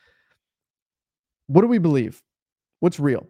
What 1.47 1.63
do 1.63 1.69
we 1.69 1.79
believe? 1.79 2.23
What's 2.81 2.99
real? 2.99 3.27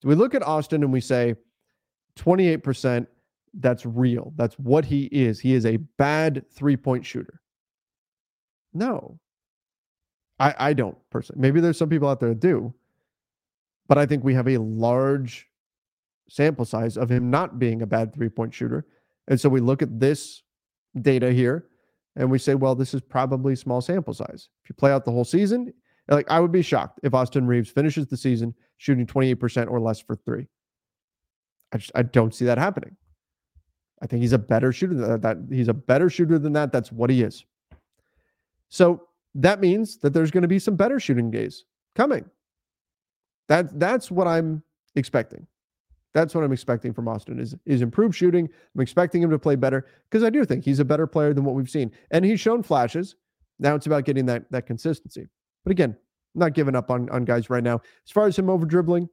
Do 0.00 0.08
we 0.08 0.14
look 0.14 0.34
at 0.34 0.42
Austin 0.42 0.82
and 0.82 0.92
we 0.92 1.00
say 1.00 1.34
28%? 2.18 3.06
That's 3.58 3.86
real. 3.86 4.32
That's 4.36 4.54
what 4.58 4.84
he 4.84 5.04
is. 5.04 5.40
He 5.40 5.54
is 5.54 5.66
a 5.66 5.76
bad 5.98 6.44
three 6.50 6.76
point 6.76 7.04
shooter. 7.04 7.40
No, 8.74 9.18
I, 10.38 10.54
I 10.58 10.72
don't 10.74 10.96
personally. 11.10 11.40
Maybe 11.40 11.60
there's 11.60 11.78
some 11.78 11.88
people 11.88 12.08
out 12.08 12.20
there 12.20 12.30
that 12.30 12.40
do, 12.40 12.74
but 13.88 13.98
I 13.98 14.06
think 14.06 14.24
we 14.24 14.34
have 14.34 14.48
a 14.48 14.58
large 14.58 15.46
sample 16.28 16.64
size 16.64 16.96
of 16.96 17.10
him 17.10 17.30
not 17.30 17.58
being 17.58 17.82
a 17.82 17.86
bad 17.86 18.14
three 18.14 18.28
point 18.28 18.52
shooter. 18.52 18.86
And 19.28 19.40
so 19.40 19.48
we 19.48 19.60
look 19.60 19.82
at 19.82 20.00
this 20.00 20.42
data 21.00 21.32
here 21.32 21.66
and 22.16 22.30
we 22.30 22.38
say, 22.38 22.54
well, 22.54 22.74
this 22.74 22.94
is 22.94 23.00
probably 23.00 23.54
small 23.54 23.80
sample 23.80 24.14
size. 24.14 24.48
If 24.64 24.70
you 24.70 24.74
play 24.74 24.92
out 24.92 25.04
the 25.04 25.12
whole 25.12 25.24
season, 25.24 25.72
like 26.08 26.30
I 26.30 26.40
would 26.40 26.52
be 26.52 26.62
shocked 26.62 27.00
if 27.02 27.14
Austin 27.14 27.46
Reaves 27.46 27.70
finishes 27.70 28.06
the 28.06 28.16
season 28.16 28.54
shooting 28.78 29.06
28% 29.06 29.70
or 29.70 29.80
less 29.80 30.00
for 30.00 30.16
three. 30.16 30.46
I 31.72 31.78
just 31.78 31.92
I 31.94 32.02
don't 32.02 32.34
see 32.34 32.44
that 32.44 32.58
happening. 32.58 32.96
I 34.02 34.06
think 34.06 34.22
he's 34.22 34.32
a 34.32 34.38
better 34.38 34.72
shooter 34.72 34.94
than 34.94 35.20
that 35.20 35.38
he's 35.50 35.68
a 35.68 35.74
better 35.74 36.08
shooter 36.10 36.38
than 36.38 36.52
that. 36.52 36.72
That's 36.72 36.92
what 36.92 37.10
he 37.10 37.22
is. 37.22 37.44
So 38.68 39.08
that 39.34 39.60
means 39.60 39.98
that 39.98 40.12
there's 40.12 40.30
going 40.30 40.42
to 40.42 40.48
be 40.48 40.58
some 40.58 40.76
better 40.76 41.00
shooting 41.00 41.30
days 41.30 41.64
coming. 41.94 42.24
That 43.48 43.78
that's 43.78 44.10
what 44.10 44.26
I'm 44.26 44.62
expecting. 44.94 45.46
That's 46.14 46.34
what 46.34 46.44
I'm 46.44 46.52
expecting 46.52 46.92
from 46.92 47.08
Austin 47.08 47.38
is 47.38 47.54
is 47.66 47.82
improved 47.82 48.14
shooting. 48.14 48.48
I'm 48.74 48.80
expecting 48.80 49.22
him 49.22 49.30
to 49.30 49.38
play 49.38 49.54
better 49.54 49.86
because 50.10 50.24
I 50.24 50.30
do 50.30 50.44
think 50.44 50.64
he's 50.64 50.80
a 50.80 50.84
better 50.84 51.06
player 51.06 51.34
than 51.34 51.44
what 51.44 51.54
we've 51.54 51.70
seen. 51.70 51.92
And 52.10 52.24
he's 52.24 52.40
shown 52.40 52.62
flashes. 52.62 53.16
Now 53.58 53.74
it's 53.74 53.86
about 53.86 54.04
getting 54.04 54.26
that 54.26 54.50
that 54.50 54.66
consistency. 54.66 55.28
But 55.64 55.72
again, 55.72 55.96
not 56.34 56.54
giving 56.54 56.74
up 56.74 56.90
on 56.90 57.08
on 57.10 57.24
guys 57.24 57.50
right 57.50 57.62
now. 57.62 57.80
As 58.06 58.10
far 58.12 58.26
as 58.26 58.38
him 58.38 58.48
over 58.48 58.66
dribbling, 58.66 59.08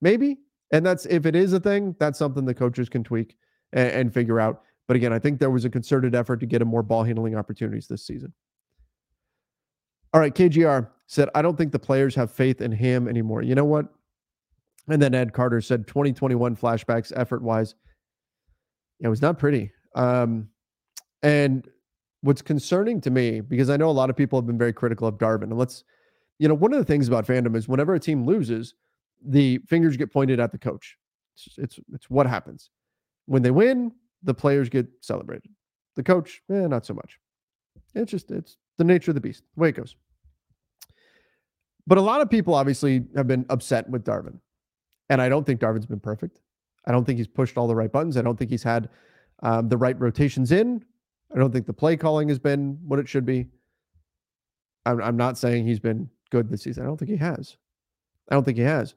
maybe. 0.00 0.38
And 0.72 0.84
that's 0.84 1.06
if 1.06 1.24
it 1.24 1.34
is 1.34 1.52
a 1.52 1.60
thing, 1.60 1.96
that's 1.98 2.18
something 2.18 2.44
the 2.44 2.54
coaches 2.54 2.88
can 2.88 3.02
tweak 3.02 3.36
and, 3.72 3.90
and 3.90 4.14
figure 4.14 4.40
out. 4.40 4.62
But 4.86 4.96
again, 4.96 5.12
I 5.12 5.18
think 5.18 5.38
there 5.38 5.50
was 5.50 5.64
a 5.64 5.70
concerted 5.70 6.14
effort 6.14 6.40
to 6.40 6.46
get 6.46 6.62
him 6.62 6.68
more 6.68 6.82
ball 6.82 7.04
handling 7.04 7.36
opportunities 7.36 7.86
this 7.86 8.06
season. 8.06 8.32
All 10.12 10.20
right, 10.20 10.34
KGR 10.34 10.88
said, 11.08 11.30
I 11.34 11.42
don't 11.42 11.56
think 11.56 11.72
the 11.72 11.78
players 11.78 12.14
have 12.14 12.30
faith 12.30 12.60
in 12.60 12.70
him 12.70 13.08
anymore. 13.08 13.42
You 13.42 13.54
know 13.54 13.64
what? 13.64 13.86
And 14.88 15.02
then 15.02 15.14
Ed 15.14 15.32
Carter 15.32 15.60
said 15.60 15.86
2021 15.86 16.54
flashbacks 16.54 17.12
effort 17.16 17.42
wise. 17.42 17.74
It 19.00 19.08
was 19.08 19.22
not 19.22 19.38
pretty. 19.38 19.72
Um, 19.94 20.48
and 21.22 21.66
what's 22.20 22.42
concerning 22.42 23.00
to 23.00 23.10
me, 23.10 23.40
because 23.40 23.70
I 23.70 23.76
know 23.76 23.88
a 23.88 23.90
lot 23.90 24.10
of 24.10 24.16
people 24.16 24.38
have 24.38 24.46
been 24.46 24.58
very 24.58 24.72
critical 24.72 25.08
of 25.08 25.16
Darvin, 25.16 25.44
and 25.44 25.58
let's, 25.58 25.82
you 26.38 26.46
know, 26.46 26.54
one 26.54 26.72
of 26.72 26.78
the 26.78 26.84
things 26.84 27.08
about 27.08 27.26
fandom 27.26 27.56
is 27.56 27.68
whenever 27.68 27.94
a 27.94 28.00
team 28.00 28.26
loses, 28.26 28.74
the 29.24 29.58
fingers 29.66 29.96
get 29.96 30.12
pointed 30.12 30.38
at 30.40 30.52
the 30.52 30.58
coach. 30.58 30.96
It's 31.34 31.58
it's, 31.58 31.80
it's 31.94 32.10
what 32.10 32.26
happens. 32.26 32.70
When 33.26 33.42
they 33.42 33.50
win, 33.50 33.92
the 34.22 34.34
players 34.34 34.68
get 34.68 34.86
celebrated. 35.00 35.50
The 35.96 36.02
coach, 36.02 36.42
eh, 36.50 36.66
not 36.66 36.86
so 36.86 36.94
much. 36.94 37.18
It's 37.94 38.10
just 38.10 38.30
it's 38.30 38.58
the 38.76 38.84
nature 38.84 39.10
of 39.10 39.14
the 39.14 39.20
beast, 39.20 39.44
the 39.54 39.60
way 39.60 39.70
it 39.70 39.76
goes. 39.76 39.96
But 41.88 41.96
a 41.96 42.02
lot 42.02 42.20
of 42.20 42.28
people 42.28 42.54
obviously 42.54 43.02
have 43.16 43.26
been 43.26 43.46
upset 43.48 43.88
with 43.88 44.04
Darvin. 44.04 44.38
And 45.08 45.22
I 45.22 45.30
don't 45.30 45.44
think 45.46 45.58
Darvin's 45.58 45.86
been 45.86 45.98
perfect. 45.98 46.38
I 46.84 46.92
don't 46.92 47.06
think 47.06 47.16
he's 47.16 47.26
pushed 47.26 47.56
all 47.56 47.66
the 47.66 47.74
right 47.74 47.90
buttons. 47.90 48.18
I 48.18 48.22
don't 48.22 48.38
think 48.38 48.50
he's 48.50 48.62
had 48.62 48.90
um, 49.42 49.70
the 49.70 49.78
right 49.78 49.98
rotations 49.98 50.52
in. 50.52 50.84
I 51.34 51.38
don't 51.38 51.50
think 51.50 51.64
the 51.64 51.72
play 51.72 51.96
calling 51.96 52.28
has 52.28 52.38
been 52.38 52.78
what 52.86 52.98
it 52.98 53.08
should 53.08 53.24
be. 53.24 53.46
I'm, 54.84 55.00
I'm 55.02 55.16
not 55.16 55.38
saying 55.38 55.66
he's 55.66 55.80
been 55.80 56.10
good 56.28 56.50
this 56.50 56.62
season. 56.62 56.82
I 56.82 56.86
don't 56.86 56.98
think 56.98 57.10
he 57.10 57.16
has. 57.16 57.56
I 58.30 58.34
don't 58.34 58.44
think 58.44 58.58
he 58.58 58.64
has. 58.64 58.94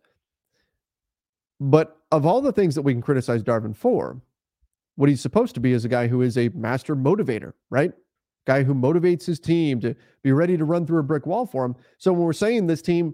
But 1.62 1.98
of 2.12 2.26
all 2.26 2.42
the 2.42 2.52
things 2.52 2.76
that 2.76 2.82
we 2.82 2.92
can 2.92 3.02
criticize 3.02 3.42
Darvin 3.42 3.76
for, 3.76 4.22
what 4.96 5.08
he's 5.08 5.22
supposed 5.22 5.54
to 5.56 5.62
be 5.62 5.72
is 5.72 5.86
a 5.86 5.90
guy 5.90 6.08
who 6.08 6.22
is 6.22 6.38
a 6.38 6.50
master 6.50 6.94
motivator, 6.94 7.54
right? 7.70 7.94
Guy 8.46 8.64
who 8.64 8.74
motivates 8.74 9.26
his 9.26 9.40
team 9.40 9.80
to 9.82 9.96
be 10.24 10.32
ready 10.32 10.58
to 10.58 10.66
run 10.66 10.86
through 10.86 11.00
a 11.00 11.04
brick 11.04 11.26
wall 11.26 11.46
for 11.46 11.64
him. 11.64 11.76
So 11.98 12.12
when 12.12 12.24
we're 12.24 12.34
saying 12.34 12.68
this 12.68 12.82
team 12.82 13.14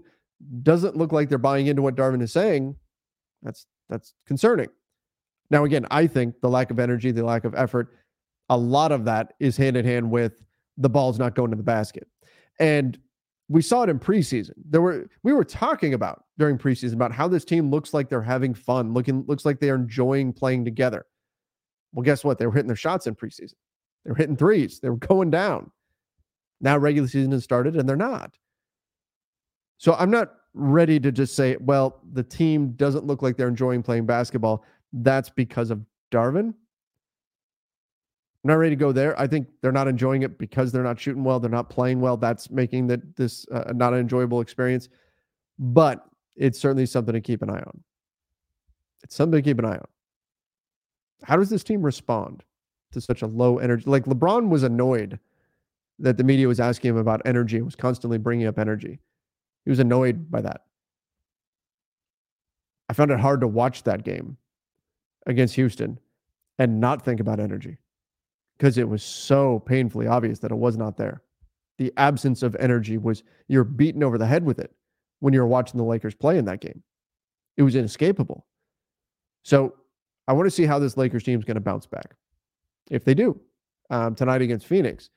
doesn't 0.62 0.96
look 0.96 1.12
like 1.12 1.28
they're 1.28 1.38
buying 1.38 1.66
into 1.66 1.82
what 1.82 1.96
Darvin 1.96 2.22
is 2.22 2.32
saying, 2.32 2.76
that's 3.42 3.66
that's 3.88 4.14
concerning. 4.26 4.68
Now, 5.50 5.64
again, 5.64 5.86
I 5.90 6.06
think 6.06 6.40
the 6.40 6.48
lack 6.48 6.70
of 6.70 6.78
energy, 6.78 7.10
the 7.10 7.24
lack 7.24 7.44
of 7.44 7.54
effort, 7.54 7.88
a 8.48 8.56
lot 8.56 8.92
of 8.92 9.04
that 9.06 9.34
is 9.40 9.56
hand 9.56 9.76
in 9.76 9.84
hand 9.84 10.10
with 10.10 10.42
the 10.76 10.88
ball's 10.88 11.18
not 11.18 11.34
going 11.34 11.50
to 11.50 11.56
the 11.56 11.62
basket. 11.62 12.06
And 12.60 12.98
we 13.48 13.62
saw 13.62 13.82
it 13.82 13.88
in 13.88 13.98
preseason. 13.98 14.52
There 14.68 14.82
were 14.82 15.08
we 15.22 15.32
were 15.32 15.44
talking 15.44 15.94
about 15.94 16.24
during 16.38 16.58
preseason 16.58 16.94
about 16.94 17.12
how 17.12 17.28
this 17.28 17.44
team 17.44 17.70
looks 17.70 17.94
like 17.94 18.08
they're 18.08 18.22
having 18.22 18.54
fun, 18.54 18.92
looking 18.92 19.24
looks 19.26 19.44
like 19.44 19.58
they 19.58 19.70
are 19.70 19.74
enjoying 19.74 20.32
playing 20.32 20.64
together. 20.64 21.06
Well, 21.92 22.04
guess 22.04 22.24
what? 22.24 22.38
They 22.38 22.46
were 22.46 22.52
hitting 22.52 22.68
their 22.68 22.76
shots 22.76 23.06
in 23.06 23.14
preseason. 23.14 23.54
They 24.08 24.12
were 24.12 24.16
hitting 24.16 24.36
threes. 24.36 24.80
They 24.80 24.88
were 24.88 24.96
going 24.96 25.28
down. 25.30 25.70
Now 26.62 26.78
regular 26.78 27.08
season 27.08 27.30
has 27.32 27.44
started 27.44 27.76
and 27.76 27.86
they're 27.86 27.94
not. 27.94 28.38
So 29.76 29.92
I'm 29.98 30.10
not 30.10 30.32
ready 30.54 30.98
to 30.98 31.12
just 31.12 31.36
say, 31.36 31.58
well, 31.60 32.00
the 32.14 32.22
team 32.22 32.70
doesn't 32.70 33.04
look 33.04 33.20
like 33.20 33.36
they're 33.36 33.48
enjoying 33.48 33.82
playing 33.82 34.06
basketball. 34.06 34.64
That's 34.94 35.28
because 35.28 35.70
of 35.70 35.84
Darvin. 36.10 36.54
I'm 36.54 36.54
not 38.44 38.54
ready 38.54 38.70
to 38.74 38.80
go 38.80 38.92
there. 38.92 39.18
I 39.20 39.26
think 39.26 39.46
they're 39.60 39.72
not 39.72 39.88
enjoying 39.88 40.22
it 40.22 40.38
because 40.38 40.72
they're 40.72 40.82
not 40.82 40.98
shooting 40.98 41.22
well. 41.22 41.38
They're 41.38 41.50
not 41.50 41.68
playing 41.68 42.00
well. 42.00 42.16
That's 42.16 42.50
making 42.50 42.86
that 42.86 43.14
this 43.14 43.46
uh, 43.52 43.74
not 43.74 43.92
an 43.92 43.98
enjoyable 43.98 44.40
experience. 44.40 44.88
But 45.58 46.02
it's 46.34 46.58
certainly 46.58 46.86
something 46.86 47.12
to 47.12 47.20
keep 47.20 47.42
an 47.42 47.50
eye 47.50 47.60
on. 47.60 47.84
It's 49.04 49.14
something 49.14 49.36
to 49.36 49.42
keep 49.42 49.58
an 49.58 49.66
eye 49.66 49.76
on. 49.76 49.88
How 51.24 51.36
does 51.36 51.50
this 51.50 51.62
team 51.62 51.82
respond 51.82 52.42
to 52.92 53.00
such 53.00 53.22
a 53.22 53.26
low 53.26 53.58
energy? 53.58 53.84
Like 53.86 54.04
LeBron 54.04 54.48
was 54.48 54.62
annoyed 54.62 55.18
that 55.98 56.16
the 56.16 56.24
media 56.24 56.48
was 56.48 56.60
asking 56.60 56.90
him 56.90 56.96
about 56.96 57.22
energy 57.24 57.56
and 57.56 57.64
was 57.64 57.76
constantly 57.76 58.18
bringing 58.18 58.46
up 58.46 58.58
energy. 58.58 59.00
He 59.64 59.70
was 59.70 59.80
annoyed 59.80 60.30
by 60.30 60.40
that. 60.42 60.62
I 62.88 62.92
found 62.94 63.10
it 63.10 63.20
hard 63.20 63.40
to 63.40 63.48
watch 63.48 63.82
that 63.82 64.04
game 64.04 64.36
against 65.26 65.54
Houston 65.56 65.98
and 66.58 66.80
not 66.80 67.04
think 67.04 67.20
about 67.20 67.40
energy 67.40 67.78
because 68.56 68.78
it 68.78 68.88
was 68.88 69.02
so 69.02 69.60
painfully 69.60 70.06
obvious 70.06 70.38
that 70.40 70.50
it 70.50 70.56
was 70.56 70.76
not 70.76 70.96
there. 70.96 71.22
The 71.76 71.92
absence 71.96 72.42
of 72.42 72.56
energy 72.56 72.98
was 72.98 73.22
you're 73.46 73.64
beaten 73.64 74.02
over 74.02 74.18
the 74.18 74.26
head 74.26 74.44
with 74.44 74.58
it 74.58 74.72
when 75.20 75.34
you're 75.34 75.46
watching 75.46 75.78
the 75.78 75.84
Lakers 75.84 76.14
play 76.14 76.38
in 76.38 76.44
that 76.46 76.60
game. 76.60 76.82
It 77.56 77.62
was 77.62 77.76
inescapable. 77.76 78.46
So 79.42 79.74
I 80.26 80.32
want 80.32 80.46
to 80.46 80.50
see 80.50 80.64
how 80.64 80.78
this 80.78 80.96
Lakers 80.96 81.22
team 81.22 81.38
is 81.38 81.44
going 81.44 81.56
to 81.56 81.60
bounce 81.60 81.86
back. 81.86 82.14
If 82.90 83.04
they 83.04 83.14
do 83.14 83.40
um, 83.90 84.14
tonight 84.14 84.42
against 84.42 84.66
Phoenix, 84.66 85.10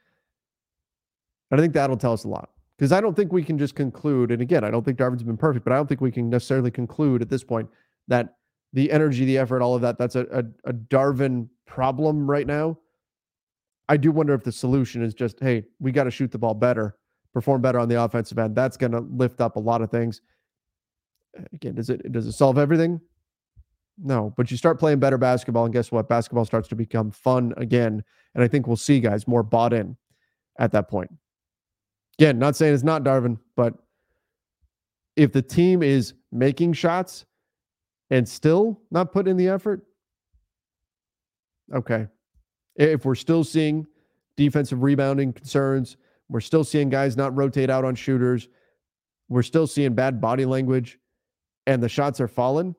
and 1.50 1.60
I 1.60 1.64
think 1.64 1.74
that'll 1.74 1.98
tell 1.98 2.14
us 2.14 2.24
a 2.24 2.28
lot 2.28 2.50
because 2.78 2.92
I 2.92 3.02
don't 3.02 3.16
think 3.16 3.32
we 3.32 3.44
can 3.44 3.58
just 3.58 3.76
conclude. 3.76 4.32
And 4.32 4.42
again, 4.42 4.64
I 4.64 4.72
don't 4.72 4.84
think 4.84 4.98
Darvin's 4.98 5.24
been 5.24 5.38
perfect, 5.38 5.66
but 5.66 5.74
I 5.74 5.76
don't 5.76 5.88
think 5.88 6.02
we 6.02 6.12
can 6.12 6.30
necessarily 6.30 6.72
conclude 6.72 7.22
at 7.22 7.30
this 7.30 7.44
point 7.44 7.70
that 8.08 8.36
the 8.74 8.92
energy, 8.92 9.26
the 9.26 9.38
effort, 9.38 9.62
all 9.62 9.76
of 9.76 9.82
that, 9.82 9.98
that's 9.98 10.16
a, 10.16 10.26
a, 10.32 10.70
a 10.70 10.74
Darvin 10.74 11.48
problem 11.66 12.30
right 12.30 12.48
now. 12.48 12.78
I 13.90 13.98
do 13.98 14.12
wonder 14.12 14.34
if 14.34 14.44
the 14.44 14.52
solution 14.52 15.04
is 15.04 15.14
just, 15.14 15.40
hey, 15.42 15.66
we 15.80 15.92
got 15.92 16.06
to 16.06 16.12
shoot 16.12 16.32
the 16.32 16.38
ball 16.38 16.54
better, 16.54 16.96
perform 17.34 17.62
better 17.62 17.78
on 17.78 17.90
the 17.90 18.02
offensive 18.02 18.40
end. 18.40 18.56
That's 18.56 18.78
going 18.78 18.94
to 18.94 19.02
lift 19.02 19.42
up 19.42 19.58
a 19.58 19.60
lot 19.60 19.82
of 19.82 19.92
things. 19.92 20.22
Again, 21.54 21.76
does 21.76 21.90
it 21.90 22.12
does 22.12 22.28
it 22.28 22.34
solve 22.34 22.58
everything? 22.58 23.00
No, 23.98 24.34
but 24.36 24.50
you 24.50 24.58
start 24.58 24.80
playing 24.80 25.00
better 25.00 25.18
basketball, 25.18 25.66
and 25.66 25.74
guess 25.74 25.92
what? 25.92 26.10
Basketball 26.10 26.46
starts 26.46 26.68
to 26.70 26.76
become 26.76 27.12
fun 27.12 27.54
again. 27.58 28.04
And 28.34 28.44
I 28.44 28.48
think 28.48 28.68
we'll 28.68 28.78
see 28.78 29.00
guys 29.00 29.28
more 29.28 29.44
bought 29.44 29.74
in 29.74 29.98
at 30.60 30.72
that 30.72 30.90
point. 30.90 31.12
Again, 32.18 32.40
not 32.40 32.56
saying 32.56 32.74
it's 32.74 32.84
not 32.84 33.04
Darvin, 33.04 33.38
but 33.56 33.74
if 35.16 35.32
the 35.32 35.42
team 35.42 35.84
is 35.84 36.14
making 36.32 36.74
shots 36.74 37.26
and 38.10 38.28
still 38.28 38.80
not 38.92 39.12
putting 39.12 39.32
in 39.32 39.38
the 39.38 39.48
effort, 39.50 39.86
okay. 41.74 42.08
If 42.76 43.06
we're 43.06 43.16
still 43.16 43.44
seeing 43.44 43.86
defensive 44.38 44.82
rebounding 44.82 45.34
concerns, 45.34 45.98
we're 46.30 46.40
still 46.40 46.64
seeing 46.64 46.90
guys 46.90 47.18
not 47.18 47.36
rotate 47.36 47.70
out 47.70 47.84
on 47.84 47.96
shooters, 47.96 48.48
we're 49.28 49.44
still 49.44 49.68
seeing 49.68 49.94
bad 49.94 50.22
body 50.22 50.46
language, 50.46 50.98
and 51.68 51.84
the 51.84 51.90
shots 51.90 52.20
are 52.22 52.28
falling, 52.28 52.76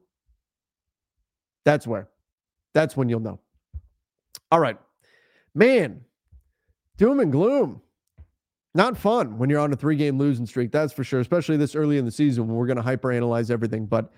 that's 1.65 1.87
where. 1.87 2.09
That's 2.75 2.97
when 2.97 3.09
you'll 3.09 3.21
know. 3.21 3.39
All 4.51 4.61
right. 4.61 4.79
Man, 5.55 6.03
doom 6.97 7.21
and 7.21 7.31
gloom 7.31 7.83
not 8.75 8.97
fun 8.97 9.37
when 9.39 9.51
you're 9.51 9.61
on 9.61 9.73
a 9.73 9.77
three 9.77 9.97
game 9.97 10.19
losing 10.19 10.47
streak. 10.47 10.73
That's 10.73 10.93
for 10.93 11.05
sure, 11.05 11.21
especially 11.21 11.57
this 11.57 11.75
early 11.75 11.99
in 11.99 12.05
the 12.05 12.11
season 12.11 12.47
when 12.47 12.57
we're 12.57 12.67
going 12.67 12.79
to 12.79 12.83
hyperanalyze 12.83 13.51
everything. 13.51 13.87
But 13.87 14.11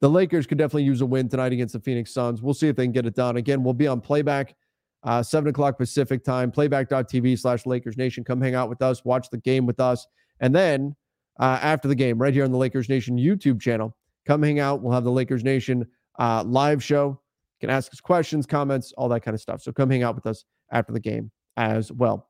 the 0.00 0.08
Lakers 0.08 0.46
could 0.46 0.58
definitely 0.58 0.84
use 0.84 1.00
a 1.00 1.06
win 1.06 1.28
tonight 1.28 1.52
against 1.52 1.72
the 1.72 1.80
Phoenix 1.80 2.12
Suns. 2.12 2.42
We'll 2.42 2.54
see 2.54 2.68
if 2.68 2.76
they 2.76 2.84
can 2.84 2.92
get 2.92 3.06
it 3.06 3.14
done. 3.14 3.36
Again, 3.36 3.62
we'll 3.62 3.74
be 3.74 3.88
on 3.88 4.00
playback, 4.00 4.54
uh, 5.02 5.22
7 5.22 5.48
o'clock 5.50 5.78
Pacific 5.78 6.24
time, 6.24 6.50
playback.tv 6.50 7.38
slash 7.38 7.66
Lakers 7.66 7.96
Nation. 7.96 8.24
Come 8.24 8.40
hang 8.40 8.54
out 8.54 8.68
with 8.68 8.82
us, 8.82 9.04
watch 9.04 9.30
the 9.30 9.38
game 9.38 9.66
with 9.66 9.80
us. 9.80 10.06
And 10.40 10.54
then 10.54 10.94
uh, 11.40 11.58
after 11.60 11.88
the 11.88 11.94
game, 11.94 12.18
right 12.18 12.34
here 12.34 12.44
on 12.44 12.52
the 12.52 12.58
Lakers 12.58 12.88
Nation 12.88 13.16
YouTube 13.16 13.60
channel, 13.60 13.96
come 14.26 14.42
hang 14.42 14.60
out. 14.60 14.80
We'll 14.80 14.92
have 14.92 15.04
the 15.04 15.10
Lakers 15.10 15.44
Nation 15.44 15.86
uh, 16.22 16.44
live 16.44 16.82
show. 16.82 17.18
You 17.60 17.68
can 17.68 17.70
ask 17.70 17.92
us 17.92 18.00
questions, 18.00 18.46
comments, 18.46 18.92
all 18.96 19.08
that 19.08 19.20
kind 19.20 19.34
of 19.34 19.40
stuff. 19.40 19.60
So 19.60 19.72
come 19.72 19.90
hang 19.90 20.04
out 20.04 20.14
with 20.14 20.26
us 20.26 20.44
after 20.70 20.92
the 20.92 21.00
game 21.00 21.32
as 21.56 21.90
well. 21.90 22.28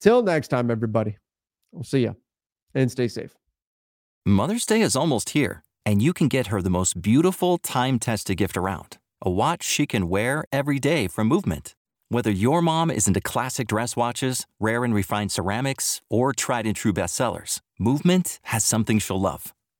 Till 0.00 0.22
next 0.22 0.48
time, 0.48 0.70
everybody. 0.70 1.18
We'll 1.70 1.84
see 1.84 2.00
you 2.00 2.16
and 2.74 2.90
stay 2.90 3.08
safe. 3.08 3.36
Mother's 4.24 4.64
Day 4.64 4.80
is 4.80 4.96
almost 4.96 5.30
here, 5.30 5.62
and 5.84 6.00
you 6.00 6.14
can 6.14 6.28
get 6.28 6.46
her 6.46 6.62
the 6.62 6.70
most 6.70 7.02
beautiful 7.02 7.58
time 7.58 7.98
tested 7.98 8.38
gift 8.38 8.56
around 8.56 8.98
a 9.26 9.30
watch 9.30 9.62
she 9.62 9.86
can 9.86 10.08
wear 10.08 10.44
every 10.52 10.78
day 10.78 11.06
from 11.06 11.26
Movement. 11.28 11.74
Whether 12.10 12.30
your 12.30 12.60
mom 12.60 12.90
is 12.90 13.08
into 13.08 13.22
classic 13.22 13.66
dress 13.68 13.96
watches, 13.96 14.46
rare 14.60 14.84
and 14.84 14.94
refined 14.94 15.32
ceramics, 15.32 16.02
or 16.10 16.34
tried 16.34 16.66
and 16.66 16.76
true 16.76 16.92
bestsellers, 16.92 17.60
Movement 17.78 18.38
has 18.44 18.64
something 18.64 18.98
she'll 18.98 19.20
love. 19.20 19.54